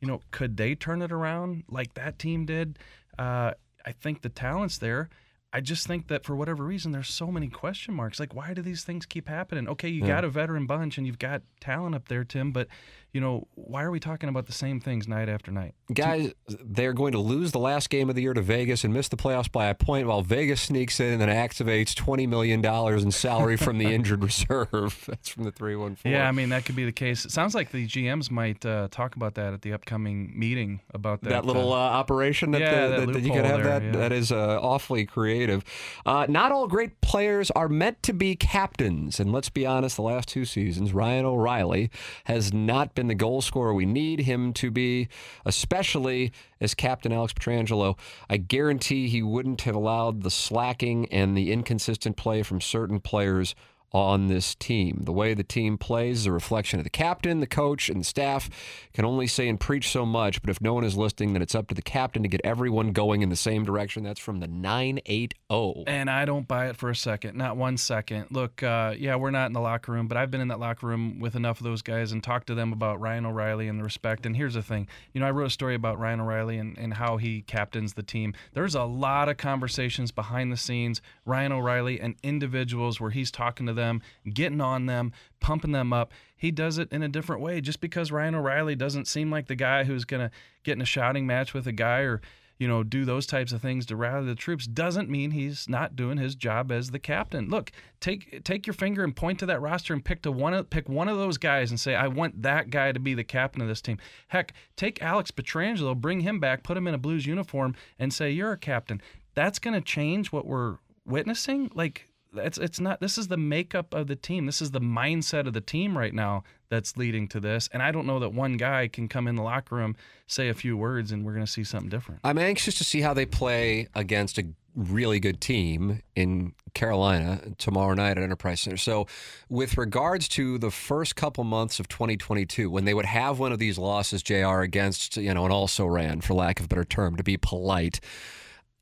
you 0.00 0.08
know, 0.08 0.20
could 0.30 0.56
they 0.56 0.74
turn 0.74 1.02
it 1.02 1.12
around 1.12 1.64
like 1.68 1.94
that 1.94 2.18
team 2.18 2.44
did? 2.44 2.78
Uh, 3.18 3.52
I 3.84 3.92
think 3.92 4.22
the 4.22 4.28
talent's 4.28 4.78
there. 4.78 5.08
I 5.52 5.60
just 5.62 5.86
think 5.86 6.08
that 6.08 6.24
for 6.24 6.36
whatever 6.36 6.62
reason, 6.62 6.92
there's 6.92 7.08
so 7.08 7.28
many 7.28 7.48
question 7.48 7.94
marks. 7.94 8.20
Like, 8.20 8.34
why 8.34 8.52
do 8.52 8.60
these 8.60 8.84
things 8.84 9.06
keep 9.06 9.28
happening? 9.28 9.66
Okay, 9.66 9.88
you 9.88 10.02
Yeah. 10.02 10.08
got 10.08 10.24
a 10.24 10.28
veteran 10.28 10.66
bunch 10.66 10.98
and 10.98 11.06
you've 11.06 11.18
got 11.18 11.42
talent 11.58 11.94
up 11.94 12.08
there, 12.08 12.22
Tim, 12.22 12.52
but 12.52 12.68
you 13.12 13.20
know, 13.20 13.48
why 13.54 13.82
are 13.82 13.90
we 13.90 14.00
talking 14.00 14.28
about 14.28 14.46
the 14.46 14.52
same 14.52 14.80
things 14.80 15.08
night 15.08 15.28
after 15.28 15.50
night? 15.50 15.74
Guys, 15.92 16.34
they're 16.46 16.92
going 16.92 17.12
to 17.12 17.18
lose 17.18 17.52
the 17.52 17.58
last 17.58 17.88
game 17.88 18.10
of 18.10 18.14
the 18.14 18.22
year 18.22 18.34
to 18.34 18.42
Vegas 18.42 18.84
and 18.84 18.92
miss 18.92 19.08
the 19.08 19.16
playoffs 19.16 19.50
by 19.50 19.66
a 19.66 19.74
point 19.74 20.06
while 20.06 20.20
Vegas 20.20 20.60
sneaks 20.60 21.00
in 21.00 21.12
and 21.12 21.20
then 21.22 21.28
activates 21.30 21.94
$20 21.94 22.28
million 22.28 22.64
in 22.64 23.10
salary 23.10 23.56
from 23.56 23.78
the 23.78 23.86
injured 23.94 24.22
reserve. 24.22 25.04
That's 25.08 25.30
from 25.30 25.44
the 25.44 25.52
314. 25.52 26.12
Yeah, 26.12 26.28
I 26.28 26.32
mean 26.32 26.50
that 26.50 26.66
could 26.66 26.76
be 26.76 26.84
the 26.84 26.92
case. 26.92 27.24
It 27.24 27.30
sounds 27.30 27.54
like 27.54 27.70
the 27.70 27.86
GMs 27.86 28.30
might 28.30 28.64
uh, 28.66 28.88
talk 28.90 29.16
about 29.16 29.34
that 29.36 29.54
at 29.54 29.62
the 29.62 29.72
upcoming 29.72 30.38
meeting 30.38 30.80
about 30.92 31.22
that. 31.22 31.30
that 31.30 31.44
little 31.46 31.72
uh, 31.72 31.76
operation 31.76 32.50
that, 32.50 32.60
yeah, 32.60 32.88
the, 32.88 32.88
that 32.88 33.06
that, 33.06 33.12
that 33.14 33.22
you 33.22 33.32
could 33.32 33.46
have 33.46 33.62
there, 33.62 33.80
that 33.80 33.82
yeah. 33.84 33.92
that 33.92 34.12
is 34.12 34.30
uh, 34.30 34.60
awfully 34.60 35.06
creative. 35.06 35.64
Uh, 36.04 36.26
not 36.28 36.52
all 36.52 36.68
great 36.68 37.00
players 37.00 37.50
are 37.52 37.68
meant 37.68 38.02
to 38.02 38.12
be 38.12 38.36
captains, 38.36 39.18
and 39.18 39.32
let's 39.32 39.48
be 39.48 39.64
honest, 39.64 39.96
the 39.96 40.02
last 40.02 40.28
two 40.28 40.44
seasons, 40.44 40.92
Ryan 40.92 41.24
O'Reilly 41.24 41.90
has 42.24 42.52
not 42.52 42.94
been 42.98 43.06
the 43.06 43.14
goal 43.14 43.40
scorer 43.40 43.72
we 43.72 43.86
need 43.86 44.18
him 44.18 44.52
to 44.52 44.72
be, 44.72 45.06
especially 45.46 46.32
as 46.60 46.74
Captain 46.74 47.12
Alex 47.12 47.32
Pietrangelo. 47.32 47.96
I 48.28 48.38
guarantee 48.38 49.06
he 49.06 49.22
wouldn't 49.22 49.60
have 49.60 49.76
allowed 49.76 50.24
the 50.24 50.32
slacking 50.32 51.06
and 51.12 51.36
the 51.36 51.52
inconsistent 51.52 52.16
play 52.16 52.42
from 52.42 52.60
certain 52.60 52.98
players 52.98 53.54
on 53.92 54.26
this 54.26 54.54
team. 54.54 55.02
The 55.04 55.12
way 55.12 55.34
the 55.34 55.42
team 55.42 55.78
plays 55.78 56.20
is 56.20 56.26
a 56.26 56.32
reflection 56.32 56.78
of 56.78 56.84
the 56.84 56.90
captain, 56.90 57.40
the 57.40 57.46
coach, 57.46 57.88
and 57.88 58.00
the 58.00 58.04
staff. 58.04 58.50
Can 58.92 59.04
only 59.04 59.26
say 59.26 59.48
and 59.48 59.58
preach 59.58 59.90
so 59.90 60.04
much, 60.04 60.42
but 60.42 60.50
if 60.50 60.60
no 60.60 60.74
one 60.74 60.84
is 60.84 60.96
listening, 60.96 61.32
then 61.32 61.42
it's 61.42 61.54
up 61.54 61.68
to 61.68 61.74
the 61.74 61.82
captain 61.82 62.22
to 62.22 62.28
get 62.28 62.40
everyone 62.44 62.92
going 62.92 63.22
in 63.22 63.28
the 63.28 63.36
same 63.36 63.64
direction. 63.64 64.02
That's 64.02 64.20
from 64.20 64.40
the 64.40 64.48
980. 64.48 65.84
And 65.86 66.10
I 66.10 66.24
don't 66.24 66.46
buy 66.46 66.68
it 66.68 66.76
for 66.76 66.90
a 66.90 66.96
second, 66.96 67.36
not 67.36 67.56
one 67.56 67.76
second. 67.76 68.26
Look, 68.30 68.62
uh, 68.62 68.94
yeah, 68.98 69.16
we're 69.16 69.30
not 69.30 69.46
in 69.46 69.52
the 69.52 69.60
locker 69.60 69.92
room, 69.92 70.08
but 70.08 70.16
I've 70.16 70.30
been 70.30 70.40
in 70.40 70.48
that 70.48 70.60
locker 70.60 70.86
room 70.86 71.20
with 71.20 71.36
enough 71.36 71.60
of 71.60 71.64
those 71.64 71.82
guys 71.82 72.12
and 72.12 72.22
talked 72.22 72.48
to 72.48 72.54
them 72.54 72.72
about 72.72 73.00
Ryan 73.00 73.26
O'Reilly 73.26 73.68
and 73.68 73.78
the 73.78 73.84
respect. 73.84 74.26
And 74.26 74.36
here's 74.36 74.54
the 74.54 74.62
thing 74.62 74.88
you 75.12 75.20
know, 75.20 75.26
I 75.26 75.30
wrote 75.30 75.46
a 75.46 75.50
story 75.50 75.74
about 75.74 75.98
Ryan 75.98 76.20
O'Reilly 76.20 76.58
and, 76.58 76.76
and 76.76 76.94
how 76.94 77.16
he 77.16 77.42
captains 77.42 77.94
the 77.94 78.02
team. 78.02 78.34
There's 78.52 78.74
a 78.74 78.84
lot 78.84 79.28
of 79.28 79.36
conversations 79.36 80.10
behind 80.10 80.52
the 80.52 80.56
scenes, 80.56 81.00
Ryan 81.24 81.52
O'Reilly 81.52 82.00
and 82.00 82.16
individuals 82.22 83.00
where 83.00 83.10
he's 83.10 83.30
talking 83.30 83.66
to 83.66 83.72
them, 83.78 84.02
getting 84.30 84.60
on 84.60 84.84
them, 84.84 85.12
pumping 85.40 85.72
them 85.72 85.92
up. 85.92 86.12
He 86.36 86.50
does 86.50 86.76
it 86.76 86.92
in 86.92 87.02
a 87.02 87.08
different 87.08 87.40
way. 87.40 87.60
Just 87.60 87.80
because 87.80 88.12
Ryan 88.12 88.34
O'Reilly 88.34 88.76
doesn't 88.76 89.08
seem 89.08 89.30
like 89.30 89.46
the 89.46 89.54
guy 89.54 89.84
who's 89.84 90.04
going 90.04 90.28
to 90.28 90.30
get 90.62 90.72
in 90.72 90.82
a 90.82 90.86
shouting 90.86 91.26
match 91.26 91.54
with 91.54 91.66
a 91.66 91.72
guy 91.72 92.00
or 92.00 92.20
you 92.58 92.66
know, 92.66 92.82
do 92.82 93.04
those 93.04 93.26
types 93.26 93.52
of 93.52 93.62
things 93.62 93.86
to 93.86 93.96
rally 93.96 94.26
the 94.26 94.34
troops 94.34 94.66
doesn't 94.66 95.08
mean 95.08 95.30
he's 95.30 95.68
not 95.68 95.94
doing 95.94 96.18
his 96.18 96.34
job 96.34 96.72
as 96.72 96.90
the 96.90 96.98
captain. 96.98 97.48
Look, 97.48 97.70
take 98.00 98.42
take 98.44 98.66
your 98.66 98.74
finger 98.74 99.04
and 99.04 99.14
point 99.14 99.38
to 99.38 99.46
that 99.46 99.60
roster 99.60 99.94
and 99.94 100.04
pick 100.04 100.22
to 100.22 100.32
one 100.32 100.64
pick 100.64 100.88
one 100.88 101.08
of 101.08 101.16
those 101.16 101.38
guys 101.38 101.70
and 101.70 101.78
say, 101.78 101.94
I 101.94 102.08
want 102.08 102.42
that 102.42 102.70
guy 102.70 102.90
to 102.90 102.98
be 102.98 103.14
the 103.14 103.24
captain 103.24 103.62
of 103.62 103.68
this 103.68 103.80
team. 103.80 103.98
Heck, 104.28 104.52
take 104.76 105.00
Alex 105.00 105.30
Pietrangelo, 105.30 105.96
bring 105.96 106.20
him 106.20 106.40
back, 106.40 106.64
put 106.64 106.76
him 106.76 106.88
in 106.88 106.94
a 106.94 106.98
Blues 106.98 107.26
uniform, 107.26 107.76
and 107.98 108.12
say 108.12 108.30
you're 108.30 108.52
a 108.52 108.58
captain. 108.58 109.00
That's 109.34 109.60
going 109.60 109.74
to 109.74 109.80
change 109.80 110.32
what 110.32 110.46
we're 110.46 110.78
witnessing. 111.06 111.70
Like 111.74 112.07
it's 112.34 112.58
it's 112.58 112.80
not. 112.80 113.00
This 113.00 113.18
is 113.18 113.28
the 113.28 113.36
makeup 113.36 113.94
of 113.94 114.06
the 114.06 114.16
team. 114.16 114.46
This 114.46 114.60
is 114.60 114.70
the 114.70 114.80
mindset 114.80 115.46
of 115.46 115.52
the 115.52 115.60
team 115.60 115.96
right 115.96 116.14
now 116.14 116.44
that's 116.68 116.96
leading 116.96 117.28
to 117.28 117.40
this. 117.40 117.68
And 117.72 117.82
I 117.82 117.90
don't 117.90 118.06
know 118.06 118.18
that 118.18 118.32
one 118.32 118.56
guy 118.56 118.88
can 118.88 119.08
come 119.08 119.26
in 119.26 119.36
the 119.36 119.42
locker 119.42 119.76
room, 119.76 119.96
say 120.26 120.48
a 120.48 120.54
few 120.54 120.76
words, 120.76 121.12
and 121.12 121.24
we're 121.24 121.32
going 121.32 121.46
to 121.46 121.50
see 121.50 121.64
something 121.64 121.88
different. 121.88 122.20
I'm 122.24 122.38
anxious 122.38 122.76
to 122.78 122.84
see 122.84 123.00
how 123.00 123.14
they 123.14 123.26
play 123.26 123.88
against 123.94 124.38
a 124.38 124.46
really 124.74 125.18
good 125.18 125.40
team 125.40 126.02
in 126.14 126.52
Carolina 126.74 127.40
tomorrow 127.58 127.94
night 127.94 128.16
at 128.16 128.18
Enterprise 128.18 128.60
Center. 128.60 128.76
So, 128.76 129.06
with 129.48 129.76
regards 129.76 130.28
to 130.28 130.58
the 130.58 130.70
first 130.70 131.16
couple 131.16 131.44
months 131.44 131.80
of 131.80 131.88
2022, 131.88 132.70
when 132.70 132.84
they 132.84 132.94
would 132.94 133.06
have 133.06 133.38
one 133.38 133.52
of 133.52 133.58
these 133.58 133.78
losses, 133.78 134.22
JR, 134.22 134.60
against, 134.60 135.16
you 135.16 135.34
know, 135.34 135.44
an 135.46 135.52
also 135.52 135.86
ran, 135.86 136.20
for 136.20 136.34
lack 136.34 136.60
of 136.60 136.66
a 136.66 136.68
better 136.68 136.84
term, 136.84 137.16
to 137.16 137.24
be 137.24 137.36
polite, 137.36 138.00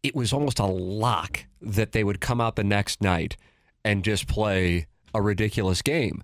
it 0.06 0.14
was 0.14 0.32
almost 0.32 0.58
a 0.58 0.66
lock 0.66 1.44
that 1.60 1.92
they 1.92 2.04
would 2.04 2.20
come 2.20 2.40
out 2.40 2.56
the 2.56 2.64
next 2.64 3.02
night 3.02 3.36
and 3.84 4.04
just 4.04 4.26
play 4.26 4.86
a 5.14 5.20
ridiculous 5.20 5.82
game. 5.82 6.22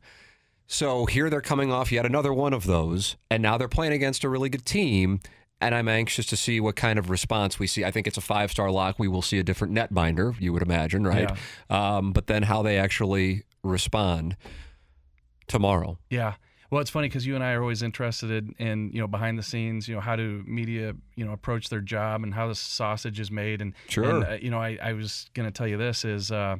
So 0.66 1.07
here 1.07 1.29
they're 1.29 1.40
coming 1.40 1.73
off 1.73 1.92
yet 1.92 2.07
another 2.07 2.33
one 2.33 2.53
of 2.53 2.64
those, 2.64 3.16
and 3.31 3.42
now 3.42 3.59
they're 3.59 3.68
playing 3.68 3.92
against 3.92 4.25
a 4.25 4.29
really 4.29 4.49
good 4.49 4.64
team. 4.64 5.21
And 5.61 5.75
I'm 5.75 5.87
anxious 5.87 6.27
to 6.27 6.37
see 6.37 6.61
what 6.61 6.75
kind 6.75 6.99
of 6.99 7.09
response 7.09 7.59
we 7.59 7.68
see. 7.68 7.85
I 7.85 7.92
think 7.92 8.07
it's 8.09 8.16
a 8.16 8.23
five 8.23 8.51
star 8.51 8.71
lock. 8.71 8.99
We 8.99 9.07
will 9.07 9.23
see 9.23 9.38
a 9.38 9.45
different 9.45 9.75
netminder, 9.75 10.35
you 10.40 10.53
would 10.53 10.62
imagine, 10.62 11.07
right? 11.07 11.31
Um, 11.71 12.12
but 12.12 12.27
then 12.27 12.42
how 12.42 12.62
they 12.62 12.79
actually 12.79 13.45
respond 13.62 14.37
tomorrow. 15.47 15.99
Yeah. 16.11 16.35
Well, 16.72 16.80
it's 16.80 16.88
funny 16.88 17.06
because 17.06 17.26
you 17.26 17.35
and 17.35 17.44
I 17.44 17.52
are 17.52 17.61
always 17.61 17.82
interested 17.82 18.54
in, 18.58 18.90
you 18.94 19.00
know, 19.02 19.06
behind 19.06 19.38
the 19.38 19.42
scenes, 19.42 19.87
you 19.87 19.94
know, 19.94 20.00
how 20.00 20.16
do 20.16 20.42
media, 20.46 20.94
you 21.16 21.24
know, 21.26 21.32
approach 21.32 21.68
their 21.68 21.82
job 21.82 22.22
and 22.22 22.32
how 22.32 22.48
the 22.48 22.54
sausage 22.54 23.20
is 23.20 23.30
made. 23.30 23.61
And, 23.61 23.74
Sure. 23.88 24.04
and, 24.04 24.24
uh, 24.24 24.38
you 24.40 24.48
know, 24.48 24.58
I, 24.58 24.78
I 24.82 24.94
was 24.94 25.28
going 25.35 25.46
to 25.46 25.52
tell 25.52 25.68
you 25.68 25.76
this 25.76 26.02
is, 26.02 26.32
uh, 26.32 26.56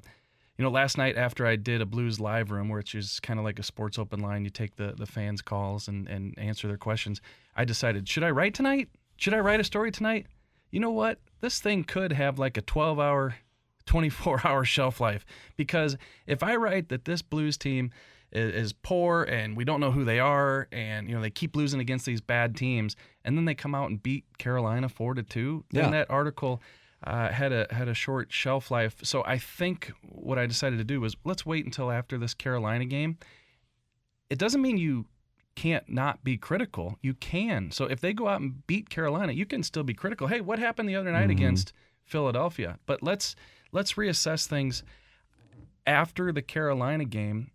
you 0.59 0.63
know, 0.63 0.71
last 0.71 0.99
night 0.99 1.17
after 1.17 1.47
I 1.47 1.57
did 1.57 1.81
a 1.81 1.87
blues 1.87 2.21
live 2.21 2.51
room, 2.51 2.69
which 2.69 2.95
is 2.95 3.21
kind 3.21 3.39
of 3.39 3.45
like 3.47 3.59
a 3.59 3.63
sports 3.63 3.99
open 3.99 4.21
line, 4.21 4.45
you 4.45 4.51
take 4.51 4.77
the, 4.77 4.93
the 4.95 5.07
fans' 5.07 5.41
calls 5.41 5.89
and, 5.89 6.07
and 6.09 6.39
answer 6.39 6.69
their 6.69 6.77
questions. 6.77 7.23
I 7.57 7.65
decided, 7.65 8.07
should 8.07 8.23
I 8.23 8.33
write 8.33 8.53
tonight? 8.53 8.91
Should 9.17 9.33
I 9.33 9.39
write 9.39 9.61
a 9.61 9.65
story 9.65 9.91
tonight? 9.91 10.27
You 10.71 10.81
know 10.81 10.91
what? 10.91 11.21
This 11.41 11.59
thing 11.59 11.85
could 11.85 12.13
have 12.13 12.39
like 12.39 12.59
a 12.59 12.63
12 12.63 13.01
hour, 13.01 13.37
24 13.87 14.47
hour 14.47 14.63
shelf 14.67 15.01
life 15.01 15.25
because 15.57 15.97
if 16.27 16.43
I 16.43 16.57
write 16.57 16.91
that 16.91 17.07
this 17.07 17.23
blues 17.23 17.57
team 17.57 17.93
is, 18.33 18.55
is 18.55 18.73
poor 18.73 19.23
and 19.25 19.57
we 19.57 19.65
don't 19.65 19.81
know 19.81 19.91
who 19.93 20.05
they 20.05 20.19
are 20.19 20.67
and 20.73 21.09
you 21.09 21.15
know 21.15 21.21
they 21.21 21.31
keep 21.31 21.55
losing 21.55 21.81
against 21.81 22.07
these 22.07 22.21
bad 22.21 22.57
teams 22.57 22.97
and 23.25 23.37
then 23.37 23.45
they 23.45 23.55
come 23.55 23.75
out 23.75 23.91
and 23.91 24.03
beat 24.03 24.25
Carolina 24.39 24.89
4 24.89 25.15
to 25.15 25.23
2, 25.23 25.65
then 25.71 25.85
Yeah. 25.85 25.91
that 25.91 26.11
article 26.11 26.61
uh, 27.05 27.29
had 27.31 27.53
a 27.53 27.67
had 27.71 27.89
a 27.89 27.95
short 27.95 28.33
shelf 28.33 28.71
life. 28.71 28.97
So 29.03 29.25
I 29.27 29.37
think 29.39 29.93
what 30.09 30.39
I 30.39 30.47
decided 30.47 30.79
to 30.79 30.85
do 30.85 31.01
was 31.01 31.17
let's 31.25 31.45
wait 31.45 31.65
until 31.65 31.91
after 31.91 32.17
this 32.19 32.33
Carolina 32.35 32.85
game. 32.85 33.19
It 34.31 34.39
doesn't 34.39 34.63
mean 34.63 34.79
you 34.79 35.07
can't 35.55 35.89
not 35.89 36.25
be 36.25 36.37
critical. 36.39 36.97
You 37.03 37.15
can. 37.15 37.71
So 37.73 37.85
if 37.85 38.01
they 38.01 38.13
go 38.15 38.29
out 38.29 38.41
and 38.41 38.67
beat 38.67 38.89
Carolina, 38.89 39.33
you 39.33 39.45
can 39.45 39.63
still 39.63 39.83
be 39.83 39.95
critical. 39.95 40.29
Hey, 40.29 40.41
what 40.41 40.59
happened 40.59 40.89
the 40.89 40.97
other 40.97 41.13
night 41.13 41.29
against 41.29 41.73
Philadelphia? 42.05 42.79
But 42.87 43.03
let's 43.03 43.35
let's 43.73 43.95
reassess 43.95 44.47
things 44.47 44.83
after 45.87 46.33
the 46.33 46.43
Carolina 46.43 47.05
game 47.05 47.51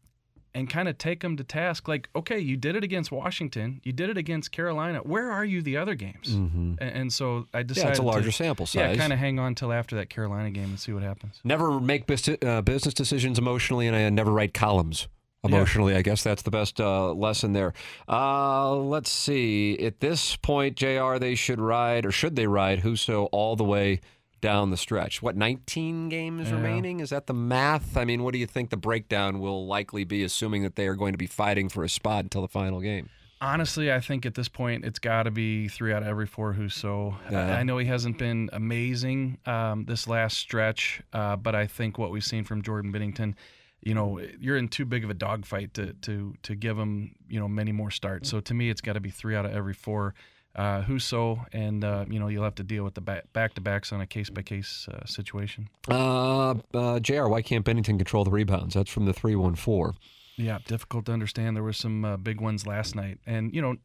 and 0.58 0.68
kind 0.68 0.90
of 0.90 0.98
take 0.98 1.20
them 1.20 1.38
to 1.38 1.44
task. 1.44 1.88
Like, 1.88 2.10
okay, 2.16 2.40
you 2.40 2.58
did 2.58 2.76
it 2.76 2.84
against 2.84 3.12
Washington, 3.12 3.80
you 3.84 3.94
did 3.94 4.10
it 4.10 4.18
against 4.18 4.52
Carolina. 4.52 5.00
Where 5.00 5.32
are 5.32 5.46
you 5.46 5.62
the 5.62 5.78
other 5.78 5.94
games? 5.94 6.30
And, 6.30 6.82
and 6.82 7.14
so 7.14 7.46
I 7.54 7.62
decided 7.62 7.78
Mm-hmm. 7.78 7.86
Yeah, 7.86 7.90
it's 7.92 8.00
a 8.00 8.04
larger 8.04 8.32
to, 8.32 8.32
sample 8.32 8.66
size 8.66 8.96
Yeah, 8.96 8.96
kind 8.96 9.14
of 9.14 9.20
hang 9.20 9.38
on 9.38 9.54
till 9.54 9.72
after 9.72 9.96
that 9.98 10.10
Carolina 10.10 10.50
game 10.50 10.66
and 10.66 10.80
see 10.80 10.94
what 10.94 11.04
happens. 11.04 11.40
Never 11.44 11.80
make 11.80 12.08
bus- 12.08 12.28
uh, 12.28 12.62
business 12.64 12.96
decisions 12.96 13.38
emotionally, 13.38 13.86
and 13.86 13.96
I 13.96 14.10
never 14.10 14.32
write 14.32 14.56
columns 14.56 15.08
emotionally. 15.44 15.96
I 15.96 16.02
guess 16.02 16.24
that's 16.24 16.42
the 16.42 16.52
best 16.52 16.82
uh, 16.82 17.14
lesson 17.14 17.54
there. 17.54 17.74
Uh, 18.10 18.76
let's 18.76 19.12
see. 19.12 19.78
At 19.80 20.00
this 20.00 20.36
point, 20.36 20.76
Jr. 20.76 21.18
They 21.20 21.36
should 21.36 21.62
ride, 21.62 22.06
or 22.06 22.12
should 22.12 22.36
they 22.36 22.48
ride 22.48 22.82
Husso 22.82 23.30
all 23.32 23.56
the 23.56 23.64
way 23.64 24.02
down 24.42 24.70
the 24.70 24.78
stretch? 24.78 25.22
What 25.22 25.36
19 25.36 26.10
games 26.10 26.50
Yeah. 26.50 26.56
remaining? 26.56 27.00
Is 27.00 27.10
that 27.10 27.28
the 27.28 27.34
math? 27.34 27.98
I 27.98 28.06
mean, 28.06 28.24
what 28.24 28.34
do 28.34 28.40
you 28.40 28.46
think 28.48 28.70
the 28.70 28.78
breakdown 28.78 29.40
will 29.40 29.66
likely 29.68 30.04
be, 30.04 30.24
assuming 30.24 30.64
that 30.64 30.76
they 30.76 30.88
are 30.88 30.96
going 30.96 31.14
to 31.14 31.18
be 31.18 31.28
fighting 31.28 31.70
for 31.70 31.84
a 31.84 31.90
spot 31.90 32.24
until 32.26 32.42
the 32.42 32.48
final 32.48 32.80
game? 32.82 33.10
Honestly, 33.40 33.92
I 33.92 34.00
think 34.00 34.26
at 34.26 34.34
this 34.34 34.48
point 34.48 34.84
it's 34.84 34.98
got 34.98 35.24
to 35.24 35.32
be 35.32 35.68
three 35.68 35.94
out 35.94 36.02
of 36.02 36.08
every 36.08 36.26
four 36.26 36.56
Husso. 36.56 37.16
Yeah. 37.32 37.56
I 37.56 37.62
know 37.62 37.78
he 37.78 37.86
hasn't 37.86 38.18
been 38.18 38.50
amazing 38.52 39.38
um, 39.46 39.86
this 39.86 40.08
last 40.08 40.38
stretch, 40.40 41.02
uh, 41.14 41.36
but 41.36 41.54
I 41.54 41.68
think 41.68 42.00
what 42.00 42.10
we've 42.10 42.24
seen 42.24 42.44
from 42.44 42.64
Jordan 42.64 42.92
Binnington, 42.92 43.36
you 43.84 43.94
know, 43.94 44.20
you're 44.40 44.58
in 44.58 44.70
too 44.70 44.86
big 44.86 45.04
of 45.04 45.12
a 45.12 45.14
dogfight 45.14 45.76
to 45.76 45.94
to 45.94 46.34
to 46.42 46.56
give 46.56 46.80
him 46.80 47.14
you 47.30 47.40
know 47.40 47.48
many 47.48 47.72
more 47.72 47.92
starts. 47.92 48.28
So 48.28 48.40
to 48.40 48.54
me, 48.56 48.72
it's 48.72 48.82
got 48.82 48.94
to 48.94 49.00
be 49.00 49.12
three 49.12 49.36
out 49.36 49.46
of 49.46 49.52
every 49.52 49.76
four. 49.76 50.16
Uh, 50.56 50.82
Husso, 50.82 51.46
and 51.54 51.84
uh, 51.84 52.06
you 52.10 52.20
know 52.20 52.30
you'll 52.30 52.44
have 52.44 52.56
to 52.56 52.64
deal 52.64 52.84
with 52.84 52.96
the 52.96 53.02
back 53.02 53.54
to 53.54 53.62
backs 53.62 53.94
on 53.94 54.02
a 54.02 54.08
case 54.08 54.32
by 54.32 54.42
case 54.42 54.90
situation. 55.06 55.70
Uh, 55.88 56.56
uh, 56.74 57.00
Jr. 57.00 57.28
Why 57.28 57.44
can't 57.44 57.64
Binnington 57.64 58.00
control 58.00 58.24
the 58.24 58.32
rebounds? 58.32 58.74
That's 58.74 58.90
from 58.90 59.06
the 59.06 59.14
three 59.14 59.36
one 59.36 59.54
four. 59.54 59.94
Yeah, 60.38 60.60
difficult 60.68 61.06
to 61.08 61.12
understand. 61.12 61.56
There 61.56 61.64
were 61.64 61.74
some 61.74 62.06
uh, 62.06 62.18
big 62.18 62.40
ones 62.40 62.68
last 62.68 62.96
night, 62.96 63.20
and 63.26 63.54
you 63.54 63.62
know, 63.62 63.76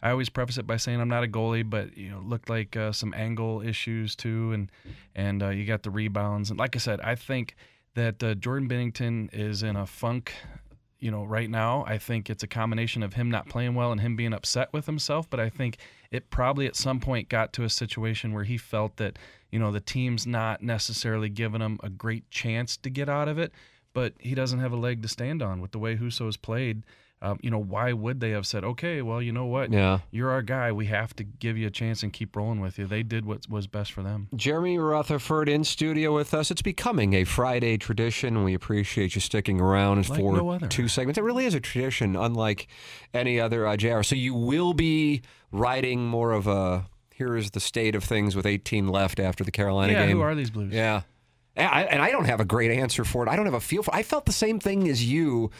I 0.00 0.10
always 0.10 0.28
preface 0.28 0.56
it 0.56 0.66
by 0.66 0.76
saying 0.76 1.00
I'm 1.00 1.08
not 1.08 1.24
a 1.24 1.26
goalie, 1.26 1.68
but 1.68 1.96
you 1.96 2.08
know, 2.08 2.20
looked 2.20 2.48
like 2.48 2.76
uh, 2.76 2.92
some 2.92 3.12
angle 3.14 3.62
issues 3.62 4.14
too, 4.14 4.52
and 4.52 4.70
and 5.16 5.42
uh, 5.42 5.48
you 5.48 5.66
got 5.66 5.82
the 5.82 5.90
rebounds, 5.90 6.50
and 6.50 6.58
like 6.58 6.76
I 6.76 6.78
said, 6.78 7.00
I 7.00 7.16
think 7.16 7.56
that 7.94 8.22
uh, 8.22 8.34
Jordan 8.34 8.68
Binnington 8.68 9.28
is 9.32 9.64
in 9.64 9.74
a 9.74 9.86
funk. 9.86 10.32
You 10.98 11.10
know, 11.10 11.24
right 11.24 11.48
now, 11.48 11.84
I 11.86 11.98
think 11.98 12.28
it's 12.28 12.42
a 12.42 12.48
combination 12.48 13.02
of 13.02 13.14
him 13.14 13.30
not 13.30 13.48
playing 13.48 13.74
well 13.74 13.92
and 13.92 14.00
him 14.00 14.16
being 14.16 14.32
upset 14.32 14.72
with 14.72 14.86
himself. 14.86 15.30
But 15.30 15.38
I 15.38 15.48
think 15.48 15.78
it 16.10 16.30
probably 16.30 16.66
at 16.66 16.76
some 16.76 16.98
point 16.98 17.28
got 17.28 17.52
to 17.54 17.64
a 17.64 17.70
situation 17.70 18.32
where 18.32 18.44
he 18.44 18.58
felt 18.58 18.96
that 18.96 19.18
you 19.50 19.58
know 19.58 19.70
the 19.70 19.80
team's 19.80 20.26
not 20.26 20.62
necessarily 20.62 21.28
giving 21.28 21.60
him 21.60 21.78
a 21.82 21.88
great 21.88 22.28
chance 22.30 22.76
to 22.78 22.90
get 22.90 23.08
out 23.08 23.28
of 23.28 23.38
it 23.38 23.52
but 23.98 24.14
he 24.20 24.34
doesn't 24.34 24.60
have 24.60 24.70
a 24.70 24.76
leg 24.76 25.02
to 25.02 25.08
stand 25.08 25.42
on 25.42 25.60
with 25.60 25.72
the 25.72 25.78
way 25.78 25.96
Husso's 25.96 26.36
played. 26.36 26.84
Um, 27.20 27.38
you 27.42 27.50
know, 27.50 27.58
why 27.58 27.92
would 27.92 28.20
they 28.20 28.30
have 28.30 28.46
said, 28.46 28.62
okay, 28.62 29.02
well, 29.02 29.20
you 29.20 29.32
know 29.32 29.46
what? 29.46 29.72
Yeah. 29.72 30.00
You're 30.12 30.30
our 30.30 30.42
guy. 30.42 30.70
We 30.70 30.86
have 30.86 31.16
to 31.16 31.24
give 31.24 31.58
you 31.58 31.66
a 31.66 31.70
chance 31.70 32.04
and 32.04 32.12
keep 32.12 32.36
rolling 32.36 32.60
with 32.60 32.78
you. 32.78 32.86
They 32.86 33.02
did 33.02 33.24
what 33.24 33.48
was 33.48 33.66
best 33.66 33.90
for 33.92 34.02
them. 34.02 34.28
Jeremy 34.36 34.78
Rutherford 34.78 35.48
in 35.48 35.64
studio 35.64 36.14
with 36.14 36.32
us. 36.32 36.52
It's 36.52 36.62
becoming 36.62 37.14
a 37.14 37.24
Friday 37.24 37.76
tradition. 37.76 38.44
We 38.44 38.54
appreciate 38.54 39.16
you 39.16 39.20
sticking 39.20 39.60
around 39.60 40.08
Like 40.08 40.20
for 40.20 40.36
no 40.36 40.58
two 40.68 40.86
segments. 40.86 41.18
It 41.18 41.22
really 41.22 41.44
is 41.44 41.54
a 41.54 41.60
tradition, 41.60 42.14
unlike 42.14 42.68
any 43.12 43.40
other 43.40 43.66
uh, 43.66 43.76
JR. 43.76 44.02
So 44.02 44.14
you 44.14 44.34
will 44.34 44.72
be 44.72 45.22
writing 45.50 46.06
more 46.06 46.30
of 46.32 46.46
a 46.46 46.86
here 47.18 47.36
is 47.36 47.50
the 47.50 47.58
state 47.58 47.96
of 47.96 48.04
things 48.04 48.36
with 48.36 48.46
18 48.46 48.86
left 48.86 49.18
after 49.18 49.42
the 49.42 49.50
Carolina 49.50 49.92
yeah, 49.92 50.00
game. 50.02 50.10
Yeah, 50.10 50.14
who 50.14 50.20
are 50.20 50.36
these 50.36 50.50
Blues? 50.50 50.72
Yeah. 50.72 51.02
And 51.56 51.66
I, 51.66 51.82
and 51.82 52.00
I 52.00 52.12
don't 52.12 52.26
have 52.26 52.38
a 52.38 52.44
great 52.44 52.70
answer 52.70 53.04
for 53.04 53.26
it. 53.26 53.28
I 53.28 53.34
don't 53.34 53.46
have 53.46 53.54
a 53.54 53.60
feel 53.60 53.82
for 53.82 53.92
it. 53.92 53.98
I 53.98 54.04
felt 54.04 54.24
the 54.24 54.32
same 54.32 54.60
thing 54.60 54.88
as 54.88 55.04
you 55.04 55.50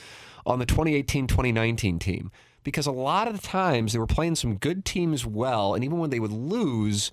on 0.49 0.59
the 0.59 0.67
2018 0.67 1.27
2019 1.27 1.99
team 1.99 2.33
because 2.65 2.87
a 2.87 2.93
lot 2.93 3.29
of 3.29 3.41
the 3.41 3.47
times 3.47 3.93
they 3.93 3.99
were 3.99 4.07
playing 4.07 4.35
some 4.35 4.57
good 4.57 4.85
teams 4.85 5.25
well, 5.25 5.75
and 5.75 5.85
even 5.85 5.99
when 5.99 6.11
they 6.11 6.21
would 6.21 6.33
lose, 6.33 7.13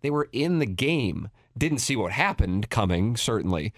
they 0.00 0.10
were 0.10 0.28
in 0.32 0.58
the 0.58 0.66
game. 0.66 1.28
Didn't 1.56 1.78
see 1.78 1.96
what 1.96 2.12
happened 2.12 2.70
coming, 2.70 3.16
certainly. 3.16 3.72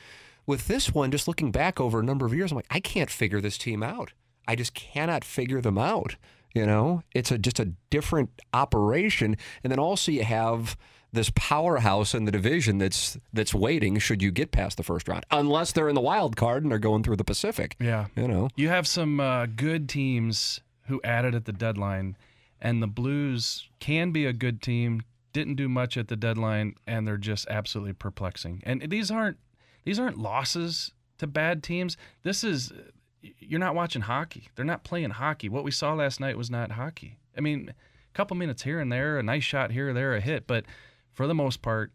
With 0.46 0.68
this 0.68 0.94
one, 0.94 1.11
just 1.11 1.28
looking 1.28 1.50
back 1.50 1.80
over 1.80 2.00
a 2.00 2.04
number 2.04 2.24
of 2.24 2.34
years, 2.34 2.50
I'm 2.50 2.56
like, 2.56 2.66
I 2.70 2.80
can't 2.80 3.11
figure 3.11 3.40
this 3.40 3.59
team 3.59 3.82
out. 3.82 4.12
I 4.46 4.56
just 4.56 4.74
cannot 4.74 5.24
figure 5.24 5.61
them 5.61 5.76
out. 5.76 6.16
You 6.55 6.66
know, 6.66 7.03
it's 7.14 7.30
a 7.30 7.38
just 7.38 7.61
a 7.61 7.72
different 7.90 8.30
operation, 8.53 9.36
and 9.62 9.70
then 9.70 9.78
also 9.78 10.11
you 10.11 10.24
have 10.24 10.76
this 11.12 11.30
powerhouse 11.34 12.14
in 12.14 12.24
the 12.24 12.32
division 12.32 12.78
that's 12.78 13.18
that's 13.32 13.55
waiting 13.55 13.99
should 13.99 14.22
you 14.22 14.30
get 14.30 14.51
past 14.51 14.76
the 14.76 14.82
first 14.82 15.09
round, 15.09 15.24
unless 15.30 15.72
they're 15.72 15.88
in 15.88 15.94
the 15.94 16.01
wild 16.01 16.36
card 16.36 16.62
and 16.62 16.70
they're 16.70 16.78
going 16.78 17.03
through 17.03 17.16
the 17.16 17.24
Pacific. 17.24 17.76
Yeah. 17.80 18.07
You 18.16 18.28
know, 18.28 18.49
You 18.57 18.68
have 18.68 18.86
some 18.86 19.20
uh, 19.20 19.46
good 19.46 19.88
teams 19.88 20.61
who 20.86 21.01
added 21.05 21.34
at 21.34 21.44
the 21.44 21.53
deadline, 21.53 22.16
and 22.61 22.82
the 22.82 22.86
Blues 22.86 23.68
can 23.78 24.11
be 24.11 24.26
a 24.26 24.32
good 24.32 24.61
team. 24.62 25.03
Didn't 25.32 25.57
do 25.57 25.68
much 25.68 25.96
at 25.96 26.09
the 26.09 26.16
deadline, 26.16 26.74
and 26.86 27.07
they're 27.07 27.18
just 27.18 27.46
absolutely 27.49 27.92
perplexing. 27.92 28.62
And 28.64 28.82
these 28.90 29.11
aren't 29.11 29.36
these 29.84 29.99
aren't 29.99 30.18
losses 30.18 30.92
to 31.18 31.26
bad 31.26 31.62
teams. 31.62 31.96
This 32.22 32.42
is 32.42 32.72
you're 33.21 33.61
not 33.61 33.75
watching 33.75 34.03
hockey. 34.03 34.49
They're 34.55 34.64
not 34.64 34.85
playing 34.85 35.11
hockey. 35.11 35.49
What 35.49 35.64
we 35.64 35.71
saw 35.71 35.95
last 35.95 36.21
night 36.21 36.37
was 36.37 36.51
not 36.51 36.73
hockey. 36.73 37.19
I 37.37 37.41
mean, 37.41 37.71
a 37.71 38.16
couple 38.16 38.37
minutes 38.37 38.62
here 38.62 38.81
and 38.81 38.91
there, 38.93 39.19
a 39.19 39.23
nice 39.23 39.45
shot 39.45 39.71
here 39.73 39.91
or 39.91 39.93
there, 39.93 40.14
a 40.14 40.21
hit, 40.21 40.47
but 40.47 40.64
for 41.12 41.27
the 41.27 41.35
most 41.35 41.62
part, 41.62 41.93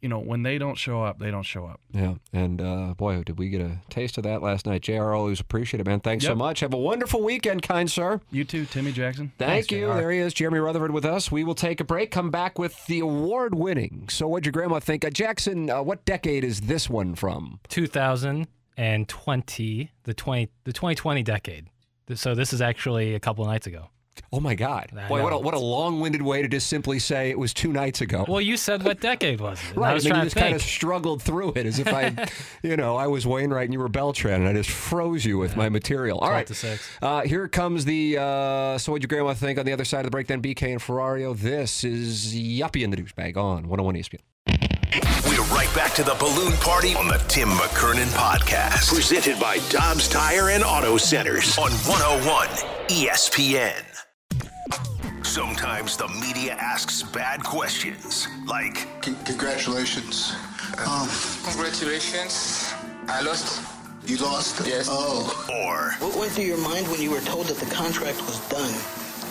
you 0.00 0.08
know, 0.08 0.20
when 0.20 0.44
they 0.44 0.58
don't 0.58 0.76
show 0.76 1.02
up, 1.02 1.18
they 1.18 1.30
don't 1.30 1.42
show 1.42 1.66
up. 1.66 1.80
yeah. 1.92 2.14
And 2.32 2.62
uh, 2.62 2.94
boy, 2.96 3.22
did 3.24 3.36
we 3.36 3.48
get 3.48 3.60
a 3.60 3.78
taste 3.90 4.16
of 4.16 4.22
that 4.24 4.42
last 4.42 4.64
night. 4.64 4.82
Jr. 4.82 5.12
Always 5.12 5.40
appreciate 5.40 5.80
it, 5.80 5.86
man. 5.86 5.98
Thanks 5.98 6.24
so 6.24 6.36
much. 6.36 6.60
Have 6.60 6.72
a 6.72 6.78
wonderful 6.78 7.20
weekend, 7.20 7.62
kind 7.62 7.90
sir. 7.90 8.20
You 8.30 8.44
too, 8.44 8.64
Timmy 8.64 8.92
Jackson. 8.92 9.32
Thank 9.38 9.72
you. 9.72 9.88
There 9.88 10.12
he 10.12 10.20
is, 10.20 10.34
Jeremy 10.34 10.60
Rutherford 10.60 10.92
with 10.92 11.04
us. 11.04 11.32
We 11.32 11.42
will 11.42 11.56
take 11.56 11.80
a 11.80 11.84
break, 11.84 12.12
come 12.12 12.30
back 12.30 12.60
with 12.60 12.86
the 12.86 13.00
award 13.00 13.56
winning. 13.56 14.08
So, 14.08 14.28
what'd 14.28 14.46
your 14.46 14.52
grandma 14.52 14.78
think? 14.78 15.04
Uh, 15.04 15.10
Jackson, 15.10 15.68
uh, 15.68 15.82
what 15.82 16.04
decade 16.04 16.44
is 16.44 16.60
this 16.62 16.88
one 16.88 17.16
from? 17.16 17.58
2020, 18.78 19.90
the 20.04 20.14
20 20.14 20.50
the 20.64 20.72
2020 20.72 21.22
decade. 21.22 21.66
So 22.14 22.34
this 22.34 22.52
is 22.52 22.62
actually 22.62 23.14
a 23.14 23.20
couple 23.20 23.44
of 23.44 23.50
nights 23.50 23.66
ago. 23.66 23.90
Oh 24.32 24.40
my 24.40 24.54
God! 24.54 24.90
I 24.96 25.08
Boy, 25.08 25.22
what 25.22 25.32
a, 25.32 25.38
what 25.38 25.54
a 25.54 25.58
long-winded 25.58 26.22
way 26.22 26.42
to 26.42 26.48
just 26.48 26.66
simply 26.66 26.98
say 26.98 27.30
it 27.30 27.38
was 27.38 27.54
two 27.54 27.72
nights 27.72 28.00
ago. 28.00 28.24
Well, 28.28 28.40
you 28.40 28.56
said 28.56 28.82
what 28.82 29.00
decade 29.00 29.40
was 29.40 29.60
it? 29.70 29.76
Right, 29.76 29.90
I 29.90 29.94
was 29.94 30.04
and 30.04 30.14
then 30.14 30.18
you 30.20 30.26
just 30.26 30.36
kind 30.36 30.54
of 30.54 30.62
struggled 30.62 31.22
through 31.22 31.52
it 31.56 31.66
as 31.66 31.78
if 31.78 31.86
I, 31.88 32.28
you 32.62 32.76
know, 32.76 32.96
I 32.96 33.06
was 33.06 33.26
Wainwright 33.26 33.64
and 33.66 33.72
you 33.72 33.78
were 33.78 33.88
Beltran, 33.88 34.40
and 34.40 34.48
I 34.48 34.52
just 34.52 34.70
froze 34.70 35.24
you 35.24 35.38
with 35.38 35.56
my 35.56 35.68
material. 35.68 36.18
All 36.18 36.30
right. 36.30 36.50
Uh, 37.00 37.22
here 37.22 37.48
comes 37.48 37.84
the. 37.84 38.18
Uh, 38.18 38.78
so, 38.78 38.92
what'd 38.92 39.02
your 39.02 39.16
grandma 39.16 39.34
think 39.34 39.58
on 39.58 39.64
the 39.64 39.72
other 39.72 39.84
side 39.84 40.00
of 40.00 40.04
the 40.06 40.10
break? 40.10 40.26
Then 40.26 40.42
BK 40.42 40.72
and 40.72 40.80
Ferrario. 40.80 41.38
This 41.38 41.84
is 41.84 42.34
Yuppie 42.34 42.84
and 42.84 42.92
the 42.92 42.96
Douchebag 42.96 43.36
on 43.36 43.68
101 43.68 43.94
ESPN. 43.94 44.20
We're 44.92 45.42
right 45.54 45.68
back 45.74 45.92
to 45.94 46.02
the 46.02 46.14
balloon 46.18 46.52
party 46.54 46.94
on 46.94 47.08
the 47.08 47.18
Tim 47.28 47.48
McKernan 47.50 48.06
podcast. 48.16 48.88
Presented 48.92 49.38
by 49.38 49.58
Dobbs 49.68 50.08
Tire 50.08 50.48
and 50.50 50.64
Auto 50.64 50.96
Centers 50.96 51.58
on 51.58 51.70
101 51.72 52.48
ESPN. 52.88 53.84
Sometimes 55.26 55.96
the 55.98 56.08
media 56.08 56.52
asks 56.58 57.02
bad 57.02 57.44
questions, 57.44 58.26
like, 58.46 58.86
Con- 59.02 59.16
Congratulations. 59.26 60.34
Um, 60.86 61.08
Congratulations. 61.44 62.72
I 63.08 63.20
lost. 63.22 63.62
you 64.06 64.16
lost? 64.16 64.66
Yes. 64.66 64.88
Oh. 64.90 65.28
or, 65.52 65.92
What 66.06 66.18
went 66.18 66.32
through 66.32 66.44
your 66.44 66.56
mind 66.58 66.88
when 66.88 67.02
you 67.02 67.10
were 67.10 67.20
told 67.20 67.46
that 67.48 67.58
the 67.58 67.66
contract 67.74 68.20
was 68.22 68.40
done? 68.48 68.72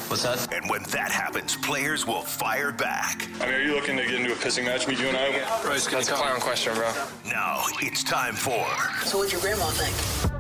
What's 0.10 0.24
that? 0.24 0.54
and 0.54 0.70
when 0.70 0.84
that 0.84 1.12
happens, 1.12 1.56
players 1.58 2.08
will 2.08 2.22
fire 2.22 2.72
back. 2.72 3.28
I 3.42 3.46
mean, 3.46 3.56
are 3.56 3.62
you 3.62 3.74
looking 3.74 3.98
to 3.98 4.04
get 4.04 4.16
into 4.16 4.32
a 4.32 4.36
pissing 4.36 4.64
match 4.66 4.88
with 4.88 5.00
you 5.02 5.08
and 5.08 5.18
I? 5.18 5.32
Bro, 5.62 5.74
that's 5.78 6.10
a 6.10 6.14
clown 6.14 6.40
question, 6.40 6.74
bro. 6.76 6.92
Now 7.26 7.64
it's 7.82 8.04
time 8.04 8.34
for 8.34 8.66
So 9.04 9.18
what'd 9.18 9.34
your 9.34 9.42
grandma 9.42 9.66
think? 9.66 10.34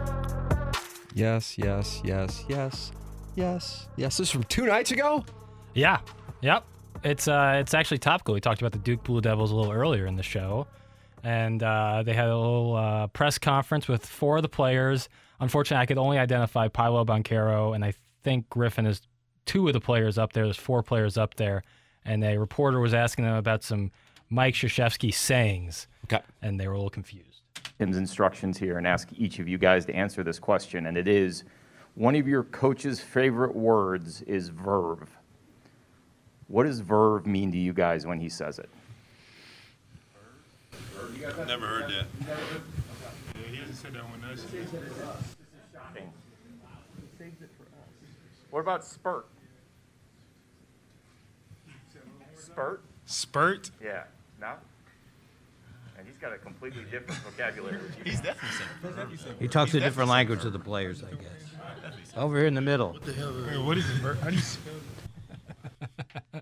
Yes, 1.13 1.57
yes, 1.57 2.01
yes, 2.03 2.45
yes, 2.47 2.91
yes, 3.35 3.87
yes. 3.97 4.17
This 4.17 4.27
is 4.27 4.31
from 4.31 4.43
two 4.43 4.67
nights 4.67 4.91
ago. 4.91 5.25
Yeah. 5.73 5.99
Yep. 6.41 6.63
It's 7.03 7.27
uh 7.27 7.57
it's 7.59 7.73
actually 7.73 7.97
topical. 7.97 8.33
We 8.33 8.41
talked 8.41 8.61
about 8.61 8.71
the 8.71 8.79
Duke 8.79 9.03
Blue 9.03 9.21
Devils 9.21 9.51
a 9.51 9.55
little 9.55 9.71
earlier 9.71 10.05
in 10.05 10.15
the 10.15 10.23
show. 10.23 10.67
And 11.23 11.61
uh, 11.61 12.03
they 12.05 12.13
had 12.13 12.27
a 12.29 12.37
little 12.37 12.75
uh, 12.75 13.07
press 13.07 13.37
conference 13.37 13.87
with 13.87 14.05
four 14.05 14.37
of 14.37 14.43
the 14.43 14.49
players. 14.49 15.09
Unfortunately, 15.39 15.81
I 15.81 15.85
could 15.85 15.97
only 15.97 16.19
identify 16.19 16.67
Paolo 16.67 17.03
Banchero, 17.03 17.75
and 17.75 17.83
I 17.83 17.95
think 18.23 18.47
Griffin 18.49 18.85
is 18.85 19.01
two 19.47 19.65
of 19.67 19.73
the 19.73 19.79
players 19.81 20.19
up 20.19 20.33
there. 20.33 20.43
There's 20.43 20.57
four 20.57 20.83
players 20.83 21.17
up 21.17 21.35
there. 21.35 21.63
And 22.05 22.23
a 22.23 22.37
reporter 22.37 22.79
was 22.79 22.93
asking 22.93 23.25
them 23.25 23.35
about 23.35 23.63
some 23.63 23.91
Mike 24.29 24.53
Krzyzewski 24.53 25.13
sayings, 25.13 25.87
Okay. 26.05 26.21
and 26.41 26.59
they 26.59 26.67
were 26.67 26.73
a 26.73 26.77
little 26.77 26.89
confused. 26.89 27.41
Tim's 27.79 27.97
instructions 27.97 28.57
here 28.57 28.77
and 28.77 28.85
ask 28.85 29.09
each 29.17 29.39
of 29.39 29.47
you 29.47 29.57
guys 29.57 29.85
to 29.85 29.95
answer 29.95 30.23
this 30.23 30.39
question. 30.39 30.85
And 30.85 30.97
it 30.97 31.07
is 31.07 31.43
one 31.95 32.15
of 32.15 32.27
your 32.27 32.43
coach's 32.43 32.99
favorite 32.99 33.55
words 33.55 34.21
is 34.23 34.49
verve. 34.49 35.09
What 36.47 36.63
does 36.63 36.79
verve 36.79 37.25
mean 37.25 37.51
to 37.51 37.57
you 37.57 37.73
guys 37.73 38.05
when 38.05 38.19
he 38.19 38.29
says 38.29 38.59
it? 38.59 38.69
Never 41.47 41.67
heard 41.67 41.89
that. 41.89 42.05
Yeah, 42.25 43.41
he 43.49 43.57
hasn't 43.57 43.77
said 43.77 43.93
that 43.93 44.09
one. 44.09 44.21
Nice. 44.21 44.43
This 44.43 44.53
is 44.53 44.69
shocking. 45.73 46.11
What 48.49 48.61
about 48.61 48.85
spurt? 48.85 49.27
Spurt? 52.47 52.81
Spurt? 53.05 53.71
Yeah. 53.83 54.03
No? 54.39 54.53
And 55.97 56.07
he's 56.07 56.15
got 56.15 56.31
a 56.31 56.37
completely 56.37 56.83
different 56.89 57.19
vocabulary. 57.23 57.79
He's 58.05 58.21
definitely 58.21 59.17
saying. 59.17 59.35
He 59.39 59.47
talks 59.47 59.73
a 59.73 59.79
different 59.81 60.09
language 60.09 60.41
to 60.43 60.49
the 60.49 60.59
players, 60.59 61.03
I 61.03 61.09
guess. 61.15 62.13
Over 62.15 62.37
here 62.37 62.47
in 62.47 62.53
the 62.53 62.61
middle. 62.61 62.93
What 62.93 63.77
is 63.77 63.89
it, 63.89 64.17
How 64.21 64.29
do 64.29 64.35
you 64.35 64.41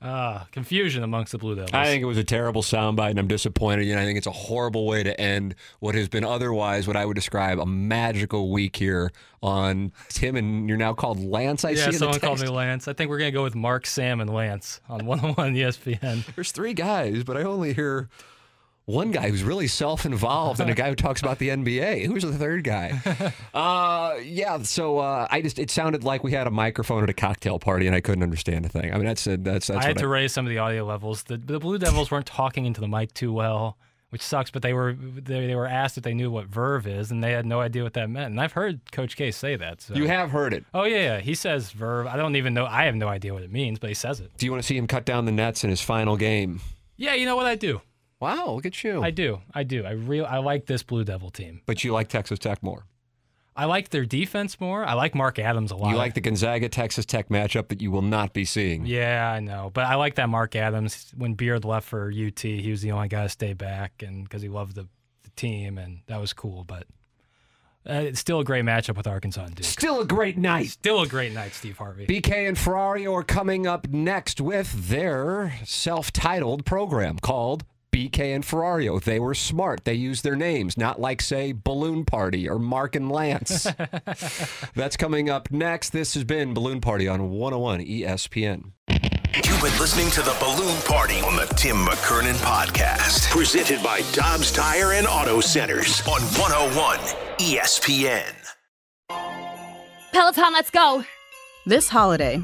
Ah, 0.00 0.46
confusion 0.52 1.02
amongst 1.02 1.32
the 1.32 1.38
Blue 1.38 1.56
Devils. 1.56 1.72
I 1.74 1.86
think 1.86 2.02
it 2.02 2.06
was 2.06 2.18
a 2.18 2.24
terrible 2.24 2.62
soundbite, 2.62 3.10
and 3.10 3.18
I'm 3.18 3.26
disappointed. 3.26 3.88
And 3.88 3.98
I 3.98 4.04
think 4.04 4.16
it's 4.16 4.28
a 4.28 4.32
horrible 4.32 4.86
way 4.86 5.02
to 5.02 5.20
end 5.20 5.56
what 5.80 5.94
has 5.96 6.08
been 6.08 6.24
otherwise 6.24 6.86
what 6.86 6.96
I 6.96 7.04
would 7.04 7.16
describe 7.16 7.58
a 7.58 7.66
magical 7.66 8.52
week 8.52 8.76
here 8.76 9.10
on 9.42 9.92
Tim. 10.08 10.36
And 10.36 10.68
you're 10.68 10.78
now 10.78 10.94
called 10.94 11.18
Lance. 11.18 11.64
I 11.64 11.74
see. 11.74 11.80
yeah, 11.80 11.86
the 11.90 11.92
someone 11.94 12.20
called 12.20 12.40
me. 12.40 12.48
Lance. 12.48 12.86
I 12.86 12.92
think 12.92 13.10
we're 13.10 13.18
gonna 13.18 13.32
go 13.32 13.42
with 13.42 13.56
Mark, 13.56 13.86
Sam, 13.86 14.20
and 14.20 14.32
Lance 14.32 14.80
on 14.88 15.04
101 15.06 15.54
ESPN. 15.54 16.34
There's 16.34 16.52
three 16.52 16.74
guys, 16.74 17.24
but 17.24 17.36
I 17.36 17.42
only 17.42 17.72
hear 17.72 18.08
one 18.88 19.10
guy 19.10 19.28
who's 19.28 19.44
really 19.44 19.66
self-involved 19.66 20.60
and 20.60 20.70
a 20.70 20.74
guy 20.74 20.88
who 20.88 20.94
talks 20.94 21.20
about 21.20 21.38
the 21.38 21.48
NBA. 21.50 22.06
Who's 22.06 22.22
the 22.22 22.32
third 22.32 22.64
guy? 22.64 23.00
Uh, 23.54 24.16
yeah. 24.22 24.62
So 24.62 24.98
uh, 24.98 25.26
I 25.30 25.42
just 25.42 25.58
it 25.58 25.70
sounded 25.70 26.04
like 26.04 26.22
we 26.22 26.32
had 26.32 26.46
a 26.46 26.50
microphone 26.50 27.02
at 27.02 27.10
a 27.10 27.14
cocktail 27.14 27.58
party, 27.58 27.86
and 27.86 27.94
I 27.94 28.00
couldn't 28.00 28.22
understand 28.22 28.64
a 28.64 28.68
thing. 28.68 28.92
I 28.92 28.96
mean, 28.96 29.06
that's 29.06 29.26
a, 29.26 29.36
that's 29.36 29.66
that's 29.66 29.84
I 29.84 29.88
had 29.88 29.96
what 29.96 30.02
to 30.02 30.08
raise 30.08 30.32
some 30.32 30.46
of 30.46 30.50
the 30.50 30.58
audio 30.58 30.84
levels. 30.84 31.24
The, 31.24 31.36
the 31.36 31.58
Blue 31.58 31.78
Devils 31.78 32.10
weren't 32.10 32.26
talking 32.26 32.66
into 32.66 32.80
the 32.80 32.86
mic 32.86 33.12
too 33.14 33.32
well, 33.32 33.76
which 34.10 34.22
sucks. 34.22 34.50
But 34.50 34.62
they 34.62 34.72
were 34.72 34.94
they, 34.94 35.46
they 35.46 35.54
were 35.54 35.66
asked 35.66 35.98
if 35.98 36.04
they 36.04 36.14
knew 36.14 36.30
what 36.30 36.46
verve 36.46 36.86
is, 36.86 37.10
and 37.10 37.22
they 37.22 37.32
had 37.32 37.46
no 37.46 37.60
idea 37.60 37.82
what 37.82 37.94
that 37.94 38.08
meant. 38.08 38.30
And 38.30 38.40
I've 38.40 38.52
heard 38.52 38.80
Coach 38.92 39.16
K 39.16 39.30
say 39.32 39.56
that. 39.56 39.80
So. 39.80 39.94
You 39.94 40.06
have 40.06 40.30
heard 40.30 40.54
it. 40.54 40.64
Oh 40.72 40.84
yeah, 40.84 40.98
yeah. 40.98 41.20
He 41.20 41.34
says 41.34 41.70
verve. 41.72 42.06
I 42.06 42.16
don't 42.16 42.36
even 42.36 42.54
know. 42.54 42.66
I 42.66 42.84
have 42.84 42.94
no 42.94 43.08
idea 43.08 43.34
what 43.34 43.42
it 43.42 43.52
means, 43.52 43.78
but 43.78 43.88
he 43.88 43.94
says 43.94 44.20
it. 44.20 44.30
Do 44.36 44.46
you 44.46 44.52
want 44.52 44.62
to 44.62 44.66
see 44.66 44.76
him 44.76 44.86
cut 44.86 45.04
down 45.04 45.24
the 45.24 45.32
nets 45.32 45.64
in 45.64 45.70
his 45.70 45.80
final 45.80 46.16
game? 46.16 46.60
Yeah, 46.96 47.14
you 47.14 47.26
know 47.26 47.36
what 47.36 47.46
I 47.46 47.54
do. 47.54 47.80
Wow, 48.20 48.50
look 48.50 48.66
at 48.66 48.82
you. 48.82 49.02
I 49.02 49.10
do. 49.10 49.40
I 49.54 49.62
do. 49.62 49.84
I 49.84 49.92
real. 49.92 50.26
I 50.26 50.38
like 50.38 50.66
this 50.66 50.82
Blue 50.82 51.04
Devil 51.04 51.30
team. 51.30 51.60
But 51.66 51.84
you 51.84 51.92
like 51.92 52.08
Texas 52.08 52.38
Tech 52.38 52.62
more. 52.62 52.84
I 53.54 53.64
like 53.64 53.88
their 53.88 54.06
defense 54.06 54.60
more. 54.60 54.84
I 54.84 54.92
like 54.92 55.16
Mark 55.16 55.40
Adams 55.40 55.72
a 55.72 55.76
lot. 55.76 55.90
You 55.90 55.96
like 55.96 56.14
the 56.14 56.20
Gonzaga 56.20 56.68
Texas 56.68 57.04
Tech 57.04 57.28
matchup 57.28 57.68
that 57.68 57.80
you 57.80 57.90
will 57.90 58.02
not 58.02 58.32
be 58.32 58.44
seeing. 58.44 58.86
Yeah, 58.86 59.32
I 59.32 59.40
know, 59.40 59.70
but 59.74 59.84
I 59.84 59.96
like 59.96 60.14
that 60.14 60.28
Mark 60.28 60.54
Adams. 60.54 61.12
When 61.16 61.34
Beard 61.34 61.64
left 61.64 61.88
for 61.88 62.08
UT, 62.08 62.38
he 62.40 62.70
was 62.70 62.82
the 62.82 62.92
only 62.92 63.08
guy 63.08 63.24
to 63.24 63.28
stay 63.28 63.54
back, 63.54 64.00
and 64.00 64.22
because 64.22 64.42
he 64.42 64.48
loved 64.48 64.76
the, 64.76 64.86
the 65.24 65.30
team, 65.34 65.76
and 65.76 66.00
that 66.06 66.20
was 66.20 66.32
cool. 66.32 66.62
But 66.62 66.86
uh, 67.88 67.94
it's 67.94 68.20
still 68.20 68.38
a 68.38 68.44
great 68.44 68.64
matchup 68.64 68.96
with 68.96 69.08
Arkansas 69.08 69.44
and 69.44 69.54
Duke. 69.56 69.64
Still 69.66 70.02
a 70.02 70.06
great 70.06 70.38
night. 70.38 70.68
Still 70.68 71.02
a 71.02 71.08
great 71.08 71.32
night, 71.32 71.52
Steve 71.52 71.78
Harvey. 71.78 72.06
BK 72.06 72.46
and 72.46 72.56
Ferrario 72.56 73.12
are 73.12 73.24
coming 73.24 73.66
up 73.66 73.88
next 73.88 74.40
with 74.40 74.88
their 74.88 75.54
self-titled 75.64 76.64
program 76.64 77.18
called 77.18 77.64
BK 77.98 78.32
and 78.32 78.44
Ferrario. 78.44 79.02
They 79.02 79.18
were 79.18 79.34
smart. 79.34 79.84
They 79.84 79.94
used 79.94 80.22
their 80.22 80.36
names, 80.36 80.78
not 80.78 81.00
like, 81.00 81.20
say, 81.20 81.52
Balloon 81.52 82.04
Party 82.04 82.48
or 82.48 82.60
Mark 82.60 82.94
and 82.94 83.10
Lance. 83.10 83.66
That's 84.76 84.96
coming 84.96 85.28
up 85.28 85.50
next. 85.50 85.90
This 85.90 86.14
has 86.14 86.22
been 86.22 86.54
Balloon 86.54 86.80
Party 86.80 87.08
on 87.08 87.30
101 87.30 87.80
ESPN. 87.80 88.70
You've 89.34 89.60
been 89.60 89.76
listening 89.80 90.10
to 90.12 90.22
the 90.22 90.36
Balloon 90.38 90.80
Party 90.82 91.18
on 91.22 91.34
the 91.34 91.46
Tim 91.56 91.78
McKernan 91.78 92.36
Podcast, 92.36 93.28
presented 93.30 93.82
by 93.82 94.02
Dobbs 94.12 94.52
Tire 94.52 94.92
and 94.92 95.08
Auto 95.08 95.40
Centers 95.40 96.00
on 96.02 96.20
101 96.38 96.98
ESPN. 97.38 98.32
Peloton, 100.12 100.52
let's 100.52 100.70
go. 100.70 101.04
This 101.66 101.88
holiday, 101.88 102.40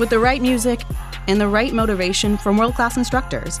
with 0.00 0.10
the 0.10 0.18
right 0.18 0.42
music 0.42 0.80
and 1.28 1.40
the 1.40 1.48
right 1.48 1.72
motivation 1.72 2.36
from 2.36 2.56
world 2.56 2.74
class 2.74 2.96
instructors, 2.96 3.60